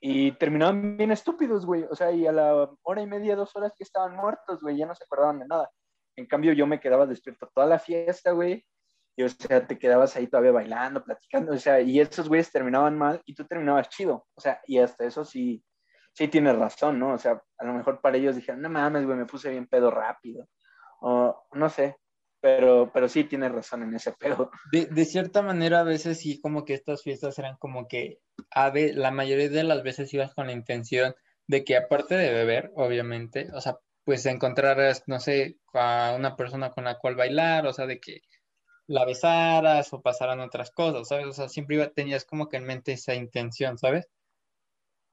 y 0.00 0.32
terminaban 0.32 0.96
bien 0.96 1.10
estúpidos, 1.10 1.64
güey. 1.64 1.84
O 1.90 1.94
sea, 1.94 2.10
y 2.12 2.26
a 2.26 2.32
la 2.32 2.70
hora 2.82 3.02
y 3.02 3.06
media, 3.06 3.36
dos 3.36 3.54
horas 3.56 3.72
que 3.76 3.84
estaban 3.84 4.14
muertos, 4.16 4.60
güey, 4.60 4.76
ya 4.76 4.86
no 4.86 4.94
se 4.94 5.04
acordaban 5.04 5.38
de 5.38 5.46
nada. 5.46 5.70
En 6.16 6.26
cambio, 6.26 6.52
yo 6.52 6.66
me 6.66 6.80
quedaba 6.80 7.06
despierto 7.06 7.50
toda 7.54 7.66
la 7.66 7.78
fiesta, 7.78 8.32
güey. 8.32 8.64
Y, 9.16 9.22
o 9.22 9.28
sea, 9.28 9.66
te 9.66 9.78
quedabas 9.78 10.14
ahí 10.16 10.26
todavía 10.26 10.52
bailando, 10.52 11.02
platicando, 11.02 11.52
o 11.52 11.56
sea, 11.56 11.80
y 11.80 12.00
esos 12.00 12.28
güeyes 12.28 12.52
terminaban 12.52 12.98
mal 12.98 13.22
y 13.24 13.34
tú 13.34 13.46
terminabas 13.46 13.88
chido. 13.88 14.26
O 14.34 14.40
sea, 14.40 14.60
y 14.66 14.78
hasta 14.78 15.06
eso 15.06 15.24
sí, 15.24 15.64
sí 16.12 16.28
tienes 16.28 16.56
razón, 16.56 16.98
¿no? 16.98 17.14
O 17.14 17.18
sea, 17.18 17.42
a 17.58 17.64
lo 17.64 17.72
mejor 17.72 18.00
para 18.02 18.18
ellos 18.18 18.36
dijeron, 18.36 18.60
no 18.60 18.68
mames, 18.68 19.06
güey, 19.06 19.16
me 19.16 19.26
puse 19.26 19.50
bien 19.50 19.66
pedo 19.66 19.90
rápido. 19.90 20.46
O 21.00 21.46
no 21.52 21.68
sé, 21.70 21.96
pero, 22.40 22.90
pero 22.92 23.08
sí 23.08 23.24
tienes 23.24 23.52
razón 23.52 23.82
en 23.82 23.94
ese 23.94 24.12
pedo. 24.12 24.50
De, 24.72 24.86
de, 24.86 25.04
cierta 25.04 25.42
manera, 25.42 25.80
a 25.80 25.84
veces 25.84 26.20
sí, 26.20 26.40
como 26.40 26.64
que 26.64 26.74
estas 26.74 27.02
fiestas 27.02 27.38
eran 27.38 27.56
como 27.56 27.88
que, 27.88 28.20
a 28.50 28.72
la 28.74 29.10
mayoría 29.10 29.48
de 29.48 29.64
las 29.64 29.82
veces 29.82 30.12
ibas 30.14 30.34
con 30.34 30.46
la 30.46 30.52
intención 30.52 31.14
de 31.48 31.64
que 31.64 31.76
aparte 31.76 32.16
de 32.16 32.32
beber, 32.32 32.72
obviamente, 32.74 33.48
o 33.52 33.60
sea, 33.60 33.78
pues 34.04 34.24
encontraras, 34.26 35.02
no 35.06 35.18
sé, 35.18 35.58
a 35.72 36.14
una 36.16 36.36
persona 36.36 36.70
con 36.70 36.84
la 36.84 36.98
cual 36.98 37.16
bailar, 37.16 37.66
o 37.66 37.72
sea, 37.72 37.86
de 37.86 37.98
que 37.98 38.20
la 38.86 39.04
besaras 39.04 39.92
o 39.92 40.00
pasaran 40.00 40.40
otras 40.40 40.70
cosas, 40.70 41.08
¿sabes? 41.08 41.26
O 41.26 41.32
sea, 41.32 41.48
siempre 41.48 41.76
iba, 41.76 41.88
tenías 41.88 42.24
como 42.24 42.48
que 42.48 42.56
en 42.56 42.64
mente 42.64 42.92
esa 42.92 43.14
intención, 43.14 43.78
¿sabes? 43.78 44.08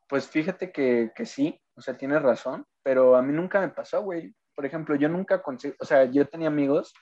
Pues 0.08 0.28
fíjate 0.28 0.72
que, 0.72 1.12
que 1.16 1.26
sí, 1.26 1.60
o 1.76 1.82
sea, 1.82 1.98
tienes 1.98 2.22
razón, 2.22 2.68
pero 2.84 3.16
a 3.16 3.22
mí 3.24 3.34
nunca 3.34 3.60
me 3.62 3.70
pasó, 3.70 4.04
güey. 4.04 4.36
Por 4.54 4.66
ejemplo, 4.66 4.96
yo 4.96 5.10
nunca 5.10 5.42
conseguí, 5.42 5.76
o 5.80 5.86
sea, 5.86 6.06
yo 6.06 6.28
tenía 6.28 6.50
amigos 6.50 6.94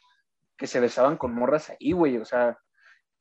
que 0.57 0.67
se 0.67 0.79
besaban 0.79 1.17
con 1.17 1.33
morras 1.33 1.69
ahí, 1.69 1.91
güey, 1.91 2.17
o 2.17 2.25
sea, 2.25 2.57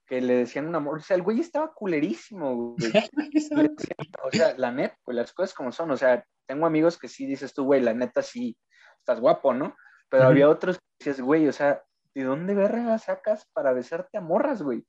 que 0.07 0.21
le 0.21 0.35
decían 0.35 0.66
un 0.66 0.75
amor, 0.75 0.99
o 0.99 1.03
sea, 1.03 1.16
el 1.16 1.23
güey 1.23 1.40
estaba 1.40 1.73
culerísimo, 1.73 2.75
güey. 2.75 2.93
o 4.25 4.31
sea, 4.33 4.55
la 4.59 4.73
neta, 4.73 4.99
pues 5.05 5.16
las 5.16 5.33
cosas 5.33 5.55
como 5.55 5.73
son, 5.73 5.90
o 5.93 5.97
sea, 5.97 6.25
tengo 6.47 6.66
amigos 6.66 6.99
que 6.99 7.09
sí 7.09 7.27
dices 7.27 7.55
tú, 7.55 7.64
güey, 7.64 7.81
la 7.81 7.95
neta 7.95 8.23
sí, 8.23 8.57
estás 8.99 9.21
guapo, 9.21 9.55
¿no? 9.55 9.77
Pero 10.09 10.25
había 10.25 10.49
otros 10.49 10.79
que 10.79 10.85
decías, 10.99 11.21
güey, 11.21 11.47
o 11.47 11.53
sea, 11.53 11.83
¿de 12.14 12.25
dónde 12.25 12.55
verga 12.55 12.99
sacas 12.99 13.47
para 13.53 13.73
besarte 13.73 14.19
a 14.19 14.21
morras, 14.21 14.62
güey? 14.62 14.85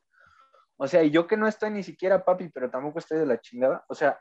O 0.77 0.87
sea, 0.87 1.03
y 1.03 1.11
yo 1.11 1.27
que 1.27 1.37
no 1.37 1.47
estoy 1.47 1.69
ni 1.69 1.83
siquiera 1.83 2.25
papi, 2.25 2.49
pero 2.49 2.71
tampoco 2.71 2.97
estoy 2.97 3.19
de 3.19 3.27
la 3.27 3.39
chingada. 3.39 3.85
O 3.87 3.93
sea, 3.93 4.19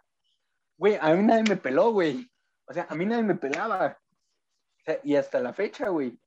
güey, 0.76 0.98
a 1.00 1.14
mí 1.14 1.22
nadie 1.22 1.44
me 1.48 1.56
peló, 1.56 1.90
güey. 1.90 2.30
O 2.66 2.74
sea, 2.74 2.86
a 2.90 2.94
mí 2.94 3.06
nadie 3.06 3.22
me 3.22 3.34
pelaba. 3.34 3.96
O 3.96 4.84
sea, 4.84 5.00
y 5.02 5.16
hasta 5.16 5.40
la 5.40 5.54
fecha, 5.54 5.88
güey. 5.88 6.20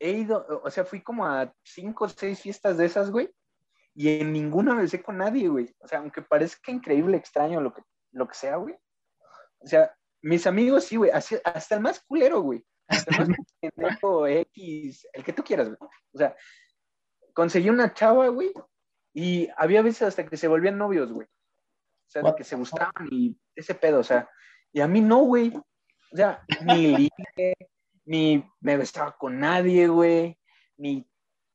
He 0.00 0.10
ido, 0.10 0.46
o 0.62 0.70
sea, 0.70 0.84
fui 0.84 1.02
como 1.02 1.26
a 1.26 1.52
cinco 1.62 2.04
o 2.04 2.08
seis 2.08 2.40
fiestas 2.40 2.76
de 2.76 2.86
esas, 2.86 3.10
güey. 3.10 3.30
Y 3.94 4.20
en 4.20 4.32
ninguna 4.32 4.74
besé 4.74 5.02
con 5.02 5.18
nadie, 5.18 5.48
güey. 5.48 5.74
O 5.80 5.88
sea, 5.88 5.98
aunque 5.98 6.22
parezca 6.22 6.70
increíble, 6.70 7.16
extraño, 7.16 7.60
lo 7.60 7.72
que, 7.72 7.82
lo 8.12 8.28
que 8.28 8.34
sea, 8.34 8.56
güey. 8.56 8.76
O 9.58 9.66
sea, 9.66 9.92
mis 10.22 10.46
amigos 10.46 10.84
sí, 10.84 10.96
güey. 10.96 11.10
Hasta 11.10 11.74
el 11.74 11.80
más 11.80 12.00
culero, 12.00 12.40
güey. 12.40 12.64
Hasta 12.86 13.22
el 13.22 13.28
más 13.28 13.38
pendejo 13.60 14.26
X, 14.26 15.06
el 15.12 15.24
que 15.24 15.32
tú 15.32 15.42
quieras, 15.42 15.68
güey. 15.68 15.78
O 16.12 16.18
sea, 16.18 16.36
conseguí 17.34 17.70
una 17.70 17.92
chava, 17.92 18.28
güey, 18.28 18.52
y 19.14 19.48
había 19.56 19.82
veces 19.82 20.02
hasta 20.02 20.26
que 20.26 20.36
se 20.36 20.48
volvían 20.48 20.78
novios, 20.78 21.12
güey. 21.12 21.26
O 21.26 22.10
sea, 22.10 22.34
que 22.36 22.44
se 22.44 22.56
gustaban 22.56 23.08
y 23.10 23.38
ese 23.54 23.74
pedo, 23.74 24.00
o 24.00 24.04
sea. 24.04 24.28
Y 24.72 24.80
a 24.80 24.88
mí 24.88 25.00
no, 25.00 25.18
güey. 25.24 25.54
O 25.56 26.16
sea, 26.16 26.42
ni 26.64 26.86
ligue, 26.96 27.54
ni 28.08 28.44
me 28.60 28.76
besaba 28.76 29.16
con 29.16 29.38
nadie, 29.38 29.88
güey. 29.88 30.38
Ni, 30.76 31.08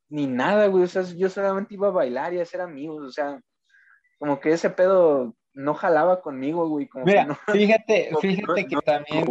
ni 0.10 0.28
nada, 0.28 0.68
güey. 0.68 0.84
O 0.84 0.88
sea, 0.88 1.04
yo 1.04 1.30
solamente 1.30 1.74
iba 1.74 1.88
a 1.88 1.92
bailar 1.92 2.34
y 2.34 2.40
a 2.40 2.46
ser 2.46 2.62
amigos. 2.62 3.04
O 3.04 3.12
sea, 3.12 3.42
como 4.20 4.40
que 4.40 4.52
ese 4.52 4.70
pedo 4.70 5.36
no 5.54 5.74
jalaba 5.74 6.22
conmigo, 6.22 6.68
güey. 6.70 6.90
Mira, 7.06 7.26
no, 7.26 7.36
fíjate, 7.52 8.12
fíjate 8.22 8.68
que 8.68 8.76
también. 8.78 9.28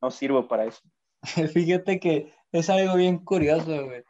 no 0.00 0.10
sirvo 0.10 0.48
para 0.48 0.64
eso. 0.64 0.80
fíjate 1.52 2.00
que 2.00 2.32
es 2.52 2.70
algo 2.70 2.96
bien 2.96 3.18
curioso, 3.18 3.84
güey 3.84 4.02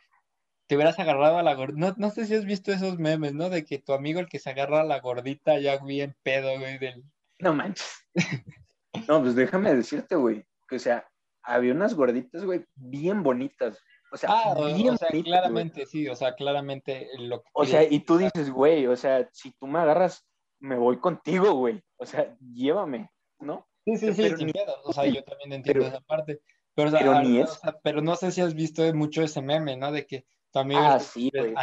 te 0.69 0.77
hubieras 0.77 0.99
agarrado 0.99 1.39
a 1.39 1.43
la 1.43 1.55
gordita. 1.55 1.95
No, 1.97 2.11
sé 2.11 2.27
si 2.27 2.35
has 2.35 2.45
visto 2.45 2.71
esos 2.71 2.99
memes, 2.99 3.33
¿no? 3.33 3.49
De 3.49 3.65
que 3.65 3.79
tu 3.79 3.95
amigo 3.95 4.21
el 4.21 4.29
que 4.29 4.39
se 4.39 4.51
agarra 4.51 4.83
a 4.83 4.85
la 4.85 5.01
gordita 5.01 5.59
ya 5.59 5.79
bien 5.79 6.15
pedo, 6.23 6.59
güey. 6.59 6.79
Del... 6.79 7.03
No 7.39 7.55
manches. 7.55 7.91
no, 9.09 9.23
pues 9.23 9.35
déjame 9.35 9.75
decirte, 9.75 10.15
güey. 10.15 10.45
Que, 10.69 10.77
o 10.77 10.79
sea, 10.79 11.09
había 11.49 11.73
unas 11.73 11.95
gorditas, 11.95 12.45
güey, 12.45 12.65
bien 12.75 13.23
bonitas. 13.23 13.79
O 14.11 14.17
sea, 14.17 14.31
ah, 14.33 14.55
bien 14.75 14.95
o 14.95 14.97
sea, 14.97 15.09
claramente, 15.09 15.87
sí, 15.87 16.09
o 16.09 16.15
sea, 16.15 16.35
claramente 16.35 17.09
lo 17.19 17.43
O 17.53 17.65
sea, 17.65 17.83
y 17.83 18.01
tú 18.01 18.17
dices, 18.17 18.51
güey, 18.51 18.87
o 18.87 18.97
sea, 18.97 19.29
si 19.33 19.53
tú 19.53 19.67
me 19.67 19.79
agarras, 19.79 20.27
me 20.61 20.77
voy 20.77 20.99
contigo, 20.99 21.53
güey. 21.55 21.83
O 21.97 22.07
sea, 22.07 22.35
llévame, 22.55 23.11
¿no? 23.39 23.67
Sí, 23.85 23.97
sí, 23.97 24.15
sí, 24.15 24.37
sin 24.37 24.47
miedo. 24.47 24.75
O 24.85 24.93
sea, 24.93 25.05
yo 25.21 25.23
también 25.25 25.53
entiendo 25.53 25.87
esa 25.87 26.01
parte. 26.01 26.41
Pero, 26.75 26.91
ni 27.23 27.45
pero 27.83 28.01
no 28.01 28.15
sé 28.15 28.31
si 28.31 28.41
has 28.41 28.55
visto 28.55 28.83
mucho 28.95 29.23
ese 29.23 29.43
meme, 29.43 29.77
¿no? 29.77 29.91
De 29.91 30.07
que 30.07 30.27
ah, 30.55 31.01
sí, 31.01 31.31
güey. 31.35 31.55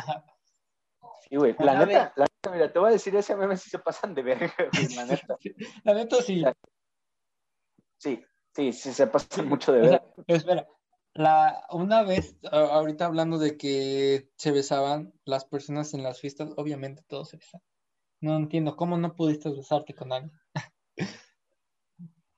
Sí, 1.29 1.35
güey. 1.37 1.55
La 1.59 1.85
neta, 1.85 2.13
la 2.15 2.25
neta, 2.25 2.51
mira, 2.51 2.71
te 2.71 2.79
voy 2.79 2.89
a 2.89 2.93
decir, 2.93 3.15
ese 3.15 3.35
meme 3.35 3.57
sí 3.57 3.69
se 3.69 3.79
pasan 3.79 4.13
de 4.13 4.21
verga, 4.23 4.53
la 4.95 5.05
neta. 5.05 5.37
la 5.83 5.93
neta 5.93 6.21
sí. 6.21 6.43
Sí, 7.97 8.23
sí, 8.55 8.73
sí 8.73 8.93
se 8.93 9.07
pasan 9.07 9.47
mucho 9.47 9.71
de 9.73 9.81
verga. 9.81 10.03
espera, 10.27 10.67
la, 11.13 11.65
una 11.71 12.03
vez, 12.03 12.37
ahorita 12.51 13.05
hablando 13.05 13.37
de 13.37 13.57
que 13.57 14.29
se 14.37 14.51
besaban 14.51 15.13
las 15.25 15.45
personas 15.45 15.93
en 15.93 16.03
las 16.03 16.19
fiestas, 16.19 16.51
obviamente 16.57 17.03
todos 17.07 17.29
se 17.29 17.37
besan. 17.37 17.61
No 18.21 18.35
entiendo, 18.37 18.75
¿cómo 18.75 18.97
no 18.97 19.15
pudiste 19.15 19.49
besarte 19.49 19.93
con 19.93 20.11
alguien? 20.11 20.37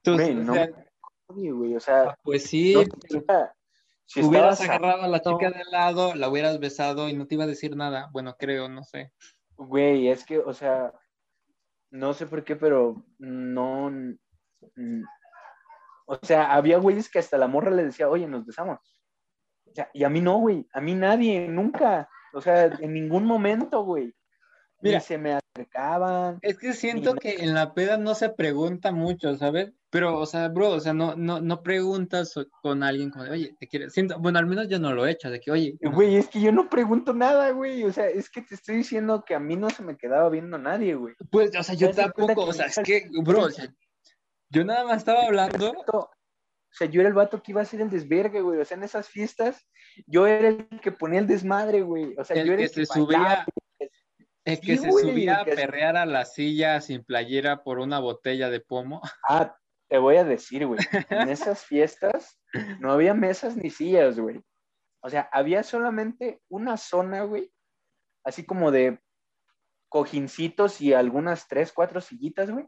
Tú, 0.04 0.14
güey, 0.14 0.36
no, 0.36 0.54
güey, 1.28 1.76
o 1.76 1.80
sea, 1.80 2.04
ah, 2.04 2.20
pues 2.24 2.44
sí, 2.44 2.76
si 4.06 4.22
hubieras 4.22 4.62
agarrado 4.62 5.04
a 5.04 5.08
la 5.08 5.20
chica 5.20 5.52
de 5.52 5.66
lado, 5.70 6.16
la 6.16 6.30
hubieras 6.30 6.60
besado 6.60 7.10
y 7.10 7.14
no 7.14 7.28
te 7.28 7.36
iba 7.36 7.44
a 7.44 7.48
decir 7.48 7.76
nada. 7.76 8.10
Bueno, 8.14 8.36
creo, 8.40 8.70
no 8.70 8.84
sé. 8.84 9.12
Güey, 9.58 10.08
es 10.08 10.26
que, 10.26 10.40
o 10.40 10.54
sea, 10.54 10.94
no 11.92 12.14
sé 12.14 12.26
por 12.26 12.46
qué, 12.46 12.56
pero 12.56 13.06
no. 13.20 13.92
O 16.10 16.18
sea, 16.22 16.54
había 16.54 16.78
güeyes 16.78 17.10
que 17.10 17.20
hasta 17.20 17.38
la 17.38 17.48
morra 17.48 17.70
le 17.70 17.84
decía, 17.84 18.10
oye, 18.10 18.28
nos 18.28 18.46
besamos. 18.46 18.80
O 19.66 19.76
sea, 19.76 19.90
y 19.94 20.06
a 20.06 20.10
mí 20.10 20.22
no, 20.22 20.38
güey. 20.38 20.66
A 20.72 20.80
mí 20.80 20.96
nadie, 20.96 21.48
nunca. 21.50 22.10
O 22.34 22.42
sea, 22.42 22.66
en 22.66 22.94
ningún 22.94 23.26
momento, 23.26 23.84
güey. 23.84 24.16
Mira, 24.80 25.02
se 25.02 25.18
me 25.18 25.34
acercaban. 25.34 26.38
Es 26.42 26.58
que 26.60 26.72
siento 26.74 27.16
que 27.16 27.36
en 27.40 27.54
la 27.54 27.74
peda 27.74 27.98
no 27.98 28.16
se 28.16 28.30
pregunta 28.30 28.92
mucho, 28.92 29.36
¿sabes? 29.36 29.74
Pero, 29.90 30.20
o 30.20 30.26
sea, 30.26 30.48
bro, 30.50 30.70
o 30.70 30.80
sea, 30.80 30.94
no, 30.94 31.16
no, 31.16 31.42
no 31.42 31.62
preguntas 31.62 32.36
con 32.62 32.84
alguien 32.84 33.10
como 33.10 33.26
de, 33.26 33.32
oye, 33.32 33.56
te 33.60 33.68
quieres. 33.68 33.94
Siento, 33.94 34.20
bueno, 34.20 34.40
al 34.40 34.46
menos 34.46 34.70
yo 34.70 34.80
no 34.80 34.94
lo 34.94 35.08
he 35.08 35.12
hecho, 35.12 35.30
de 35.30 35.42
que, 35.42 35.52
oye. 35.52 35.78
Güey, 35.82 36.16
es 36.16 36.28
que 36.28 36.40
yo 36.40 36.52
no 36.52 36.70
pregunto 36.70 37.14
nada, 37.14 37.50
güey. 37.52 37.84
O 37.84 37.92
sea, 37.92 38.08
es 38.08 38.30
que 38.30 38.44
te 38.44 38.56
estoy 38.56 38.78
diciendo 38.78 39.26
que 39.26 39.36
a 39.36 39.40
mí 39.40 39.56
no 39.58 39.70
se 39.72 39.84
me 39.84 39.98
quedaba 39.98 40.30
viendo 40.30 40.58
nadie, 40.58 40.96
güey. 40.96 41.16
Pues, 41.32 41.52
o 41.58 41.64
sea, 41.64 41.76
yo 41.76 41.92
tampoco, 41.92 42.46
o 42.46 42.54
sea, 42.54 42.68
es 42.68 42.80
que, 42.84 43.10
bro, 43.24 43.46
o 43.46 43.50
sea, 43.50 43.68
yo 44.50 44.64
nada 44.64 44.84
más 44.86 44.98
estaba 44.98 45.24
hablando. 45.24 45.72
O 45.88 46.10
sea, 46.72 46.88
yo 46.88 47.02
era 47.02 47.10
el 47.10 47.16
vato 47.16 47.42
que 47.42 47.52
iba 47.52 47.62
a 47.62 47.64
hacer 47.64 47.82
el 47.82 47.90
desvergue, 47.90 48.42
güey. 48.42 48.60
O 48.60 48.66
sea, 48.66 48.78
en 48.78 48.84
esas 48.84 49.10
fiestas, 49.10 49.68
yo 50.06 50.28
era 50.28 50.50
el 50.50 50.68
que 50.82 50.92
ponía 50.92 51.20
el 51.20 51.28
desmadre, 51.28 51.82
güey. 51.82 52.14
O 52.18 52.24
sea, 52.24 52.44
yo 52.44 52.54
era 52.54 52.64
el 52.64 52.70
que, 52.70 52.74
se 52.74 52.86
subía. 52.86 53.46
Es 54.46 54.62
que 54.62 54.78
se 54.78 54.92
subía 54.92 55.42
a 55.42 55.46
perrear 55.46 55.98
a 55.98 56.06
la 56.06 56.26
silla 56.26 56.80
sin 56.82 57.04
playera 57.04 57.64
por 57.64 57.80
una 57.80 58.00
botella 58.00 58.50
de 58.50 58.60
pomo. 58.60 59.02
Ah, 59.30 59.56
te 59.90 59.98
voy 59.98 60.18
a 60.18 60.24
decir, 60.24 60.66
güey. 60.66 60.80
En 61.10 61.30
esas 61.30 61.64
fiestas 61.64 62.40
no 62.80 62.92
había 62.92 63.14
mesas 63.14 63.56
ni 63.56 63.70
sillas, 63.70 64.20
güey. 64.20 64.42
O 65.02 65.10
sea, 65.10 65.30
había 65.32 65.64
solamente 65.64 66.42
una 66.50 66.76
zona, 66.78 67.24
güey, 67.24 67.52
así 68.24 68.46
como 68.46 68.72
de 68.72 69.00
cojincitos 69.90 70.82
y 70.82 70.94
algunas 70.94 71.48
tres, 71.48 71.72
cuatro 71.72 72.02
sillitas, 72.02 72.52
güey, 72.52 72.68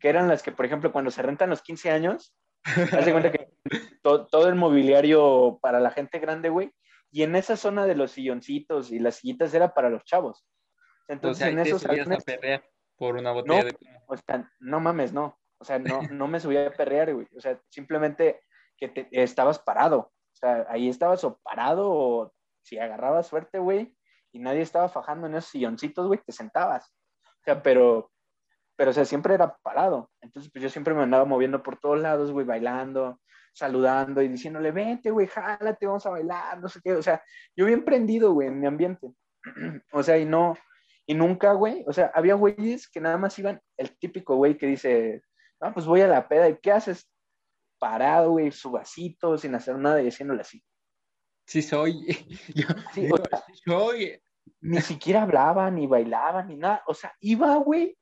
que 0.00 0.08
eran 0.08 0.28
las 0.28 0.42
que, 0.42 0.52
por 0.52 0.66
ejemplo, 0.66 0.92
cuando 0.92 1.10
se 1.10 1.22
rentan 1.22 1.50
los 1.50 1.62
15 1.62 1.90
años, 1.90 2.34
hace 2.64 3.12
cuenta 3.12 3.30
que 3.30 3.50
todo 4.02 4.48
el 4.48 4.54
mobiliario 4.54 5.58
para 5.62 5.80
la 5.80 5.90
gente 5.90 6.18
grande, 6.18 6.48
güey, 6.48 6.72
y 7.10 7.22
en 7.22 7.36
esa 7.36 7.56
zona 7.56 7.86
de 7.86 7.94
los 7.94 8.12
silloncitos 8.12 8.90
y 8.90 8.98
las 8.98 9.16
sillitas 9.16 9.52
era 9.54 9.74
para 9.74 9.90
los 9.90 10.04
chavos. 10.04 10.46
Entonces, 11.08 11.48
en 11.48 11.58
esos 11.58 11.82
salones... 11.82 12.24
por 12.96 13.16
una 13.16 13.32
botella 13.32 13.64
de... 13.64 13.76
O 14.06 14.16
sea, 14.16 14.50
no 14.60 14.80
mames, 14.80 15.12
no. 15.12 15.38
O 15.58 15.64
sea, 15.64 15.78
no, 15.78 16.00
no 16.10 16.28
me 16.28 16.40
subía 16.40 16.68
a 16.68 16.72
perrear, 16.72 17.12
güey. 17.12 17.26
O 17.36 17.40
sea, 17.40 17.60
simplemente 17.68 18.42
que 18.76 18.88
te, 18.88 19.08
estabas 19.10 19.58
parado. 19.58 19.98
O 19.98 20.36
sea, 20.36 20.66
ahí 20.68 20.88
estabas 20.88 21.22
o 21.24 21.38
parado 21.42 21.90
o 21.90 22.32
si 22.62 22.78
agarrabas 22.78 23.26
suerte, 23.26 23.58
güey, 23.58 23.94
y 24.32 24.38
nadie 24.38 24.62
estaba 24.62 24.88
fajando 24.88 25.26
en 25.26 25.34
esos 25.34 25.50
silloncitos, 25.50 26.06
güey, 26.06 26.20
te 26.24 26.32
sentabas. 26.32 26.92
O 27.24 27.44
sea, 27.44 27.62
pero, 27.62 28.10
pero, 28.80 28.92
o 28.92 28.94
sea, 28.94 29.04
siempre 29.04 29.34
era 29.34 29.58
parado. 29.58 30.10
Entonces, 30.22 30.50
pues 30.50 30.62
yo 30.62 30.70
siempre 30.70 30.94
me 30.94 31.02
andaba 31.02 31.26
moviendo 31.26 31.62
por 31.62 31.78
todos 31.78 32.00
lados, 32.00 32.32
güey, 32.32 32.46
bailando, 32.46 33.20
saludando 33.52 34.22
y 34.22 34.28
diciéndole, 34.28 34.72
vente, 34.72 35.10
güey, 35.10 35.26
jálate, 35.26 35.84
vamos 35.84 36.06
a 36.06 36.08
bailar, 36.08 36.58
no 36.62 36.66
sé 36.66 36.80
qué. 36.82 36.94
O 36.94 37.02
sea, 37.02 37.22
yo 37.54 37.66
bien 37.66 37.84
prendido, 37.84 38.32
güey, 38.32 38.48
en 38.48 38.58
mi 38.58 38.66
ambiente. 38.66 39.12
o 39.92 40.02
sea, 40.02 40.16
y 40.16 40.24
no, 40.24 40.56
y 41.04 41.12
nunca, 41.12 41.52
güey, 41.52 41.84
o 41.86 41.92
sea, 41.92 42.10
había 42.14 42.36
güeyes 42.36 42.88
que 42.88 43.02
nada 43.02 43.18
más 43.18 43.38
iban, 43.38 43.60
el 43.76 43.98
típico 43.98 44.36
güey 44.36 44.56
que 44.56 44.66
dice, 44.66 45.20
ah, 45.60 45.74
pues 45.74 45.84
voy 45.84 46.00
a 46.00 46.08
la 46.08 46.26
peda, 46.26 46.48
¿y 46.48 46.56
qué 46.56 46.72
haces? 46.72 47.06
Parado, 47.78 48.30
güey, 48.30 48.50
su 48.50 48.70
vasito, 48.70 49.36
sin 49.36 49.54
hacer 49.56 49.76
nada 49.76 50.00
y 50.00 50.08
haciéndole 50.08 50.40
así. 50.40 50.64
Sí, 51.46 51.60
soy. 51.60 52.06
Yo, 52.54 52.66
sí, 52.94 53.10
soy. 53.62 54.18
Ni 54.62 54.80
siquiera 54.80 55.24
hablaba, 55.24 55.70
ni 55.70 55.86
bailaba, 55.86 56.42
ni 56.42 56.56
nada. 56.56 56.82
O 56.86 56.94
sea, 56.94 57.14
iba, 57.20 57.54
güey. 57.56 57.94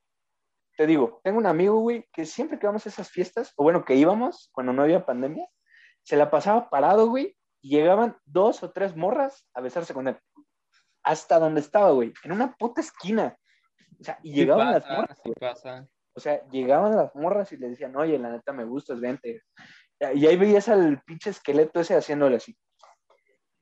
Te 0.78 0.86
digo, 0.86 1.20
tengo 1.24 1.38
un 1.38 1.46
amigo, 1.46 1.80
güey, 1.80 2.08
que 2.12 2.24
siempre 2.24 2.58
que 2.58 2.66
vamos 2.66 2.86
a 2.86 2.88
esas 2.88 3.10
fiestas, 3.10 3.52
o 3.56 3.64
bueno, 3.64 3.84
que 3.84 3.96
íbamos 3.96 4.48
cuando 4.52 4.72
no 4.72 4.82
había 4.82 5.04
pandemia, 5.04 5.48
se 6.04 6.16
la 6.16 6.30
pasaba 6.30 6.70
parado, 6.70 7.08
güey, 7.08 7.36
y 7.60 7.70
llegaban 7.70 8.16
dos 8.24 8.62
o 8.62 8.70
tres 8.70 8.94
morras 8.94 9.44
a 9.54 9.60
besarse 9.60 9.92
con 9.92 10.06
él 10.06 10.16
hasta 11.08 11.38
donde 11.38 11.60
estaba, 11.60 11.90
güey, 11.90 12.12
en 12.22 12.32
una 12.32 12.54
puta 12.54 12.82
esquina. 12.82 13.34
O 13.98 14.04
sea, 14.04 14.18
y 14.22 14.34
llegaban 14.34 14.72
las 14.72 14.86
morras. 14.86 15.18
O 16.14 16.20
sea, 16.20 16.46
llegaban 16.50 16.96
las 16.96 17.14
morras 17.14 17.50
y 17.52 17.56
le 17.56 17.70
decían, 17.70 17.96
oye, 17.96 18.18
la 18.18 18.30
neta 18.30 18.52
me 18.52 18.64
gustas, 18.64 19.00
vente. 19.00 19.42
Y 20.14 20.26
ahí 20.26 20.36
veías 20.36 20.68
al 20.68 21.02
pinche 21.02 21.30
esqueleto 21.30 21.80
ese 21.80 21.96
haciéndole 21.96 22.36
así, 22.36 22.56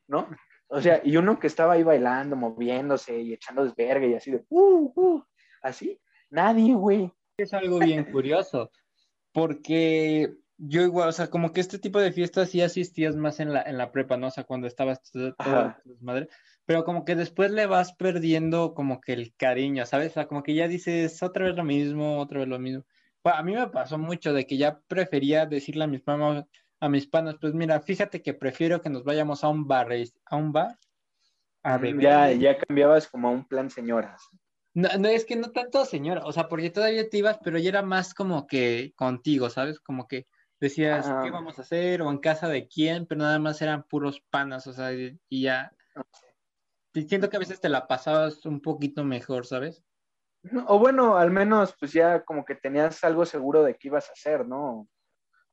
¿no? 0.09 0.29
O 0.69 0.81
sea, 0.81 1.01
y 1.05 1.17
uno 1.17 1.39
que 1.39 1.47
estaba 1.47 1.75
ahí 1.75 1.85
bailando, 1.85 2.35
moviéndose 2.35 3.17
y 3.21 3.35
echando 3.35 3.65
desverga 3.65 4.07
y 4.07 4.15
así 4.15 4.33
de, 4.33 4.45
uh, 4.49 4.93
uh, 4.95 5.23
así, 5.63 6.01
nadie, 6.31 6.75
güey. 6.75 7.13
Es 7.39 7.53
algo 7.53 7.79
bien 7.79 8.05
curioso, 8.05 8.71
porque 9.33 10.35
yo 10.59 10.83
igual, 10.83 11.09
o 11.09 11.13
sea, 11.13 11.29
como 11.29 11.53
que 11.53 11.61
este 11.61 11.79
tipo 11.79 12.01
de 12.01 12.13
fiestas 12.13 12.51
sí 12.51 12.63
asistías 12.63 13.15
más 13.15 13.41
en 13.41 13.53
la, 13.53 13.63
en 13.63 13.77
la 13.77 13.93
prepa, 13.93 14.17
¿no? 14.17 14.29
O 14.29 14.31
sea, 14.31 14.45
cuando 14.45 14.67
estabas 14.67 15.03
todo, 15.13 15.75
madre, 16.01 16.29
pero 16.65 16.85
como 16.85 17.05
que 17.05 17.15
después 17.15 17.51
le 17.51 17.67
vas 17.67 17.93
perdiendo 17.95 18.75
como 18.75 19.01
que 19.01 19.13
el 19.13 19.35
cariño, 19.37 19.85
¿sabes? 19.85 20.13
O 20.13 20.15
sea, 20.15 20.27
como 20.27 20.43
que 20.43 20.55
ya 20.55 20.69
dices 20.69 21.23
otra 21.23 21.47
vez 21.47 21.57
lo 21.57 21.65
mismo, 21.65 22.19
otra 22.19 22.41
vez 22.41 22.49
lo 22.49 22.59
mismo. 22.59 22.85
a 23.25 23.43
mí 23.43 23.55
me 23.55 23.69
pasó 23.69 23.99
mucho 23.99 24.33
de 24.33 24.47
que 24.47 24.57
ya 24.57 24.81
prefería 24.89 25.47
decirle 25.47 25.85
a 25.85 25.89
mis 25.89 26.07
mamás, 26.07 26.45
a 26.81 26.89
mis 26.89 27.07
panas, 27.07 27.37
pues 27.41 27.55
mira, 27.55 27.81
fíjate 27.81 28.23
que 28.23 28.35
prefiero 28.35 28.81
que 28.81 28.91
nos 28.91 29.05
vayamos 29.05 29.45
a 29.45 29.49
un 29.49 29.67
bar, 29.67 29.89
a 30.25 30.37
un 30.37 30.53
bar, 30.53 30.79
a 31.63 31.79
Mm, 31.79 31.81
beber. 31.81 32.03
Ya, 32.03 32.33
ya 32.33 32.59
cambiabas 32.59 33.09
como 33.09 33.29
a 33.29 33.31
un 33.31 33.47
plan 33.47 33.71
señoras. 33.71 34.23
No, 34.77 34.91
no, 34.99 35.09
es 35.09 35.25
que 35.25 35.37
no 35.37 35.53
tanto 35.53 35.87
señora, 35.87 36.21
o 36.27 36.33
sea, 36.33 36.49
porque 36.49 36.69
todavía 36.69 37.09
te 37.09 37.17
ibas, 37.17 37.39
pero 37.43 37.57
ya 37.59 37.71
era 37.71 37.81
más 37.81 38.13
como 38.13 38.47
que 38.47 38.93
contigo, 38.95 39.49
¿sabes? 39.49 39.81
Como 39.81 40.07
que 40.07 40.27
decías, 40.61 41.07
Ah. 41.09 41.23
¿qué 41.25 41.31
vamos 41.31 41.59
a 41.59 41.63
hacer? 41.63 42.03
O 42.03 42.11
en 42.11 42.19
casa 42.19 42.47
de 42.49 42.69
quién, 42.69 43.07
pero 43.07 43.23
nada 43.23 43.39
más 43.39 43.63
eran 43.63 43.85
puros 43.85 44.21
panas, 44.29 44.67
o 44.67 44.75
sea, 44.75 44.93
y, 44.93 45.19
y 45.31 45.43
ya. 45.45 45.73
Siento 46.93 47.31
que 47.31 47.37
a 47.37 47.41
veces 47.41 47.59
te 47.59 47.71
la 47.71 47.87
pasabas 47.87 48.45
un 48.45 48.61
poquito 48.61 49.03
mejor, 49.03 49.47
¿sabes? 49.47 49.83
O 50.67 50.79
bueno, 50.79 51.17
al 51.17 51.31
menos 51.31 51.75
pues 51.81 51.95
ya 51.95 52.23
como 52.23 52.45
que 52.45 52.55
tenías 52.55 53.03
algo 53.03 53.25
seguro 53.25 53.63
de 53.63 53.77
qué 53.77 53.89
ibas 53.89 54.11
a 54.11 54.13
hacer, 54.13 54.47
¿no? 54.47 54.87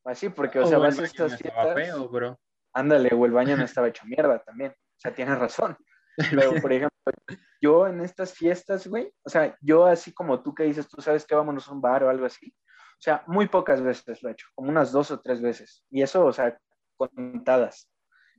Así, 0.04 0.28
porque, 0.28 0.60
o 0.60 0.68
sea, 0.68 0.80
vas 0.80 1.00
a 1.00 1.04
estas 1.06 1.38
fiestas, 1.38 1.74
feo, 1.74 2.10
bro. 2.10 2.38
ándale, 2.74 3.10
o 3.14 3.26
el 3.26 3.32
baño 3.32 3.56
no 3.56 3.64
estaba 3.64 3.88
hecho 3.88 4.06
mierda 4.06 4.44
también. 4.44 4.72
O 4.72 5.00
sea, 5.00 5.14
tienes 5.14 5.40
razón. 5.40 5.78
Pero, 6.18 6.62
por 6.62 6.72
ejemplo, 6.74 7.14
yo 7.62 7.88
en 7.88 8.02
estas 8.02 8.34
fiestas, 8.34 8.88
güey, 8.88 9.12
o 9.24 9.30
sea, 9.30 9.58
yo 9.62 9.86
así 9.86 10.14
como 10.14 10.42
tú 10.44 10.54
que 10.54 10.64
dices, 10.64 10.88
tú 10.88 11.02
sabes 11.02 11.26
que 11.26 11.36
vámonos 11.36 11.68
a 11.68 11.72
un 11.74 11.82
bar 11.82 12.04
o 12.04 12.10
algo 12.10 12.26
así, 12.26 12.54
o 12.56 13.02
sea, 13.04 13.24
muy 13.28 13.48
pocas 13.48 13.82
veces 13.82 14.22
lo 14.24 14.30
he 14.30 14.34
hecho, 14.34 14.48
como 14.56 14.70
unas 14.70 14.92
dos 14.92 15.12
o 15.12 15.20
tres 15.20 15.42
veces. 15.42 15.84
Y 15.90 16.02
eso, 16.02 16.26
o 16.26 16.32
sea, 16.34 16.58
contadas. 16.98 17.90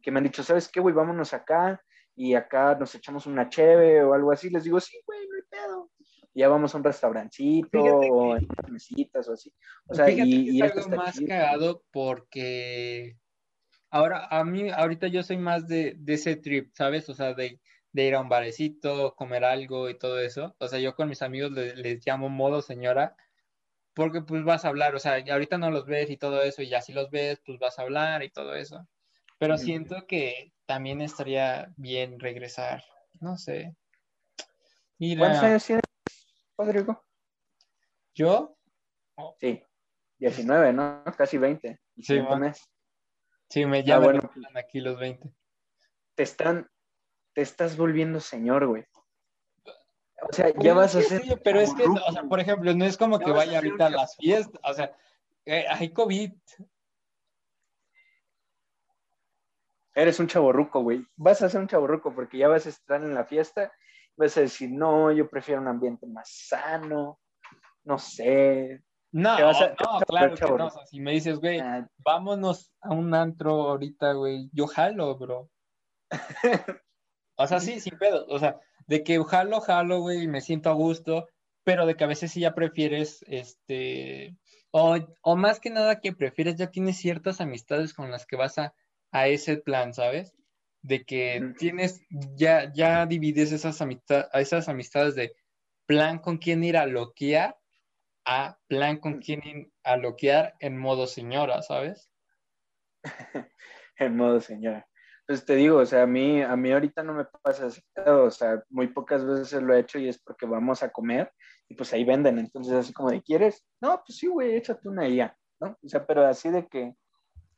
Que 0.03 0.11
me 0.11 0.19
han 0.19 0.25
dicho, 0.25 0.43
¿sabes 0.43 0.69
qué, 0.69 0.81
güey? 0.81 0.95
Vámonos 0.95 1.35
acá 1.35 1.83
y 2.15 2.35
acá 2.35 2.75
nos 2.79 2.95
echamos 2.95 3.27
una 3.27 3.49
cheve 3.49 4.03
o 4.03 4.15
algo 4.15 4.33
así. 4.33 4.49
Les 4.51 4.65
digo, 4.65 4.79
sí, 4.81 4.99
güey, 5.07 5.27
no 5.29 5.35
hay 5.37 5.43
pedo. 5.51 5.91
Y 6.33 6.41
ya 6.41 6.49
vamos 6.49 6.75
a 6.75 6.79
un 6.79 6.85
restaurancito 6.85 7.69
Fíjate 7.71 8.09
o 8.11 8.37
que- 8.39 8.47
en 8.67 8.73
mesitas 8.73 9.29
o 9.29 9.33
así. 9.35 9.53
O 9.87 9.95
sea, 9.95 10.07
Fíjate 10.07 10.29
y, 10.29 10.45
que 10.47 10.51
y 10.53 10.63
es 10.63 10.73
algo 10.77 10.97
más 10.97 11.15
chido. 11.15 11.29
cagado 11.29 11.83
porque 11.93 13.17
ahora, 13.95 14.27
a 14.31 14.45
mí, 14.45 14.71
ahorita 14.71 15.09
yo 15.09 15.23
soy 15.23 15.39
más 15.39 15.69
de, 15.69 15.95
de 15.99 16.15
ese 16.15 16.37
trip, 16.37 16.73
¿sabes? 16.75 17.09
O 17.09 17.15
sea, 17.15 17.35
de, 17.35 17.61
de 17.93 18.05
ir 18.05 18.15
a 18.15 18.21
un 18.21 18.29
barecito, 18.29 19.15
comer 19.17 19.45
algo 19.45 19.89
y 19.91 19.99
todo 19.99 20.19
eso. 20.21 20.55
O 20.59 20.69
sea, 20.69 20.79
yo 20.81 20.95
con 20.95 21.09
mis 21.09 21.23
amigos 21.23 21.53
le- 21.53 21.77
les, 21.77 22.05
llamo 22.07 22.29
modo 22.29 22.63
señora, 22.63 23.17
porque 23.95 24.23
pues 24.23 24.45
vas 24.45 24.65
a 24.65 24.69
hablar, 24.69 24.95
o 24.95 24.99
sea, 24.99 25.23
ahorita 25.31 25.59
no 25.59 25.71
los 25.71 25.87
ves 25.87 26.11
y 26.11 26.17
todo 26.17 26.43
eso, 26.43 26.63
y 26.63 26.69
ya 26.69 26.81
si 26.81 26.93
los 26.93 27.11
ves, 27.11 27.41
pues 27.47 27.59
vas 27.59 27.79
a 27.79 27.83
hablar 27.83 28.23
y 28.23 28.31
todo 28.31 28.55
eso. 28.55 28.89
Pero 29.39 29.59
siento 29.59 30.07
que 30.07 30.53
también 30.67 31.01
estaría 31.01 31.73
bien 31.77 32.19
regresar, 32.21 32.83
no 33.21 33.37
sé. 33.37 33.77
Ir 34.99 35.19
¿Cuántos 35.19 35.43
años 35.43 35.65
tienes, 35.67 35.85
Rodrigo? 36.57 37.05
yo, 38.15 38.57
Sí, 39.39 39.63
19, 40.19 40.73
¿no? 40.73 41.05
Casi 41.17 41.39
20. 41.39 41.69
El 41.69 42.03
Sí, 42.03 42.19
va. 42.19 42.37
mes. 42.39 42.74
Sí, 43.49 43.67
me 43.67 43.83
llaman 43.83 44.17
Ah, 44.17 44.31
bueno. 44.35 44.49
aquí 44.55 44.81
los 44.81 44.99
20. 44.99 45.33
te 46.15 46.23
están, 46.23 46.69
te 47.33 47.43
estás 47.43 47.77
volviendo 47.77 48.21
señor, 48.21 48.67
güey. 48.67 48.85
O 50.29 50.33
sea, 50.33 50.53
ya 50.59 50.75
vas 50.75 50.95
a 50.95 51.03
ser. 51.03 51.23
sí, 51.23 51.35
pero 51.43 51.61
es 51.61 51.75
que, 51.75 51.85
o 51.85 52.13
sea, 52.13 52.23
por 52.23 52.41
ejemplo, 52.41 52.75
no 52.75 52.85
es 52.85 52.97
como 52.97 53.19
Ya 53.19 53.25
que 53.25 53.31
a 53.31 53.35
vaya 53.35 53.59
ahorita 53.59 53.87
a 53.87 53.91
las 53.91 54.17
fiestas, 54.17 54.61
o 54.65 54.73
sea, 54.75 54.97
eh, 55.45 55.67
hay 55.69 55.93
COVID. 55.93 56.33
Eres 59.95 60.19
un 60.19 60.27
chaborruco, 60.27 60.83
güey. 60.83 61.07
Vas 61.17 61.43
a 61.43 61.49
ser 61.49 61.61
un 61.61 61.69
chaborruco 61.69 62.15
porque 62.15 62.39
ya 62.39 62.49
vas 62.49 62.67
a 62.67 62.71
estar 62.71 63.01
en 63.03 63.15
la 63.15 63.25
fiesta. 63.25 63.73
Vas 64.17 64.37
a 64.37 64.41
decir, 64.41 64.71
no, 64.73 65.13
yo 65.13 65.29
prefiero 65.29 65.61
un 65.61 65.69
ambiente 65.69 66.07
más 66.07 66.29
sano. 66.31 67.21
No 67.85 67.99
sé. 67.99 68.83
No, 69.17 69.31
a- 69.31 69.77
no, 69.81 70.01
claro 70.09 70.35
que 70.35 70.45
no. 70.45 70.71
si 70.87 70.99
me 70.99 71.13
dices, 71.13 71.39
güey, 71.39 71.61
Ah, 71.61 71.89
vámonos 71.99 72.73
a 72.81 72.93
un 72.93 73.15
antro 73.15 73.71
ahorita, 73.71 74.13
güey, 74.15 74.51
yo 74.53 74.67
jalo, 74.67 75.17
bro. 75.17 75.51
O 77.37 77.47
sea, 77.47 77.61
sí, 77.61 77.79
sin 77.79 77.97
pedo. 77.97 78.27
O 78.29 78.39
sea, 78.41 78.59
de 78.89 79.05
que 79.05 79.23
jalo, 79.23 79.61
jalo, 79.61 80.01
güey, 80.01 80.23
y 80.25 80.29
me 80.29 80.41
siento 80.41 80.69
a 80.69 80.73
gusto, 80.75 81.29
pero 81.63 81.87
de 81.87 81.95
que 81.97 82.03
a 82.05 82.09
veces 82.09 82.33
sí 82.33 82.41
ya 82.41 82.55
prefieres, 82.57 83.25
este, 83.29 84.37
o, 84.73 84.97
o 85.23 85.37
más 85.37 85.61
que 85.61 85.71
nada 85.71 86.01
que 86.01 86.13
prefieres, 86.13 86.57
ya 86.57 86.73
tienes 86.73 86.97
ciertas 86.99 87.41
amistades 87.41 87.95
con 87.95 88.11
las 88.11 88.27
que 88.27 88.35
vas 88.37 88.59
a, 88.59 88.75
a 89.13 89.29
ese 89.29 89.59
plan, 89.59 89.95
¿sabes? 89.95 90.35
De 90.83 91.05
que 91.05 91.53
tienes, 91.59 92.01
ya, 92.37 92.73
ya 92.75 93.07
divides 93.07 93.53
esas 93.53 93.81
amistades, 93.81 94.27
esas 94.35 94.69
amistades 94.69 95.15
de 95.15 95.35
plan 95.87 96.19
con 96.19 96.39
quién 96.39 96.65
ir 96.65 96.77
a 96.77 96.87
loquear 96.87 97.57
a 98.25 98.59
plan 98.69 98.99
con 98.99 99.21
quién 99.21 99.43
ir 99.45 99.73
a 99.83 99.97
loquear 99.97 100.55
en 100.61 100.79
modo 100.79 101.07
señora, 101.07 101.63
¿sabes? 101.63 102.11
en 103.99 104.17
modo 104.17 104.41
señora. 104.41 104.87
Pues 105.27 105.45
te 105.45 105.57
digo, 105.57 105.79
o 105.79 105.87
sea, 105.87 106.03
a 106.03 106.07
mí, 106.07 106.43
a 106.43 106.55
mí 106.57 106.71
ahorita 106.71 107.03
no 107.03 107.15
me 107.15 107.25
pasa 107.25 107.67
ese 107.67 107.83
pedo, 107.95 108.25
o 108.25 108.31
sea, 108.31 108.63
muy 108.69 108.89
pocas 108.89 109.25
veces 109.25 109.63
lo 109.63 109.75
he 109.75 109.81
hecho 109.81 109.99
y 109.99 110.09
es 110.09 110.19
porque 110.23 110.47
vamos 110.47 110.83
a 110.83 110.91
comer 110.91 111.33
y 111.69 111.75
pues 111.75 111.93
ahí 111.95 112.05
venden, 112.05 112.39
entonces 112.39 112.75
así 112.75 112.93
como 112.93 113.11
de, 113.11 113.23
¿quieres? 113.23 113.65
No, 113.81 114.03
pues 114.05 114.19
sí, 114.19 114.27
güey, 114.27 114.55
échate 114.55 114.87
una 114.89 115.09
ya, 115.09 115.35
¿no? 115.61 115.79
O 115.83 115.89
sea, 115.89 116.07
pero 116.07 116.27
así 116.27 116.51
de 116.51 116.67
que 116.69 116.95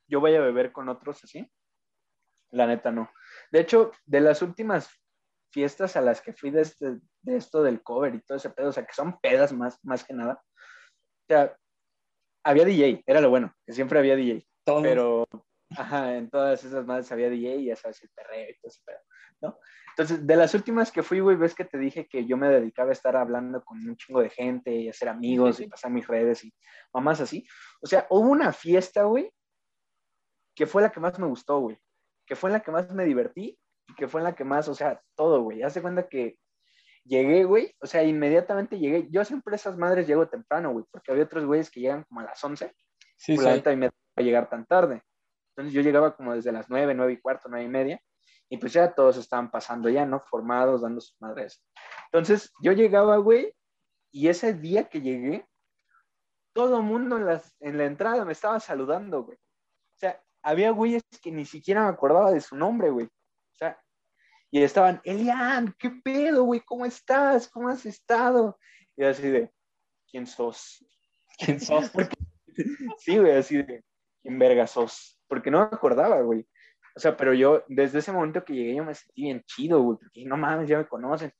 yo 0.07 0.21
vaya 0.21 0.37
a 0.37 0.45
beber 0.45 0.71
con 0.71 0.87
otros 0.87 1.21
así, 1.25 1.51
la 2.51 2.67
neta 2.67 2.91
no. 2.91 3.11
De 3.51 3.59
hecho, 3.59 3.91
de 4.05 4.21
las 4.21 4.41
últimas 4.41 4.89
fiestas 5.51 5.97
a 5.97 6.01
las 6.01 6.21
que 6.21 6.33
fui 6.33 6.51
de, 6.51 6.61
este, 6.61 6.99
de 7.21 7.35
esto 7.35 7.63
del 7.63 7.81
cover 7.83 8.15
y 8.15 8.21
todo 8.21 8.37
ese 8.37 8.49
pedo, 8.49 8.69
o 8.69 8.71
sea, 8.71 8.85
que 8.85 8.93
son 8.93 9.19
pedas 9.19 9.51
más, 9.51 9.83
más 9.83 10.05
que 10.05 10.13
nada, 10.13 10.41
sea, 11.33 11.57
había 12.43 12.65
DJ, 12.65 13.03
era 13.05 13.21
lo 13.21 13.29
bueno, 13.29 13.53
que 13.65 13.73
siempre 13.73 13.99
había 13.99 14.15
DJ, 14.15 14.47
Todos. 14.63 14.83
pero 14.83 15.27
ajá, 15.75 16.15
en 16.15 16.29
todas 16.29 16.63
esas 16.63 16.85
madres 16.85 17.11
había 17.11 17.29
DJ 17.29 17.55
y 17.57 17.65
ya 17.65 17.75
sabes, 17.75 18.01
el 18.03 18.09
perreo 18.09 18.49
y 18.49 18.57
todo 18.59 18.71
pedo, 18.85 18.99
¿no? 19.41 19.59
Entonces, 19.89 20.27
de 20.27 20.35
las 20.35 20.53
últimas 20.53 20.91
que 20.91 21.03
fui, 21.03 21.19
güey, 21.19 21.35
ves 21.35 21.55
que 21.55 21.65
te 21.65 21.77
dije 21.77 22.07
que 22.07 22.25
yo 22.25 22.37
me 22.37 22.49
dedicaba 22.49 22.89
a 22.89 22.93
estar 22.93 23.15
hablando 23.15 23.63
con 23.63 23.79
un 23.79 23.95
chingo 23.97 24.21
de 24.21 24.29
gente 24.29 24.71
y 24.71 24.89
hacer 24.89 25.09
amigos 25.09 25.59
y 25.59 25.67
pasar 25.67 25.91
mis 25.91 26.07
redes 26.07 26.43
y 26.43 26.53
mamás 26.93 27.19
así. 27.19 27.47
O 27.81 27.87
sea, 27.87 28.05
hubo 28.11 28.29
una 28.29 28.53
fiesta, 28.53 29.03
güey, 29.03 29.31
que 30.55 30.67
fue 30.67 30.83
la 30.83 30.91
que 30.91 30.99
más 30.99 31.17
me 31.17 31.27
gustó, 31.27 31.59
güey, 31.59 31.79
que 32.27 32.35
fue 32.35 32.51
la 32.51 32.59
que 32.59 32.71
más 32.71 32.91
me 32.91 33.05
divertí 33.05 33.57
y 33.87 33.95
que 33.95 34.07
fue 34.07 34.21
la 34.21 34.35
que 34.35 34.43
más, 34.43 34.67
o 34.67 34.75
sea, 34.75 35.01
todo, 35.15 35.41
güey. 35.41 35.63
Haz 35.63 35.73
de 35.73 35.81
cuenta 35.81 36.07
que 36.07 36.37
llegué, 37.07 37.43
güey, 37.43 37.75
o 37.79 37.87
sea, 37.87 38.03
inmediatamente 38.03 38.77
llegué. 38.77 39.07
Yo 39.09 39.23
siempre 39.25 39.53
a 39.53 39.55
esas 39.55 39.77
madres 39.77 40.07
llego 40.07 40.27
temprano, 40.27 40.71
güey, 40.71 40.85
porque 40.91 41.11
había 41.11 41.23
otros 41.23 41.45
güeyes 41.45 41.71
que 41.71 41.79
llegan 41.79 42.03
como 42.03 42.21
a 42.21 42.25
las 42.25 42.43
11 42.43 42.73
Sí, 43.17 43.35
por 43.35 43.45
la 43.45 43.55
neta, 43.55 43.73
y 43.73 43.77
me 43.77 43.89
a 44.15 44.21
llegar 44.21 44.49
tan 44.49 44.65
tarde. 44.65 45.01
Entonces 45.51 45.73
yo 45.73 45.81
llegaba 45.81 46.15
como 46.15 46.33
desde 46.33 46.51
las 46.51 46.69
9, 46.69 46.93
9 46.93 47.13
y 47.13 47.17
cuarto, 47.17 47.49
9 47.49 47.65
y 47.65 47.67
media, 47.67 48.01
y 48.49 48.57
pues 48.57 48.73
ya 48.73 48.93
todos 48.93 49.17
estaban 49.17 49.51
pasando 49.51 49.89
ya, 49.89 50.05
¿no? 50.05 50.19
Formados, 50.19 50.81
dando 50.81 51.01
sus 51.01 51.19
madres. 51.19 51.63
Entonces 52.05 52.51
yo 52.61 52.71
llegaba, 52.71 53.17
güey, 53.17 53.53
y 54.11 54.27
ese 54.27 54.53
día 54.53 54.87
que 54.87 55.01
llegué, 55.01 55.47
todo 56.53 56.81
mundo 56.81 57.17
en, 57.17 57.25
las, 57.25 57.55
en 57.59 57.77
la 57.77 57.85
entrada 57.85 58.23
me 58.25 58.33
estaba 58.33 58.59
saludando, 58.59 59.23
güey. 59.23 59.37
O 59.37 59.99
sea, 59.99 60.21
había 60.43 60.71
güeyes 60.71 61.03
que 61.21 61.31
ni 61.31 61.45
siquiera 61.45 61.83
me 61.83 61.89
acordaba 61.89 62.31
de 62.31 62.41
su 62.41 62.55
nombre, 62.55 62.89
güey. 62.89 63.09
Y 64.49 64.63
estaban, 64.63 65.01
Elian, 65.03 65.75
¿qué 65.77 65.89
pedo, 65.89 66.43
güey? 66.43 66.61
¿Cómo 66.61 66.85
estás? 66.85 67.49
¿Cómo 67.49 67.67
has 67.67 67.85
estado? 67.85 68.57
Y 68.95 69.03
así 69.03 69.29
de, 69.29 69.51
¿quién 70.09 70.25
sos? 70.25 70.85
¿Quién 71.37 71.59
sos? 71.59 71.91
Sí, 72.97 73.17
güey, 73.17 73.33
así 73.33 73.57
de, 73.57 73.83
¿quién 74.21 74.39
verga 74.39 74.65
sos? 74.65 75.19
Porque 75.27 75.51
no 75.51 75.59
me 75.59 75.65
acordaba, 75.65 76.21
güey. 76.21 76.47
O 76.95 76.99
sea, 76.99 77.15
pero 77.15 77.33
yo, 77.33 77.63
desde 77.67 77.99
ese 77.99 78.11
momento 78.11 78.43
que 78.43 78.55
llegué, 78.55 78.75
yo 78.75 78.83
me 78.83 78.95
sentí 78.95 79.23
bien 79.23 79.43
chido, 79.45 79.81
güey, 79.81 79.97
porque 79.99 80.25
no 80.25 80.37
mames, 80.37 80.67
ya 80.67 80.79
me 80.79 80.87
conocen. 80.87 81.31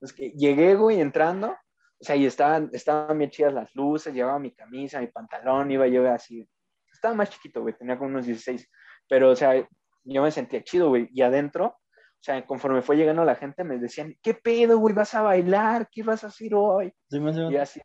Es 0.00 0.12
que 0.12 0.30
llegué, 0.32 0.74
güey, 0.74 1.00
entrando, 1.00 1.56
o 2.00 2.04
sea, 2.04 2.14
y 2.14 2.26
estaban, 2.26 2.70
estaban 2.72 3.16
bien 3.16 3.30
chidas 3.30 3.54
las 3.54 3.74
luces, 3.74 4.12
llevaba 4.12 4.38
mi 4.38 4.52
camisa, 4.52 5.00
mi 5.00 5.06
pantalón, 5.06 5.70
iba 5.70 5.86
yo 5.86 6.08
así. 6.12 6.46
Estaba 6.92 7.14
más 7.14 7.30
chiquito, 7.30 7.62
güey, 7.62 7.74
tenía 7.76 7.96
como 7.96 8.10
unos 8.10 8.26
16, 8.26 8.68
pero, 9.08 9.30
o 9.30 9.36
sea, 9.36 9.66
yo 10.04 10.22
me 10.22 10.30
sentía 10.30 10.62
chido, 10.62 10.88
güey, 10.88 11.08
y 11.12 11.22
adentro, 11.22 11.78
o 12.20 12.22
sea, 12.22 12.44
conforme 12.44 12.82
fue 12.82 12.96
llegando 12.96 13.24
la 13.24 13.36
gente, 13.36 13.62
me 13.62 13.78
decían, 13.78 14.16
¿qué 14.22 14.34
pedo, 14.34 14.78
güey? 14.78 14.94
¿Vas 14.94 15.14
a 15.14 15.22
bailar? 15.22 15.88
¿Qué 15.90 16.02
vas 16.02 16.24
a 16.24 16.28
hacer 16.28 16.52
hoy? 16.54 16.92
Sí. 17.08 17.18
Y 17.50 17.56
así, 17.56 17.80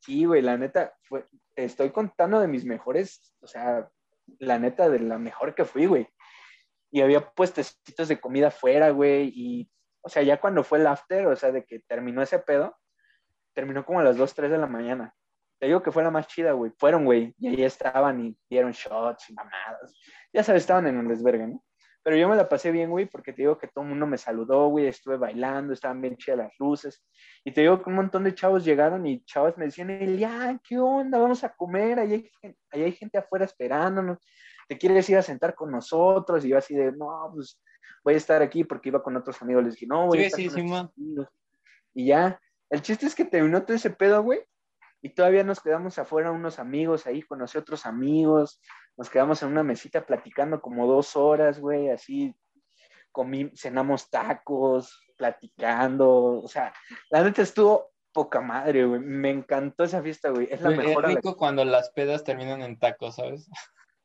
sí, 0.00 0.24
güey, 0.24 0.42
la 0.42 0.56
neta, 0.56 0.94
fue, 1.02 1.26
te 1.54 1.64
estoy 1.64 1.90
contando 1.90 2.40
de 2.40 2.48
mis 2.48 2.64
mejores, 2.64 3.34
o 3.40 3.46
sea, 3.46 3.88
la 4.38 4.58
neta, 4.58 4.88
de 4.88 4.98
la 4.98 5.18
mejor 5.18 5.54
que 5.54 5.64
fui, 5.64 5.86
güey. 5.86 6.08
Y 6.90 7.02
había 7.02 7.30
puestecitos 7.30 8.08
de 8.08 8.20
comida 8.20 8.48
afuera, 8.48 8.90
güey, 8.90 9.32
y, 9.34 9.70
o 10.02 10.08
sea, 10.08 10.22
ya 10.22 10.40
cuando 10.40 10.64
fue 10.64 10.78
el 10.78 10.86
after, 10.88 11.26
o 11.28 11.36
sea, 11.36 11.52
de 11.52 11.64
que 11.64 11.80
terminó 11.80 12.22
ese 12.22 12.40
pedo, 12.40 12.76
terminó 13.54 13.84
como 13.84 14.00
a 14.00 14.04
las 14.04 14.16
2, 14.16 14.34
3 14.34 14.50
de 14.50 14.58
la 14.58 14.66
mañana. 14.66 15.14
Te 15.58 15.66
digo 15.66 15.82
que 15.82 15.92
fue 15.92 16.02
la 16.02 16.10
más 16.10 16.26
chida, 16.26 16.52
güey. 16.52 16.72
Fueron, 16.78 17.04
güey, 17.04 17.34
y 17.38 17.48
ahí 17.48 17.64
estaban 17.64 18.20
y 18.20 18.36
dieron 18.50 18.72
shots 18.72 19.30
y 19.30 19.34
mamadas. 19.34 19.94
Ya 20.32 20.42
sabes, 20.42 20.62
estaban 20.62 20.86
en 20.86 20.98
el 20.98 21.08
desvergue, 21.08 21.46
¿no? 21.46 21.64
Pero 22.06 22.18
yo 22.18 22.28
me 22.28 22.36
la 22.36 22.48
pasé 22.48 22.70
bien, 22.70 22.88
güey, 22.88 23.06
porque 23.06 23.32
te 23.32 23.42
digo 23.42 23.58
que 23.58 23.66
todo 23.66 23.82
el 23.82 23.90
mundo 23.90 24.06
me 24.06 24.16
saludó, 24.16 24.68
güey, 24.68 24.86
estuve 24.86 25.16
bailando, 25.16 25.72
estaban 25.72 26.00
bien 26.00 26.16
chidas 26.16 26.38
las 26.38 26.52
luces. 26.60 27.04
Y 27.44 27.50
te 27.50 27.62
digo 27.62 27.82
que 27.82 27.90
un 27.90 27.96
montón 27.96 28.22
de 28.22 28.32
chavos 28.32 28.64
llegaron 28.64 29.04
y 29.08 29.24
chavas 29.24 29.58
me 29.58 29.64
decían, 29.64 29.90
Elian, 29.90 30.60
¿qué 30.62 30.78
onda? 30.78 31.18
Vamos 31.18 31.42
a 31.42 31.52
comer, 31.52 31.98
ahí 31.98 32.12
hay, 32.12 32.30
gen- 32.40 32.56
ahí 32.70 32.82
hay 32.84 32.92
gente 32.92 33.18
afuera 33.18 33.44
esperándonos, 33.44 34.18
¿te 34.68 34.78
quieres 34.78 35.10
ir 35.10 35.16
a 35.16 35.22
sentar 35.22 35.56
con 35.56 35.72
nosotros? 35.72 36.44
Y 36.44 36.50
yo 36.50 36.58
así 36.58 36.76
de, 36.76 36.92
no, 36.92 37.08
pues 37.34 37.60
voy 38.04 38.14
a 38.14 38.18
estar 38.18 38.40
aquí 38.40 38.62
porque 38.62 38.90
iba 38.90 39.02
con 39.02 39.16
otros 39.16 39.42
amigos. 39.42 39.64
Les 39.64 39.74
dije, 39.74 39.86
no, 39.88 40.06
voy 40.06 40.20
a 40.20 40.22
estar 40.22 40.38
Sí, 40.38 40.44
sí, 40.44 40.50
con 40.50 40.60
sí, 40.60 40.66
estos 40.76 40.92
amigos". 40.96 41.28
Y 41.92 42.06
ya, 42.06 42.40
el 42.70 42.82
chiste 42.82 43.06
es 43.06 43.16
que 43.16 43.24
terminó 43.24 43.64
todo 43.64 43.76
ese 43.76 43.90
pedo, 43.90 44.22
güey. 44.22 44.40
Y 45.02 45.10
todavía 45.10 45.44
nos 45.44 45.60
quedamos 45.60 45.98
afuera 45.98 46.30
unos 46.32 46.58
amigos 46.60 47.06
ahí, 47.06 47.22
conocí 47.22 47.58
otros 47.58 47.84
amigos, 47.84 48.60
nos 48.96 49.10
quedamos 49.10 49.42
en 49.42 49.48
una 49.50 49.62
mesita 49.62 50.04
platicando 50.06 50.60
como 50.60 50.86
dos 50.86 51.16
horas, 51.16 51.58
güey, 51.60 51.90
así, 51.90 52.34
comí, 53.12 53.50
cenamos 53.54 54.10
tacos, 54.10 55.00
platicando, 55.16 56.40
o 56.42 56.48
sea, 56.48 56.72
la 57.10 57.22
neta 57.22 57.42
estuvo 57.42 57.90
poca 58.12 58.40
madre, 58.40 58.84
güey, 58.86 59.00
me 59.00 59.30
encantó 59.30 59.84
esa 59.84 60.02
fiesta, 60.02 60.30
güey, 60.30 60.48
es 60.50 60.60
la 60.62 60.70
Güey, 60.70 60.86
mejor. 60.88 61.04
Es 61.04 61.10
la- 61.10 61.16
rico 61.16 61.36
cuando 61.36 61.64
las 61.64 61.90
pedas 61.90 62.24
terminan 62.24 62.62
en 62.62 62.78
tacos, 62.78 63.16
¿sabes? 63.16 63.48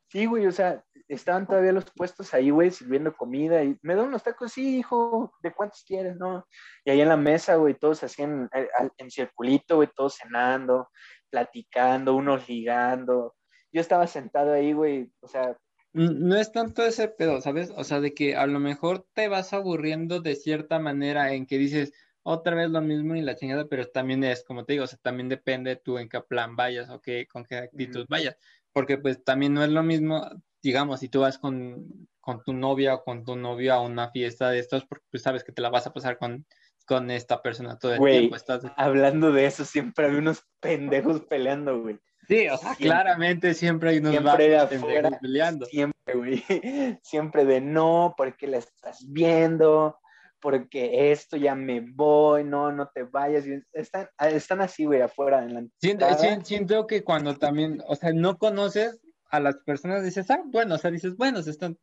Sí, 0.09 0.25
güey, 0.25 0.45
o 0.45 0.51
sea, 0.51 0.83
estaban 1.07 1.47
todavía 1.47 1.71
los 1.71 1.89
puestos 1.91 2.33
ahí, 2.33 2.49
güey, 2.49 2.71
sirviendo 2.71 3.15
comida 3.15 3.63
y 3.63 3.77
me 3.81 3.95
da 3.95 4.03
unos 4.03 4.23
tacos, 4.23 4.51
sí, 4.51 4.79
hijo, 4.79 5.33
¿de 5.41 5.53
cuántos 5.53 5.83
quieres, 5.85 6.17
no? 6.17 6.45
Y 6.83 6.91
ahí 6.91 6.99
en 6.99 7.07
la 7.07 7.15
mesa, 7.15 7.55
güey, 7.55 7.75
todos 7.75 8.03
hacían 8.03 8.49
eh, 8.53 8.67
en 8.97 9.09
circulito, 9.09 9.77
güey, 9.77 9.89
todos 9.95 10.17
cenando, 10.17 10.89
platicando, 11.29 12.13
unos 12.15 12.47
ligando. 12.49 13.35
Yo 13.71 13.81
estaba 13.81 14.07
sentado 14.07 14.53
ahí, 14.53 14.73
güey, 14.73 15.11
o 15.21 15.27
sea, 15.27 15.57
No 15.93 16.35
es 16.37 16.51
tanto 16.51 16.83
ese 16.83 17.07
pedo, 17.07 17.41
¿sabes? 17.41 17.73
O 17.75 17.83
sea, 17.83 17.99
de 17.99 18.13
que 18.13 18.35
a 18.35 18.47
lo 18.47 18.59
mejor 18.59 19.05
te 19.13 19.27
vas 19.27 19.53
aburriendo 19.53 20.21
de 20.21 20.35
cierta 20.35 20.79
manera 20.79 21.33
en 21.33 21.45
que 21.45 21.57
dices 21.57 21.93
otra 22.23 22.55
vez 22.55 22.69
lo 22.69 22.81
mismo 22.81 23.15
y 23.15 23.21
la 23.21 23.35
chingada, 23.35 23.67
pero 23.67 23.87
también 23.87 24.23
es, 24.23 24.43
como 24.43 24.63
te 24.63 24.73
digo, 24.73 24.85
o 24.85 24.87
sea, 24.87 24.99
también 25.01 25.27
depende 25.27 25.75
tú 25.75 25.97
en 25.97 26.07
qué 26.07 26.21
plan 26.21 26.55
vayas 26.55 26.89
o 26.89 27.01
qué, 27.01 27.27
con 27.27 27.43
qué 27.43 27.57
actitud 27.57 28.01
Ujú. 28.01 28.09
vayas, 28.09 28.37
porque 28.71 28.97
pues 28.97 29.23
también 29.23 29.53
no 29.53 29.63
es 29.63 29.69
lo 29.69 29.83
mismo, 29.83 30.29
digamos, 30.61 30.99
si 30.99 31.09
tú 31.09 31.21
vas 31.21 31.37
con, 31.37 32.07
con 32.19 32.43
tu 32.43 32.53
novia 32.53 32.93
o 32.95 33.03
con 33.03 33.25
tu 33.25 33.35
novio 33.35 33.73
a 33.73 33.81
una 33.81 34.11
fiesta 34.11 34.49
de 34.49 34.59
estos, 34.59 34.85
porque 34.85 35.05
pues 35.09 35.23
sabes 35.23 35.43
que 35.43 35.51
te 35.51 35.61
la 35.61 35.69
vas 35.69 35.87
a 35.87 35.93
pasar 35.93 36.17
con, 36.17 36.45
con 36.85 37.09
esta 37.09 37.41
persona 37.41 37.79
todo 37.79 37.93
el 37.93 37.99
Güey, 37.99 38.19
tiempo, 38.19 38.35
estás... 38.35 38.63
hablando 38.77 39.31
de 39.31 39.45
eso, 39.45 39.65
siempre 39.65 40.05
había 40.05 40.19
unos 40.19 40.43
pendejos 40.59 41.21
peleando, 41.21 41.81
güey. 41.81 41.99
Sí, 42.31 42.47
o 42.47 42.57
sea, 42.57 42.75
siempre- 42.75 42.85
claramente 42.85 43.53
siempre 43.53 43.89
hay 43.89 43.97
unos 43.97 44.11
siempre 44.11 44.47
de 44.47 44.57
afuera, 44.57 45.19
peleando. 45.19 45.65
Siempre, 45.65 46.15
güey. 46.15 46.43
Siempre 47.03 47.43
de 47.43 47.59
no, 47.59 48.13
porque 48.15 48.47
la 48.47 48.57
estás 48.57 49.03
viendo, 49.09 49.99
porque 50.39 51.11
esto 51.11 51.35
ya 51.35 51.55
me 51.55 51.81
voy, 51.81 52.45
no, 52.45 52.71
no 52.71 52.87
te 52.87 53.03
vayas. 53.03 53.43
Están, 53.73 54.07
están 54.17 54.61
así, 54.61 54.85
güey, 54.85 55.01
afuera 55.01 55.43
en 55.43 55.53
la 55.53 55.63
Siento, 55.81 56.05
siento 56.45 56.87
que 56.87 57.03
cuando 57.03 57.35
también, 57.35 57.83
o 57.85 57.97
sea, 57.97 58.13
no 58.13 58.37
conoces 58.37 59.01
a 59.29 59.41
las 59.41 59.57
personas, 59.57 60.01
dices, 60.01 60.31
ah, 60.31 60.41
bueno, 60.45 60.75
o 60.75 60.77
sea, 60.77 60.89
dices, 60.89 61.17
bueno, 61.17 61.41
se 61.41 61.51
están, 61.51 61.77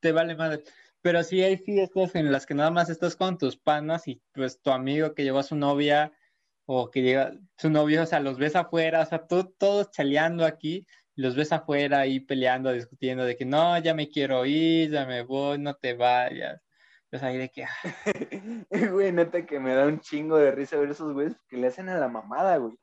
te 0.00 0.10
vale 0.10 0.34
madre. 0.34 0.64
Pero 1.00 1.22
sí 1.22 1.42
hay 1.42 1.58
fiestas 1.58 2.16
en 2.16 2.32
las 2.32 2.44
que 2.44 2.54
nada 2.54 2.72
más 2.72 2.90
estás 2.90 3.14
con 3.14 3.38
tus 3.38 3.56
panas 3.56 4.08
y 4.08 4.20
pues 4.34 4.60
tu 4.60 4.70
amigo 4.70 5.14
que 5.14 5.22
llevó 5.22 5.38
a 5.38 5.44
su 5.44 5.54
novia 5.54 6.12
o 6.74 6.90
que 6.90 7.02
llega 7.02 7.32
su 7.56 7.70
novio, 7.70 8.02
o 8.02 8.06
sea, 8.06 8.20
los 8.20 8.38
ves 8.38 8.56
afuera, 8.56 9.00
o 9.02 9.06
sea, 9.06 9.26
todos 9.26 9.90
chaleando 9.90 10.44
aquí, 10.44 10.86
los 11.14 11.36
ves 11.36 11.52
afuera 11.52 12.00
ahí 12.00 12.20
peleando, 12.20 12.72
discutiendo 12.72 13.24
de 13.24 13.36
que 13.36 13.44
no, 13.44 13.78
ya 13.78 13.94
me 13.94 14.08
quiero 14.08 14.46
ir, 14.46 14.90
ya 14.90 15.06
me 15.06 15.22
voy, 15.22 15.58
no 15.58 15.74
te 15.74 15.94
vayas. 15.94 16.60
Pues 17.10 17.22
ahí 17.22 17.36
de 17.36 17.50
que, 17.50 17.64
ah, 17.64 17.68
Güey, 18.90 19.12
neta 19.12 19.44
que 19.44 19.60
me 19.60 19.74
da 19.74 19.86
un 19.86 20.00
chingo 20.00 20.38
de 20.38 20.50
risa 20.50 20.78
ver 20.78 20.90
esos 20.90 21.12
güeyes 21.12 21.36
que 21.48 21.58
le 21.58 21.66
hacen 21.66 21.90
a 21.90 21.98
la 21.98 22.08
mamada, 22.08 22.56
güey. 22.56 22.78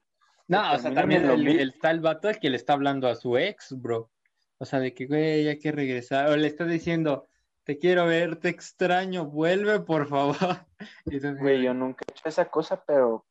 No, 0.47 0.73
o 0.73 0.77
sea, 0.77 0.93
también 0.93 1.25
el, 1.29 1.37
mismo. 1.37 1.59
el 1.59 1.79
tal 1.79 1.99
vato 1.99 2.29
que 2.39 2.49
le 2.49 2.57
está 2.57 2.73
hablando 2.73 3.07
a 3.07 3.15
su 3.15 3.37
ex, 3.37 3.73
bro. 3.79 4.11
O 4.59 4.65
sea, 4.65 4.79
de 4.79 4.93
que, 4.93 5.07
güey, 5.07 5.47
hay 5.47 5.57
que 5.57 5.71
regresar. 5.71 6.29
O 6.29 6.35
le 6.35 6.47
está 6.47 6.65
diciendo, 6.65 7.27
te 7.63 7.77
quiero 7.77 8.05
ver, 8.07 8.35
te 8.35 8.49
extraño, 8.49 9.25
vuelve, 9.25 9.79
por 9.79 10.07
favor. 10.07 10.35
Entonces, 11.05 11.39
Güey, 11.39 11.63
yo 11.63 11.73
nunca 11.73 12.03
he 12.07 12.11
hecho 12.11 12.27
esa 12.27 12.45
cosa, 12.45 12.83
pero, 12.85 13.25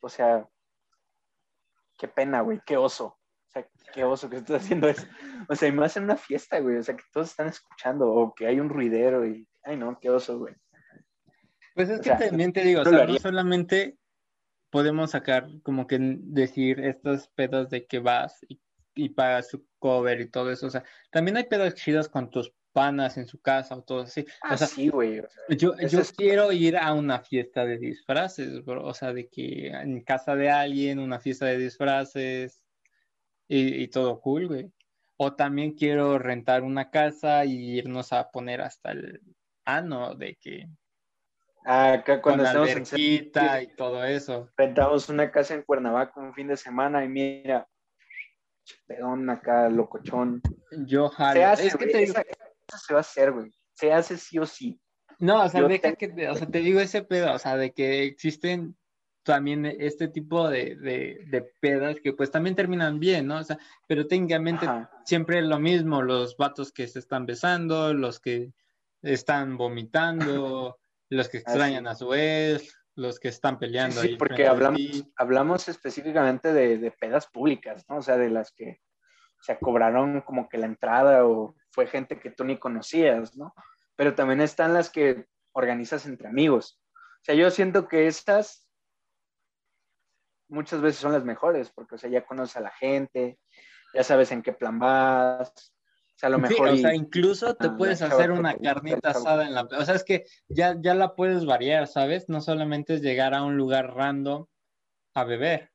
o 0.00 0.08
sea, 0.08 0.48
qué 1.98 2.08
pena, 2.08 2.40
güey, 2.40 2.60
qué 2.64 2.76
oso. 2.76 3.06
O 3.06 3.50
sea, 3.50 3.66
qué 3.92 4.04
oso 4.04 4.28
que 4.28 4.36
estás 4.36 4.62
haciendo 4.62 4.88
eso. 4.88 5.06
O 5.48 5.54
sea, 5.54 5.68
y 5.68 5.72
más 5.72 5.96
en 5.96 6.04
una 6.04 6.16
fiesta, 6.16 6.60
güey. 6.60 6.76
O 6.76 6.82
sea, 6.82 6.96
que 6.96 7.04
todos 7.12 7.30
están 7.30 7.48
escuchando 7.48 8.10
o 8.10 8.34
que 8.34 8.46
hay 8.46 8.60
un 8.60 8.68
ruidero 8.68 9.26
y, 9.26 9.48
ay, 9.62 9.76
no, 9.76 9.98
qué 9.98 10.10
oso, 10.10 10.38
güey. 10.38 10.54
Pues 11.74 11.88
es 11.88 12.00
o 12.00 12.02
que 12.02 12.10
sea, 12.10 12.18
también 12.18 12.52
te 12.52 12.62
digo, 12.62 12.82
o 12.82 12.84
sea, 12.84 13.06
no 13.06 13.18
solamente 13.18 13.98
podemos 14.70 15.12
sacar 15.12 15.48
como 15.62 15.86
que 15.86 15.98
decir 16.00 16.80
estos 16.80 17.28
pedos 17.28 17.70
de 17.70 17.86
que 17.86 18.00
vas 18.00 18.44
y, 18.48 18.60
y 18.94 19.10
pagas 19.10 19.48
su 19.48 19.66
cover 19.78 20.20
y 20.20 20.28
todo 20.28 20.50
eso. 20.50 20.66
O 20.66 20.70
sea, 20.70 20.84
también 21.10 21.36
hay 21.36 21.44
pedos 21.44 21.74
chidos 21.74 22.08
con 22.08 22.30
tus 22.30 22.52
panas 22.78 23.16
en 23.18 23.26
su 23.26 23.40
casa 23.40 23.74
o 23.76 23.82
todo 23.82 24.00
así. 24.02 24.24
Ah, 24.42 24.54
O 24.54 24.56
sea, 24.56 24.66
sí, 24.66 24.88
güey. 24.88 25.20
O 25.20 25.28
sea, 25.28 25.56
Yo, 25.56 25.76
yo 25.78 26.00
es- 26.00 26.12
quiero 26.12 26.52
ir 26.52 26.76
a 26.76 26.92
una 26.94 27.20
fiesta 27.20 27.64
de 27.64 27.78
disfraces, 27.78 28.64
bro. 28.64 28.84
O 28.86 28.94
sea, 28.94 29.12
de 29.12 29.28
que 29.28 29.68
en 29.68 30.02
casa 30.02 30.34
de 30.36 30.50
alguien, 30.50 30.98
una 30.98 31.18
fiesta 31.20 31.46
de 31.46 31.58
disfraces 31.58 32.64
y, 33.48 33.82
y 33.82 33.88
todo 33.88 34.20
cool, 34.20 34.46
güey. 34.48 34.72
O 35.16 35.34
también 35.34 35.72
quiero 35.72 36.18
rentar 36.18 36.62
una 36.62 36.90
casa 36.90 37.44
y 37.44 37.76
irnos 37.78 38.12
a 38.12 38.30
poner 38.30 38.60
hasta 38.60 38.92
el 38.92 39.20
ano 39.64 40.14
de 40.14 40.36
que 40.36 40.68
acá 41.64 42.22
cuando 42.22 42.44
estamos 42.44 42.70
en 42.70 42.84
y 42.98 43.30
todo 43.76 44.04
eso. 44.04 44.48
rentamos 44.56 45.08
una 45.08 45.30
casa 45.30 45.54
en 45.54 45.62
Cuernavaca 45.62 46.20
un 46.20 46.32
fin 46.34 46.46
de 46.48 46.56
semana 46.56 47.04
y 47.04 47.08
mira, 47.08 47.68
pedón 48.86 49.28
acá, 49.28 49.68
locochón. 49.68 50.40
Yo 50.86 51.08
Se 51.10 51.16
jalo. 51.16 51.46
hace, 51.46 51.66
Es 51.66 51.76
que 51.76 51.84
güey, 51.84 51.92
te 51.92 51.98
digo, 51.98 52.12
esa- 52.12 52.24
esa 52.68 52.78
se 52.78 52.92
va 52.94 53.00
a 53.00 53.02
hacer, 53.02 53.32
güey. 53.32 53.50
Se 53.74 53.92
hace 53.92 54.16
sí 54.16 54.38
o 54.38 54.46
sí. 54.46 54.80
no, 55.18 55.42
o 55.44 55.48
sea, 55.48 55.60
yo 55.60 55.68
deja 55.68 55.90
te- 55.90 55.96
que 55.96 56.08
te, 56.08 56.28
o 56.28 56.34
sea, 56.34 56.46
te 56.46 56.58
digo 56.60 56.80
ese 56.80 57.02
pedo, 57.02 57.32
o 57.32 57.38
sea, 57.38 57.56
de 57.56 57.72
que 57.72 58.04
existen 58.04 58.76
también 59.24 59.66
este 59.66 60.08
tipo 60.08 60.48
de, 60.48 60.76
de, 60.76 61.24
de 61.28 61.42
pedas 61.60 61.96
que 62.02 62.12
pues 62.12 62.30
también 62.30 62.56
terminan 62.56 62.98
bien, 62.98 63.26
¿no? 63.26 63.38
O 63.38 63.44
sea, 63.44 63.58
pero 63.86 64.06
técnicamente 64.06 64.66
Ajá. 64.66 64.90
siempre 65.04 65.38
es 65.40 65.44
lo 65.44 65.58
mismo, 65.58 66.02
los 66.02 66.36
vatos 66.36 66.72
que 66.72 66.86
se 66.88 66.98
están 66.98 67.26
besando, 67.26 67.92
los 67.94 68.20
que 68.20 68.52
están 69.02 69.56
vomitando, 69.56 70.78
los 71.10 71.28
que 71.28 71.38
extrañan 71.38 71.86
Así. 71.86 71.94
a 72.04 72.06
su 72.06 72.14
ex, 72.14 72.74
los 72.94 73.18
que 73.20 73.28
están 73.28 73.58
peleando 73.58 74.00
Sí, 74.00 74.08
ahí 74.08 74.16
porque 74.16 74.46
hablamos, 74.46 75.04
hablamos 75.16 75.68
específicamente 75.68 76.52
de, 76.52 76.78
de 76.78 76.90
pedas 76.90 77.26
públicas, 77.26 77.84
¿no? 77.88 77.96
O 77.98 78.02
sea, 78.02 78.16
de 78.16 78.30
las 78.30 78.50
que 78.52 78.80
se 79.40 79.58
cobraron 79.58 80.20
como 80.22 80.48
que 80.48 80.58
la 80.58 80.66
entrada 80.66 81.26
o 81.26 81.54
fue 81.70 81.86
gente 81.86 82.18
que 82.18 82.30
tú 82.30 82.44
ni 82.44 82.58
conocías, 82.58 83.36
¿no? 83.36 83.54
Pero 83.96 84.14
también 84.14 84.40
están 84.40 84.74
las 84.74 84.90
que 84.90 85.26
organizas 85.52 86.06
entre 86.06 86.28
amigos. 86.28 86.80
O 86.94 87.24
sea, 87.24 87.34
yo 87.34 87.50
siento 87.50 87.88
que 87.88 88.06
esas 88.06 88.66
muchas 90.48 90.80
veces 90.80 91.00
son 91.00 91.12
las 91.12 91.24
mejores, 91.24 91.70
porque, 91.70 91.96
o 91.96 91.98
sea, 91.98 92.10
ya 92.10 92.24
conoces 92.24 92.56
a 92.56 92.60
la 92.60 92.70
gente, 92.70 93.38
ya 93.94 94.02
sabes 94.02 94.32
en 94.32 94.42
qué 94.42 94.52
plan 94.52 94.78
vas, 94.78 95.50
o 95.50 96.18
sea, 96.18 96.28
a 96.28 96.30
lo 96.30 96.38
Sí, 96.38 96.54
mejor... 96.54 96.68
o 96.70 96.76
sea, 96.76 96.94
incluso 96.94 97.54
te 97.54 97.68
Ah, 97.68 97.74
puedes 97.76 98.02
hacer 98.02 98.32
una 98.32 98.56
carnita 98.56 99.10
asada 99.10 99.46
en 99.46 99.54
la... 99.54 99.62
O 99.62 99.84
sea, 99.84 99.94
es 99.94 100.04
que 100.04 100.24
ya, 100.48 100.74
ya 100.80 100.94
la 100.94 101.14
puedes 101.14 101.46
variar, 101.46 101.86
¿sabes? 101.86 102.28
No 102.28 102.40
solamente 102.40 102.94
es 102.94 103.02
llegar 103.02 103.34
a 103.34 103.44
un 103.44 103.56
lugar 103.56 103.94
random 103.94 104.46
a 105.14 105.24
beber. 105.24 105.70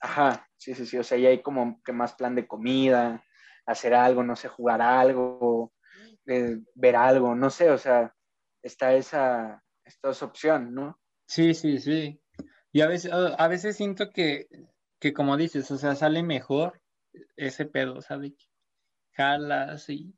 Ajá, 0.00 0.48
sí, 0.56 0.74
sí, 0.74 0.86
sí, 0.86 0.96
o 0.98 1.04
sea, 1.04 1.18
ya 1.18 1.30
hay 1.30 1.42
como 1.42 1.82
que 1.82 1.92
más 1.92 2.14
plan 2.14 2.34
de 2.34 2.46
comida, 2.46 3.24
hacer 3.66 3.94
algo, 3.94 4.22
no 4.22 4.36
sé, 4.36 4.48
jugar 4.48 4.80
algo, 4.80 5.72
eh, 6.26 6.58
ver 6.74 6.96
algo, 6.96 7.34
no 7.34 7.50
sé, 7.50 7.70
o 7.70 7.78
sea, 7.78 8.14
está 8.62 8.94
esa, 8.94 9.62
esta 9.84 10.10
esa 10.10 10.24
opción, 10.24 10.74
¿no? 10.74 11.00
Sí, 11.26 11.54
sí, 11.54 11.78
sí. 11.78 12.20
Y 12.72 12.80
a 12.80 12.86
veces, 12.86 13.12
a 13.12 13.48
veces 13.48 13.76
siento 13.76 14.10
que, 14.10 14.46
que 15.00 15.12
como 15.12 15.36
dices, 15.36 15.70
o 15.70 15.78
sea, 15.78 15.94
sale 15.94 16.22
mejor 16.22 16.80
ese 17.36 17.66
pedo, 17.66 18.00
¿sabes? 18.00 18.34
Jalas 19.12 19.88
y 19.90 20.14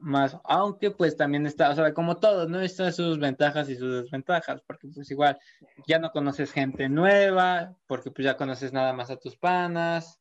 más, 0.00 0.38
aunque 0.44 0.90
pues 0.90 1.16
también 1.16 1.46
está, 1.46 1.70
o 1.70 1.74
sea, 1.74 1.92
como 1.94 2.18
todo, 2.18 2.48
¿no? 2.48 2.60
Está 2.60 2.92
sus 2.92 3.18
ventajas 3.18 3.68
y 3.68 3.76
sus 3.76 4.02
desventajas, 4.02 4.62
porque 4.66 4.88
pues 4.94 5.10
igual 5.10 5.38
ya 5.86 5.98
no 5.98 6.10
conoces 6.10 6.52
gente 6.52 6.88
nueva, 6.88 7.76
porque 7.86 8.10
pues 8.10 8.24
ya 8.24 8.36
conoces 8.36 8.72
nada 8.72 8.92
más 8.92 9.10
a 9.10 9.16
tus 9.16 9.36
panas. 9.36 10.20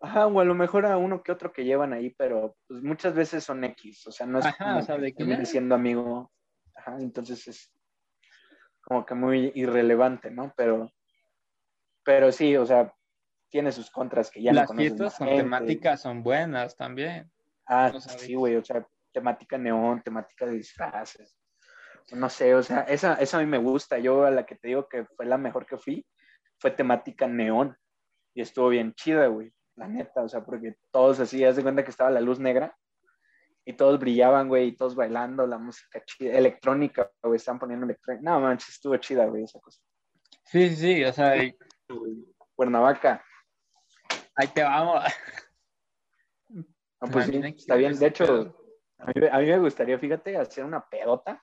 Ajá, 0.00 0.26
o 0.26 0.40
a 0.40 0.44
lo 0.44 0.54
mejor 0.54 0.86
a 0.86 0.96
uno 0.98 1.22
que 1.22 1.32
otro 1.32 1.52
que 1.52 1.64
llevan 1.64 1.92
ahí, 1.92 2.10
pero 2.10 2.56
pues 2.66 2.82
muchas 2.82 3.14
veces 3.14 3.42
son 3.42 3.64
X, 3.64 4.06
o 4.06 4.12
sea, 4.12 4.26
no 4.26 4.38
es 4.38 4.46
Ajá, 4.46 4.64
como 4.64 4.78
o 4.78 4.82
sea, 4.82 4.98
de 4.98 5.14
que 5.14 5.46
siendo 5.46 5.74
amigo, 5.74 6.30
ajá, 6.74 6.98
entonces 7.00 7.48
es 7.48 7.72
como 8.82 9.06
que 9.06 9.14
muy 9.14 9.50
irrelevante, 9.54 10.30
¿no? 10.30 10.52
Pero, 10.56 10.90
pero 12.02 12.30
sí, 12.32 12.54
o 12.56 12.66
sea, 12.66 12.94
tiene 13.48 13.72
sus 13.72 13.90
contras 13.90 14.30
que 14.30 14.42
ya 14.42 14.52
no 14.52 14.56
Las 14.60 14.66
conoces 14.66 14.92
fiestas 14.92 15.18
con 15.18 15.28
temáticas 15.28 16.02
son 16.02 16.22
buenas 16.22 16.76
también. 16.76 17.30
Ah, 17.66 17.90
No 17.94 18.00
sí, 18.00 18.34
güey, 18.34 18.56
o 18.56 18.64
sea, 18.64 18.86
temática 19.14 19.56
neón, 19.56 20.02
temática 20.02 20.44
de 20.44 20.52
disfraces. 20.52 21.38
No 22.12 22.28
sé, 22.28 22.54
o 22.54 22.62
sea, 22.62 22.80
esa, 22.80 23.14
esa 23.14 23.38
a 23.38 23.40
mí 23.40 23.46
me 23.46 23.56
gusta. 23.56 23.98
Yo 23.98 24.24
a 24.24 24.30
la 24.30 24.44
que 24.44 24.56
te 24.56 24.68
digo 24.68 24.88
que 24.88 25.06
fue 25.16 25.24
la 25.24 25.38
mejor 25.38 25.64
que 25.64 25.78
fui, 25.78 26.06
fue 26.58 26.70
temática 26.70 27.26
neón. 27.26 27.74
Y 28.34 28.42
estuvo 28.42 28.68
bien 28.68 28.92
chida, 28.94 29.28
güey, 29.28 29.54
la 29.76 29.86
neta, 29.86 30.22
o 30.22 30.28
sea, 30.28 30.44
porque 30.44 30.74
todos 30.90 31.20
así, 31.20 31.44
haz 31.44 31.54
de 31.56 31.62
cuenta 31.62 31.84
que 31.84 31.90
estaba 31.90 32.10
la 32.10 32.20
luz 32.20 32.40
negra 32.40 32.76
y 33.64 33.74
todos 33.74 33.98
brillaban, 34.00 34.48
güey, 34.48 34.68
y 34.68 34.76
todos 34.76 34.96
bailando, 34.96 35.46
la 35.46 35.56
música 35.56 36.02
chida, 36.04 36.36
electrónica, 36.36 37.10
güey, 37.22 37.36
están 37.36 37.60
poniendo 37.60 37.86
electrónica. 37.86 38.28
No, 38.28 38.40
manches, 38.40 38.70
estuvo 38.70 38.96
chida, 38.96 39.26
güey, 39.26 39.44
esa 39.44 39.60
cosa. 39.60 39.80
Sí, 40.44 40.68
sí, 40.70 40.76
sí, 40.76 41.04
o 41.04 41.12
sea, 41.12 41.36
y- 41.42 41.56
Cuernavaca. 42.56 43.24
ahí 44.34 44.48
te 44.48 44.62
vamos. 44.64 45.04
No, 46.48 47.10
pues 47.10 47.26
sí, 47.26 47.40
está 47.44 47.76
bien. 47.76 47.98
De 47.98 48.06
hecho. 48.06 48.63
A 49.04 49.12
mí, 49.14 49.26
a 49.30 49.38
mí 49.38 49.46
me 49.46 49.58
gustaría, 49.58 49.98
fíjate, 49.98 50.36
hacer 50.36 50.64
una 50.64 50.84
pedota. 50.84 51.42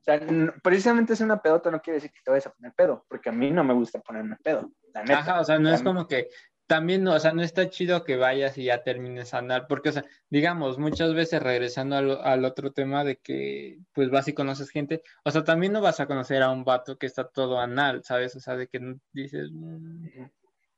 O 0.00 0.04
sea, 0.04 0.20
precisamente 0.62 1.12
hacer 1.12 1.26
una 1.26 1.42
pedota 1.42 1.70
no 1.70 1.80
quiere 1.80 1.96
decir 1.96 2.10
que 2.12 2.20
te 2.24 2.30
vayas 2.30 2.46
a 2.46 2.52
poner 2.52 2.72
pedo, 2.74 3.04
porque 3.08 3.28
a 3.28 3.32
mí 3.32 3.50
no 3.50 3.62
me 3.64 3.74
gusta 3.74 4.00
ponerme 4.00 4.36
pedo, 4.42 4.70
la 4.94 5.02
neta. 5.02 5.18
Ajá, 5.18 5.40
o 5.40 5.44
sea, 5.44 5.58
no 5.58 5.68
A 5.68 5.74
es 5.74 5.82
como 5.82 6.06
que 6.06 6.28
también, 6.66 7.02
no, 7.02 7.14
o 7.14 7.18
sea, 7.18 7.32
no 7.32 7.42
está 7.42 7.68
chido 7.70 8.04
que 8.04 8.16
vayas 8.16 8.56
y 8.58 8.64
ya 8.64 8.82
termines 8.82 9.34
anal, 9.34 9.66
porque, 9.68 9.88
o 9.88 9.92
sea, 9.92 10.04
digamos, 10.30 10.78
muchas 10.78 11.14
veces 11.14 11.42
regresando 11.42 11.96
al, 11.96 12.20
al 12.22 12.44
otro 12.44 12.72
tema 12.72 13.04
de 13.04 13.16
que, 13.16 13.78
pues 13.92 14.10
vas 14.10 14.28
y 14.28 14.34
conoces 14.34 14.70
gente, 14.70 15.02
o 15.24 15.30
sea, 15.30 15.44
también 15.44 15.72
no 15.72 15.80
vas 15.80 16.00
a 16.00 16.06
conocer 16.06 16.42
a 16.42 16.50
un 16.50 16.64
vato 16.64 16.96
que 16.98 17.06
está 17.06 17.26
todo 17.26 17.58
anal, 17.58 18.02
¿sabes? 18.04 18.36
O 18.36 18.40
sea, 18.40 18.56
de 18.56 18.68
que 18.68 18.80
no- 18.80 18.98
dices, 19.12 19.50
mm, 19.52 20.06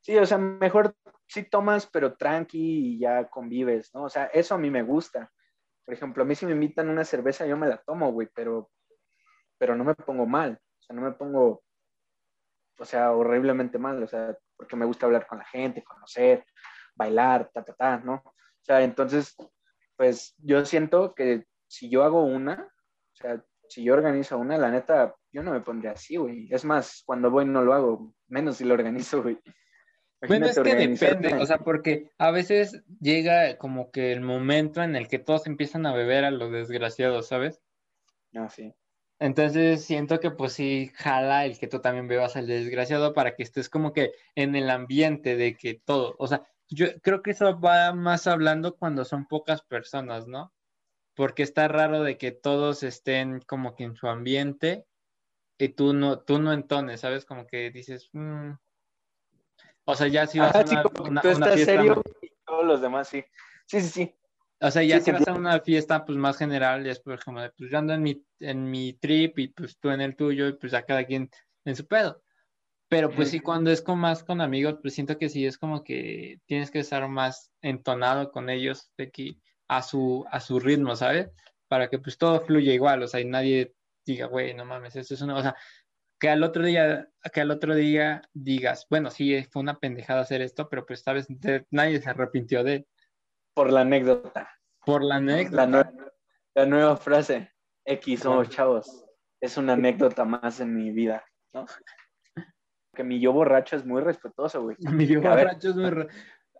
Sí, 0.01 0.17
o 0.17 0.25
sea, 0.25 0.39
mejor 0.39 0.95
sí 1.27 1.43
tomas, 1.43 1.85
pero 1.85 2.13
tranqui 2.15 2.95
y 2.95 2.99
ya 2.99 3.29
convives, 3.29 3.93
¿no? 3.93 4.03
O 4.03 4.09
sea, 4.09 4.25
eso 4.25 4.55
a 4.55 4.57
mí 4.57 4.71
me 4.71 4.81
gusta. 4.81 5.31
Por 5.85 5.93
ejemplo, 5.93 6.23
a 6.23 6.25
mí 6.25 6.35
si 6.35 6.45
me 6.45 6.53
invitan 6.53 6.89
una 6.89 7.03
cerveza, 7.03 7.45
yo 7.45 7.57
me 7.57 7.67
la 7.67 7.77
tomo, 7.77 8.11
güey, 8.11 8.29
pero, 8.33 8.69
pero 9.57 9.75
no 9.75 9.83
me 9.83 9.95
pongo 9.95 10.25
mal. 10.25 10.59
O 10.79 10.83
sea, 10.83 10.95
no 10.95 11.01
me 11.01 11.11
pongo, 11.11 11.63
o 12.79 12.85
sea, 12.85 13.11
horriblemente 13.11 13.77
mal, 13.77 14.01
o 14.03 14.07
sea, 14.07 14.35
porque 14.55 14.75
me 14.75 14.85
gusta 14.85 15.05
hablar 15.05 15.27
con 15.27 15.39
la 15.39 15.45
gente, 15.45 15.83
conocer, 15.83 16.45
bailar, 16.95 17.49
ta, 17.53 17.63
ta, 17.63 17.73
ta, 17.73 17.97
¿no? 17.97 18.15
O 18.25 18.63
sea, 18.63 18.81
entonces, 18.83 19.35
pues 19.95 20.35
yo 20.37 20.65
siento 20.65 21.13
que 21.15 21.45
si 21.67 21.89
yo 21.89 22.03
hago 22.03 22.23
una, 22.23 22.63
o 22.63 23.15
sea, 23.15 23.43
si 23.69 23.83
yo 23.83 23.93
organizo 23.93 24.37
una, 24.37 24.57
la 24.57 24.69
neta, 24.69 25.15
yo 25.31 25.43
no 25.43 25.51
me 25.51 25.61
pondría 25.61 25.91
así, 25.91 26.17
güey. 26.17 26.47
Es 26.51 26.65
más, 26.65 27.03
cuando 27.05 27.31
voy 27.31 27.45
no 27.45 27.61
lo 27.61 27.73
hago, 27.73 28.13
menos 28.27 28.57
si 28.57 28.65
lo 28.65 28.73
organizo, 28.73 29.23
güey. 29.23 29.39
Bueno, 30.27 30.45
es 30.45 30.59
que 30.59 30.75
depende, 30.75 31.33
o 31.35 31.45
sea, 31.45 31.57
porque 31.59 32.11
a 32.17 32.31
veces 32.31 32.83
llega 32.99 33.57
como 33.57 33.91
que 33.91 34.11
el 34.11 34.21
momento 34.21 34.83
en 34.83 34.95
el 34.95 35.07
que 35.07 35.19
todos 35.19 35.47
empiezan 35.47 35.85
a 35.85 35.93
beber 35.93 36.25
a 36.25 36.31
lo 36.31 36.49
desgraciado, 36.51 37.23
¿sabes? 37.23 37.61
No, 38.31 38.49
sí. 38.49 38.73
Entonces 39.19 39.83
siento 39.85 40.19
que 40.19 40.31
pues 40.31 40.53
sí 40.53 40.91
jala 40.95 41.45
el 41.45 41.59
que 41.59 41.67
tú 41.67 41.79
también 41.79 42.07
bebas 42.07 42.35
al 42.35 42.47
desgraciado 42.47 43.13
para 43.13 43.35
que 43.35 43.43
estés 43.43 43.69
como 43.69 43.93
que 43.93 44.11
en 44.35 44.55
el 44.55 44.69
ambiente 44.69 45.35
de 45.35 45.55
que 45.55 45.75
todo, 45.75 46.15
o 46.17 46.27
sea, 46.27 46.43
yo 46.69 46.87
creo 47.01 47.21
que 47.21 47.31
eso 47.31 47.59
va 47.59 47.93
más 47.93 48.25
hablando 48.27 48.77
cuando 48.77 49.05
son 49.05 49.27
pocas 49.27 49.61
personas, 49.61 50.27
¿no? 50.27 50.53
Porque 51.15 51.43
está 51.43 51.67
raro 51.67 52.03
de 52.03 52.17
que 52.17 52.31
todos 52.31 52.83
estén 52.83 53.41
como 53.41 53.75
que 53.75 53.85
en 53.85 53.95
su 53.95 54.07
ambiente 54.07 54.85
y 55.59 55.69
tú 55.69 55.93
no, 55.93 56.21
tú 56.21 56.39
no 56.39 56.53
entones, 56.53 57.01
¿sabes? 57.01 57.25
Como 57.25 57.47
que 57.47 57.71
dices, 57.71 58.09
"Mm". 58.13 58.53
O 59.85 59.95
sea, 59.95 60.07
ya 60.07 60.27
si 60.27 60.39
vas 60.39 60.55
a 60.55 60.59
Ajá, 60.59 60.67
sí, 60.67 60.73
una, 60.75 60.83
como 60.83 61.03
que 61.03 61.09
una- 61.11 61.21
tú 61.21 61.27
una 61.27 61.33
estás 61.33 61.53
fiesta 61.55 61.75
serio 61.75 62.01
y 62.21 62.31
todos 62.45 62.65
los 62.65 62.81
demás, 62.81 63.07
sí. 63.07 63.23
Sí, 63.65 63.81
sí, 63.81 63.89
sí. 63.89 64.15
O 64.59 64.69
sea, 64.69 64.83
ya 64.83 64.99
Sí, 64.99 65.05
si 65.05 65.11
vas 65.11 65.27
a 65.27 65.33
una 65.33 65.59
fiesta 65.61 66.05
pues 66.05 66.17
más 66.17 66.37
general, 66.37 66.83
ya 66.83 66.91
es 66.91 66.99
por 66.99 67.13
ejemplo, 67.13 67.41
de, 67.41 67.49
pues 67.51 67.71
yo 67.71 67.77
ando 67.79 67.93
en 67.93 68.03
mi, 68.03 68.23
en 68.39 68.69
mi 68.69 68.93
trip 68.93 69.39
y 69.39 69.47
pues 69.47 69.77
tú 69.79 69.89
en 69.89 70.01
el 70.01 70.15
tuyo 70.15 70.47
y 70.47 70.53
pues 70.53 70.71
ya 70.71 70.83
cada 70.85 71.03
quien 71.05 71.29
en 71.65 71.75
su 71.75 71.87
pedo. 71.87 72.21
Pero 72.87 73.09
pues 73.09 73.29
sí, 73.29 73.39
cuando 73.39 73.71
es 73.71 73.81
con 73.81 73.97
más 73.99 74.23
con 74.23 74.41
amigos, 74.41 74.75
pues 74.81 74.93
siento 74.93 75.17
que 75.17 75.29
sí 75.29 75.45
es 75.45 75.57
como 75.57 75.81
que 75.83 76.39
tienes 76.45 76.69
que 76.69 76.79
estar 76.79 77.07
más 77.07 77.49
entonado 77.61 78.31
con 78.31 78.49
ellos 78.49 78.91
de 78.97 79.09
que 79.09 79.37
a 79.69 79.81
su, 79.81 80.25
a 80.29 80.41
su 80.41 80.59
ritmo, 80.59 80.95
¿sabes? 80.97 81.29
Para 81.69 81.89
que 81.89 81.99
pues 81.99 82.17
todo 82.17 82.41
fluya 82.41 82.73
igual, 82.73 83.01
o 83.01 83.07
sea, 83.07 83.21
y 83.21 83.25
nadie 83.25 83.73
diga, 84.05 84.25
güey, 84.25 84.53
no 84.53 84.65
mames, 84.65 84.95
esto 84.97 85.13
es 85.13 85.21
una, 85.21 85.37
o 85.37 85.41
sea, 85.41 85.55
que 86.21 86.29
al 86.29 86.43
otro 86.43 86.63
día, 86.63 87.09
que 87.33 87.41
al 87.41 87.49
otro 87.49 87.73
día 87.73 88.21
digas, 88.31 88.85
bueno, 88.91 89.09
sí, 89.09 89.43
fue 89.51 89.63
una 89.63 89.79
pendejada 89.79 90.21
hacer 90.21 90.41
esto, 90.43 90.69
pero 90.69 90.85
pues 90.85 91.01
sabes, 91.01 91.25
nadie 91.71 91.99
se 91.99 92.09
arrepintió 92.11 92.63
de, 92.63 92.85
Por 93.55 93.73
la 93.73 93.81
anécdota. 93.81 94.47
por 94.85 95.03
la 95.03 95.15
anécdota. 95.15 95.65
La, 95.65 95.83
nue- 95.83 96.11
la 96.53 96.65
nueva 96.67 96.95
frase. 96.97 97.51
X 97.85 98.23
chavos. 98.49 99.03
Es 99.41 99.57
una 99.57 99.73
anécdota 99.73 100.23
más 100.23 100.59
en 100.59 100.75
mi 100.75 100.91
vida, 100.91 101.25
¿no? 101.53 101.65
Que 102.93 103.03
mi 103.03 103.19
yo 103.19 103.33
borracho 103.33 103.75
es 103.75 103.83
muy 103.85 104.01
respetuoso, 104.01 104.61
güey. 104.61 104.77
Mi 104.93 105.07
yo 105.07 105.19
A 105.27 105.35
ver. 105.35 105.45
borracho 105.47 105.69
es 105.71 105.75
muy 105.75 106.07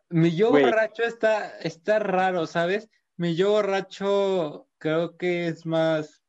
Mi 0.09 0.35
yo 0.35 0.49
Güey. 0.49 0.63
borracho 0.65 1.03
está, 1.03 1.59
está 1.59 1.99
raro, 1.99 2.47
¿sabes? 2.47 2.89
Mi 3.17 3.35
yo 3.35 3.51
borracho 3.51 4.67
creo 4.79 5.15
que 5.17 5.47
es 5.47 5.65
más. 5.67 6.20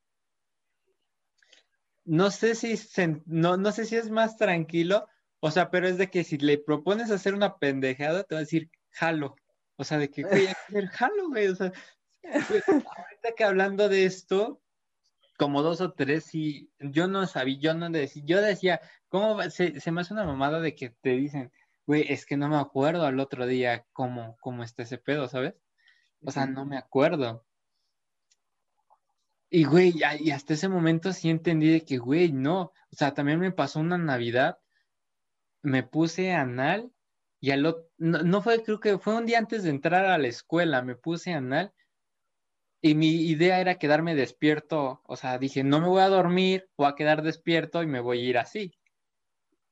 No 2.04 2.30
sé 2.30 2.54
si 2.54 2.74
no, 3.26 3.56
no 3.56 3.72
sé 3.72 3.84
si 3.84 3.96
es 3.96 4.10
más 4.10 4.36
tranquilo, 4.36 5.06
o 5.40 5.50
sea, 5.50 5.70
pero 5.70 5.88
es 5.88 5.98
de 5.98 6.10
que 6.10 6.24
si 6.24 6.38
le 6.38 6.58
propones 6.58 7.10
hacer 7.10 7.34
una 7.34 7.58
pendejada, 7.58 8.24
te 8.24 8.34
va 8.34 8.40
a 8.40 8.44
decir 8.44 8.70
jalo. 8.90 9.36
O 9.76 9.84
sea, 9.84 9.98
de 9.98 10.10
que, 10.10 10.24
hay 10.24 10.46
que 10.46 10.50
hacer 10.50 10.86
jalo, 10.88 11.28
güey. 11.28 11.48
O 11.48 11.56
sea, 11.56 11.72
ahorita 12.24 13.34
que 13.36 13.44
hablando 13.44 13.88
de 13.88 14.04
esto, 14.04 14.60
como 15.38 15.62
dos 15.62 15.80
o 15.80 15.92
tres, 15.92 16.34
y 16.34 16.70
yo 16.78 17.08
no 17.08 17.26
sabía, 17.26 17.58
yo 17.58 17.74
no 17.74 17.90
decía, 17.90 18.22
yo 18.24 18.40
decía, 18.40 18.80
¿cómo 19.08 19.36
va? 19.36 19.50
Se, 19.50 19.80
se 19.80 19.90
me 19.90 20.00
hace 20.00 20.14
una 20.14 20.24
mamada 20.24 20.60
de 20.60 20.74
que 20.74 20.90
te 20.90 21.10
dicen, 21.10 21.52
güey, 21.86 22.04
es 22.08 22.26
que 22.26 22.36
no 22.36 22.48
me 22.48 22.58
acuerdo 22.58 23.06
al 23.06 23.18
otro 23.20 23.46
día 23.46 23.84
cómo, 23.92 24.36
cómo 24.40 24.62
está 24.62 24.82
ese 24.82 24.98
pedo, 24.98 25.28
¿sabes? 25.28 25.54
O 26.24 26.30
sea, 26.30 26.46
no 26.46 26.64
me 26.64 26.76
acuerdo. 26.76 27.44
Y, 29.54 29.64
güey, 29.64 29.92
y 30.20 30.30
hasta 30.30 30.54
ese 30.54 30.66
momento 30.70 31.12
sí 31.12 31.28
entendí 31.28 31.70
de 31.70 31.84
que, 31.84 31.98
güey, 31.98 32.32
no. 32.32 32.72
O 32.90 32.96
sea, 32.96 33.12
también 33.12 33.38
me 33.38 33.52
pasó 33.52 33.80
una 33.80 33.98
Navidad, 33.98 34.58
me 35.60 35.82
puse 35.82 36.32
anal 36.32 36.90
y 37.38 37.50
al 37.50 37.66
otro, 37.66 37.86
no, 37.98 38.22
no 38.22 38.40
fue, 38.40 38.62
creo 38.62 38.80
que 38.80 38.96
fue 38.96 39.14
un 39.14 39.26
día 39.26 39.38
antes 39.38 39.62
de 39.62 39.68
entrar 39.68 40.06
a 40.06 40.16
la 40.16 40.28
escuela, 40.28 40.80
me 40.80 40.96
puse 40.96 41.34
anal 41.34 41.74
y 42.80 42.94
mi 42.94 43.10
idea 43.26 43.60
era 43.60 43.74
quedarme 43.74 44.14
despierto. 44.14 45.02
O 45.04 45.16
sea, 45.16 45.36
dije, 45.38 45.62
no 45.62 45.82
me 45.82 45.88
voy 45.88 46.00
a 46.00 46.08
dormir, 46.08 46.70
voy 46.78 46.86
a 46.86 46.94
quedar 46.94 47.22
despierto 47.22 47.82
y 47.82 47.86
me 47.86 48.00
voy 48.00 48.20
a 48.20 48.30
ir 48.30 48.38
así. 48.38 48.72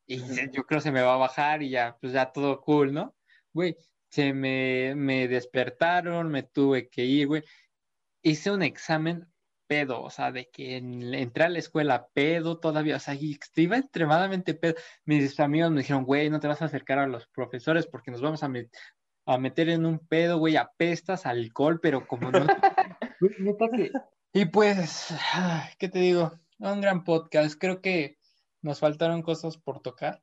Y 0.07 0.19
yo 0.53 0.65
creo 0.67 0.81
que 0.81 0.83
se 0.83 0.93
me 0.93 1.01
va 1.01 1.15
a 1.15 1.17
bajar 1.17 1.63
y 1.63 1.71
ya, 1.71 1.97
pues 2.03 2.13
ya 2.13 2.31
todo 2.33 2.61
cool, 2.61 2.93
¿no? 2.93 3.17
Güey, 3.55 3.79
se 4.11 4.35
me, 4.35 4.95
me 4.95 5.27
despertaron, 5.27 6.29
me 6.29 6.43
tuve 6.43 6.91
que 6.91 7.07
ir, 7.07 7.29
güey. 7.29 7.45
Hice 8.21 8.51
un 8.51 8.63
examen 8.63 9.27
pedo, 9.71 10.03
o 10.03 10.11
sea, 10.11 10.33
de 10.33 10.49
que 10.53 10.79
en- 10.79 11.15
entré 11.15 11.45
a 11.45 11.49
la 11.49 11.61
escuela 11.61 12.09
pedo 12.13 12.59
todavía, 12.59 12.97
o 12.97 12.99
sea, 12.99 13.15
y 13.15 13.39
iba 13.55 13.77
extremadamente 13.79 14.55
pedo. 14.55 14.75
Mis 15.05 15.39
amigos 15.39 15.71
me 15.71 15.83
dijeron, 15.83 16.03
güey, 16.05 16.29
no 16.29 16.41
te 16.41 16.49
vas 16.49 16.61
a 16.61 16.65
acercar 16.65 16.99
a 16.99 17.07
los 17.07 17.29
profesores 17.29 17.87
porque 17.87 18.11
nos 18.11 18.21
vamos 18.21 18.43
a, 18.43 18.49
met- 18.49 18.71
a 19.27 19.39
meter 19.39 19.69
en 19.69 19.87
un 19.87 20.01
pedo, 20.01 20.39
güey, 20.39 20.57
apestas 20.57 21.25
a 21.25 21.31
alcohol, 21.31 21.79
pero 21.81 22.05
como 22.09 22.33
no... 22.33 22.41
Y 24.33 24.47
pues, 24.47 25.15
¿qué 25.79 25.89
te 25.89 26.01
digo? 26.01 26.33
Un 26.59 26.81
gran 26.81 27.05
podcast, 27.05 27.57
creo 27.59 27.81
que 27.81 28.17
nos 28.63 28.81
faltaron 28.81 29.23
cosas 29.23 29.57
por 29.57 29.81
tocar. 29.83 30.21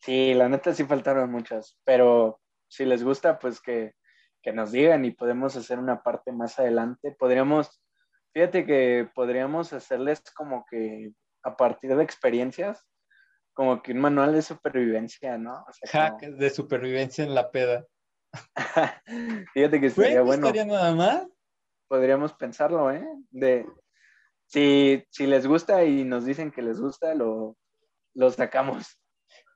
Sí, 0.00 0.32
la 0.32 0.48
neta 0.48 0.72
sí 0.72 0.84
faltaron 0.84 1.30
muchas, 1.30 1.76
pero 1.84 2.40
si 2.68 2.86
les 2.86 3.04
gusta, 3.04 3.38
pues 3.38 3.60
que, 3.60 3.94
que 4.42 4.52
nos 4.54 4.72
digan 4.72 5.04
y 5.04 5.10
podemos 5.10 5.54
hacer 5.56 5.78
una 5.78 6.02
parte 6.02 6.32
más 6.32 6.58
adelante. 6.58 7.12
Podríamos, 7.18 7.80
fíjate 8.32 8.64
que 8.66 9.08
podríamos 9.14 9.72
hacerles 9.72 10.20
como 10.34 10.64
que 10.70 11.12
a 11.42 11.56
partir 11.56 11.94
de 11.96 12.02
experiencias, 12.04 12.86
como 13.54 13.82
que 13.82 13.92
un 13.92 14.00
manual 14.00 14.32
de 14.32 14.42
supervivencia, 14.42 15.36
¿no? 15.38 15.64
O 15.66 15.72
sea, 15.72 16.10
Hack 16.10 16.20
de 16.22 16.50
supervivencia 16.50 17.24
en 17.24 17.34
la 17.34 17.50
peda. 17.50 17.86
fíjate 19.54 19.80
que 19.80 19.86
estaría 19.86 20.18
no 20.18 20.24
bueno, 20.24 20.46
estaría 20.46 20.64
nada 20.64 20.94
más. 20.94 21.26
podríamos 21.88 22.32
pensarlo, 22.34 22.90
¿eh? 22.92 23.04
De, 23.30 23.66
si, 24.46 25.04
si 25.10 25.26
les 25.26 25.46
gusta 25.46 25.84
y 25.84 26.04
nos 26.04 26.24
dicen 26.24 26.50
que 26.50 26.62
les 26.62 26.80
gusta, 26.80 27.14
lo, 27.14 27.56
lo 28.14 28.30
sacamos. 28.30 28.86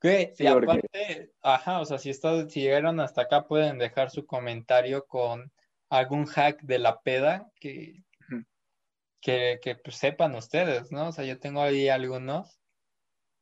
Güey, 0.02 0.32
Sí, 0.34 0.44
y 0.46 0.52
porque- 0.52 0.66
aparte, 0.70 1.32
ajá, 1.42 1.80
o 1.80 1.84
sea, 1.84 1.98
si, 1.98 2.10
está, 2.10 2.48
si 2.48 2.60
llegaron 2.60 3.00
hasta 3.00 3.22
acá, 3.22 3.46
pueden 3.46 3.78
dejar 3.78 4.10
su 4.10 4.26
comentario 4.26 5.06
con 5.06 5.50
algún 5.90 6.26
hack 6.26 6.60
de 6.62 6.78
la 6.78 7.00
peda 7.00 7.48
que. 7.60 8.02
Que, 9.24 9.58
que 9.62 9.74
pues, 9.74 9.96
sepan 9.96 10.34
ustedes, 10.34 10.92
¿no? 10.92 11.08
O 11.08 11.12
sea, 11.12 11.24
yo 11.24 11.40
tengo 11.40 11.62
ahí 11.62 11.88
algunos, 11.88 12.60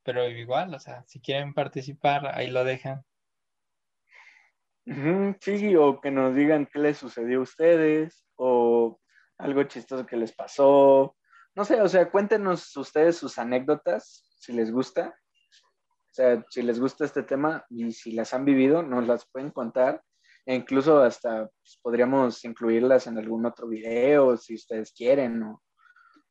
pero 0.05 0.29
igual, 0.29 0.73
o 0.75 0.79
sea, 0.79 1.03
si 1.09 1.21
quieren 1.21 1.55
participar, 1.55 2.27
ahí 2.27 2.51
lo 2.51 2.65
dejan. 2.65 3.05
Sí, 5.41 5.75
o 5.77 6.01
que 6.01 6.13
nos 6.13 6.37
digan 6.37 6.69
qué 6.73 6.79
les 6.79 6.99
sucedió 6.99 7.41
a 7.41 7.43
ustedes, 7.43 8.25
o 8.37 9.01
algo 9.39 9.65
chistoso 9.65 10.07
que 10.07 10.17
les 10.17 10.33
pasó. 10.33 11.17
No 11.57 11.65
sé, 11.65 11.83
o 11.83 11.89
sea, 11.89 12.11
cuéntenos 12.13 12.77
ustedes 12.77 13.17
sus 13.17 13.37
anécdotas, 13.39 14.25
si 14.39 14.53
les 14.53 14.71
gusta. 14.71 15.19
O 16.11 16.15
sea, 16.15 16.45
si 16.49 16.63
les 16.63 16.79
gusta 16.79 17.05
este 17.05 17.25
tema 17.25 17.67
y 17.69 17.91
si 17.91 18.13
las 18.13 18.35
han 18.35 18.45
vivido, 18.45 18.85
nos 18.85 19.09
las 19.09 19.29
pueden 19.29 19.51
contar. 19.51 20.01
E 20.47 20.55
incluso 20.55 21.03
hasta 21.03 21.47
pues, 21.47 21.81
podríamos 21.83 22.45
incluirlas 22.45 23.09
en 23.09 23.19
algún 23.19 23.47
otro 23.47 23.67
video 23.67 24.37
si 24.37 24.55
ustedes 24.55 24.93
quieren 24.93 25.43
o 25.43 25.63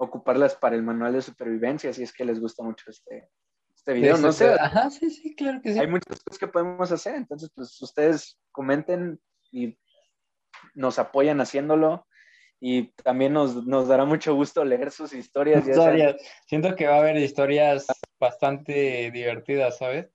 ocuparlas 0.01 0.55
para 0.55 0.75
el 0.75 0.81
manual 0.81 1.13
de 1.13 1.21
supervivencia 1.21 1.93
si 1.93 2.01
es 2.03 2.11
que 2.11 2.25
les 2.25 2.39
gusta 2.39 2.63
mucho 2.63 2.89
este, 2.89 3.29
este 3.73 3.93
video. 3.93 4.17
No 4.17 4.31
sé. 4.31 4.53
Ajá, 4.53 4.89
sí, 4.89 5.11
sí, 5.11 5.35
claro 5.35 5.61
que 5.61 5.73
sí. 5.73 5.79
Hay 5.79 5.87
muchas 5.87 6.19
cosas 6.23 6.39
que 6.39 6.47
podemos 6.47 6.91
hacer, 6.91 7.15
entonces 7.15 7.51
pues 7.53 7.79
ustedes 7.81 8.39
comenten 8.51 9.19
y 9.51 9.77
nos 10.73 10.97
apoyan 10.97 11.39
haciéndolo 11.39 12.07
y 12.59 12.91
también 13.03 13.33
nos, 13.33 13.65
nos 13.67 13.87
dará 13.87 14.05
mucho 14.05 14.33
gusto 14.33 14.65
leer 14.65 14.91
sus 14.91 15.13
historias. 15.13 15.67
historias. 15.67 16.15
Siento 16.47 16.75
que 16.75 16.87
va 16.87 16.95
a 16.95 16.99
haber 16.99 17.17
historias 17.17 17.85
bastante 18.19 19.11
divertidas, 19.11 19.77
¿sabes? 19.77 20.09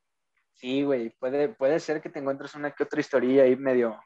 Sí, 0.54 0.82
güey, 0.82 1.10
puede, 1.10 1.50
puede 1.50 1.78
ser 1.78 2.00
que 2.00 2.08
te 2.08 2.18
encuentres 2.18 2.54
una 2.54 2.72
que 2.72 2.82
otra 2.82 3.00
historia 3.00 3.44
ahí 3.44 3.54
medio, 3.56 4.00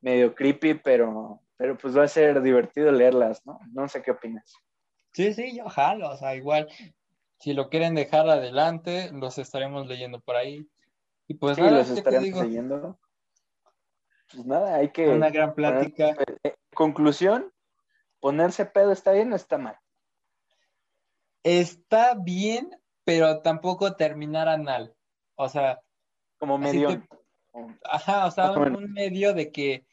medio 0.00 0.34
creepy, 0.34 0.74
pero, 0.74 1.40
pero 1.56 1.78
pues 1.78 1.96
va 1.96 2.04
a 2.04 2.08
ser 2.08 2.42
divertido 2.42 2.90
leerlas, 2.92 3.46
¿no? 3.46 3.58
No 3.72 3.88
sé 3.88 4.02
qué 4.02 4.10
opinas. 4.10 4.54
Sí, 5.14 5.32
sí, 5.32 5.56
yo 5.56 5.68
jalo, 5.68 6.10
o 6.10 6.16
sea, 6.16 6.34
igual, 6.34 6.68
si 7.38 7.54
lo 7.54 7.70
quieren 7.70 7.94
dejar 7.94 8.28
adelante, 8.28 9.10
los 9.12 9.38
estaremos 9.38 9.86
leyendo 9.86 10.20
por 10.20 10.36
ahí. 10.36 10.68
Y 11.28 11.34
pues 11.34 11.56
sí, 11.56 11.62
los 11.62 11.88
estaremos 11.88 12.44
leyendo. 12.44 12.98
Pues 14.32 14.44
nada, 14.44 14.74
hay 14.74 14.90
que... 14.90 15.08
Una 15.08 15.30
gran 15.30 15.54
plática. 15.54 16.16
Eh, 16.42 16.54
conclusión, 16.74 17.52
¿ponerse 18.18 18.66
pedo 18.66 18.90
está 18.90 19.12
bien 19.12 19.32
o 19.32 19.36
está 19.36 19.56
mal? 19.56 19.78
Está 21.44 22.14
bien, 22.14 22.70
pero 23.04 23.40
tampoco 23.40 23.94
terminar 23.94 24.48
anal. 24.48 24.94
O 25.36 25.48
sea, 25.48 25.80
como 26.38 26.58
medio. 26.58 27.06
ajá, 27.84 28.26
o 28.26 28.30
sea, 28.32 28.50
un, 28.52 28.92
medio 28.92 29.32
de 29.32 29.52
que 29.52 29.86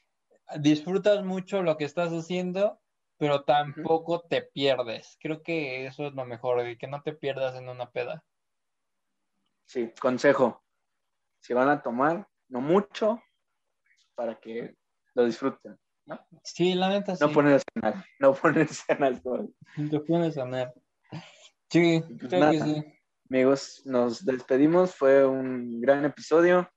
disfrutas 0.59 1.23
mucho 1.23 1.61
lo 1.61 1.77
que 1.77 1.85
estás 1.85 2.11
haciendo, 2.11 2.80
pero 3.21 3.43
tampoco 3.43 4.21
te 4.21 4.41
pierdes. 4.41 5.15
Creo 5.21 5.43
que 5.43 5.85
eso 5.85 6.07
es 6.07 6.13
lo 6.15 6.25
mejor, 6.25 6.63
de 6.63 6.75
que 6.75 6.87
no 6.87 7.03
te 7.03 7.13
pierdas 7.13 7.55
en 7.55 7.69
una 7.69 7.91
peda. 7.91 8.25
Sí, 9.67 9.93
consejo. 10.01 10.63
Si 11.39 11.53
van 11.53 11.69
a 11.69 11.83
tomar, 11.83 12.27
no 12.49 12.61
mucho, 12.61 13.21
para 14.15 14.39
que 14.39 14.73
lo 15.13 15.25
disfruten, 15.25 15.77
¿no? 16.07 16.19
Sí, 16.43 16.73
la 16.73 16.89
neta 16.89 17.15
sí. 17.15 17.23
No 17.27 17.31
ponerse 17.31 17.65
a 17.83 18.03
no 18.17 18.33
ponerse 18.33 18.91
a 18.91 18.95
No 19.77 20.03
pones 20.03 20.37
a 20.39 20.73
Sí, 21.69 22.03
pues 22.19 22.27
creo 22.27 22.51
que 22.51 22.59
sí. 22.59 22.83
Amigos, 23.29 23.83
nos 23.85 24.25
despedimos. 24.25 24.95
Fue 24.95 25.27
un 25.27 25.79
gran 25.79 26.03
episodio. 26.05 26.67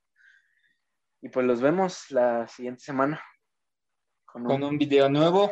Y 1.23 1.29
pues 1.29 1.43
los 1.47 1.59
vemos 1.59 2.11
la 2.11 2.47
siguiente 2.47 2.83
semana. 2.83 3.19
Con 4.25 4.63
un, 4.63 4.77
video 4.77 5.09
nuevo. 5.09 5.51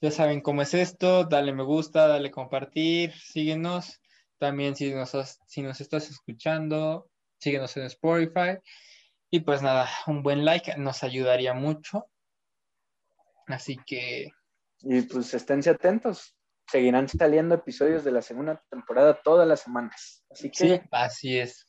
Ya 0.00 0.10
saben 0.10 0.40
cómo 0.40 0.62
es 0.62 0.74
esto. 0.74 1.24
Dale 1.24 1.52
me 1.52 1.62
gusta, 1.62 2.06
dale 2.06 2.30
compartir, 2.30 3.12
síguenos. 3.12 4.00
También 4.38 4.74
si 4.74 4.92
nos, 4.94 5.10
si 5.46 5.62
nos 5.62 5.80
estás 5.80 6.08
escuchando, 6.10 7.10
síguenos 7.38 7.76
en 7.76 7.84
Spotify. 7.84 8.58
Y 9.30 9.40
pues 9.40 9.62
nada, 9.62 9.88
un 10.06 10.22
buen 10.22 10.44
like 10.44 10.76
nos 10.78 11.02
ayudaría 11.02 11.54
mucho. 11.54 12.06
Así 13.46 13.76
que... 13.86 14.30
Y 14.82 15.02
pues 15.02 15.34
esténse 15.34 15.70
atentos 15.70 16.34
seguirán 16.70 17.08
saliendo 17.08 17.54
episodios 17.54 18.04
de 18.04 18.12
la 18.12 18.22
segunda 18.22 18.62
temporada 18.70 19.20
todas 19.22 19.46
las 19.46 19.60
semanas. 19.60 20.24
Así 20.30 20.50
que. 20.50 20.68
Sí, 20.68 20.80
así 20.90 21.38
es. 21.38 21.66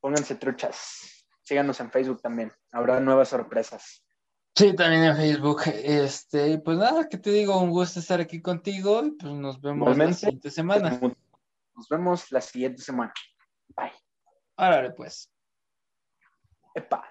Pónganse 0.00 0.36
truchas. 0.36 1.26
Síganos 1.42 1.80
en 1.80 1.90
Facebook 1.90 2.20
también. 2.22 2.52
Habrá 2.72 3.00
nuevas 3.00 3.28
sorpresas. 3.28 4.04
Sí, 4.58 4.74
también 4.74 5.04
en 5.04 5.16
Facebook. 5.16 5.62
Este, 5.66 6.58
pues 6.58 6.76
nada, 6.78 7.08
que 7.08 7.16
te 7.16 7.30
digo, 7.30 7.60
un 7.60 7.70
gusto 7.70 8.00
estar 8.00 8.20
aquí 8.20 8.42
contigo 8.42 9.04
y 9.04 9.12
pues 9.12 9.32
nos 9.32 9.60
vemos 9.60 9.96
la 9.96 10.12
siguiente 10.12 10.50
semana. 10.50 10.98
Nos 11.76 11.88
vemos 11.88 12.32
la 12.32 12.40
siguiente 12.40 12.82
semana. 12.82 13.12
Bye. 13.76 13.92
Árale, 14.56 14.90
pues. 14.90 15.32
Epa. 16.74 17.08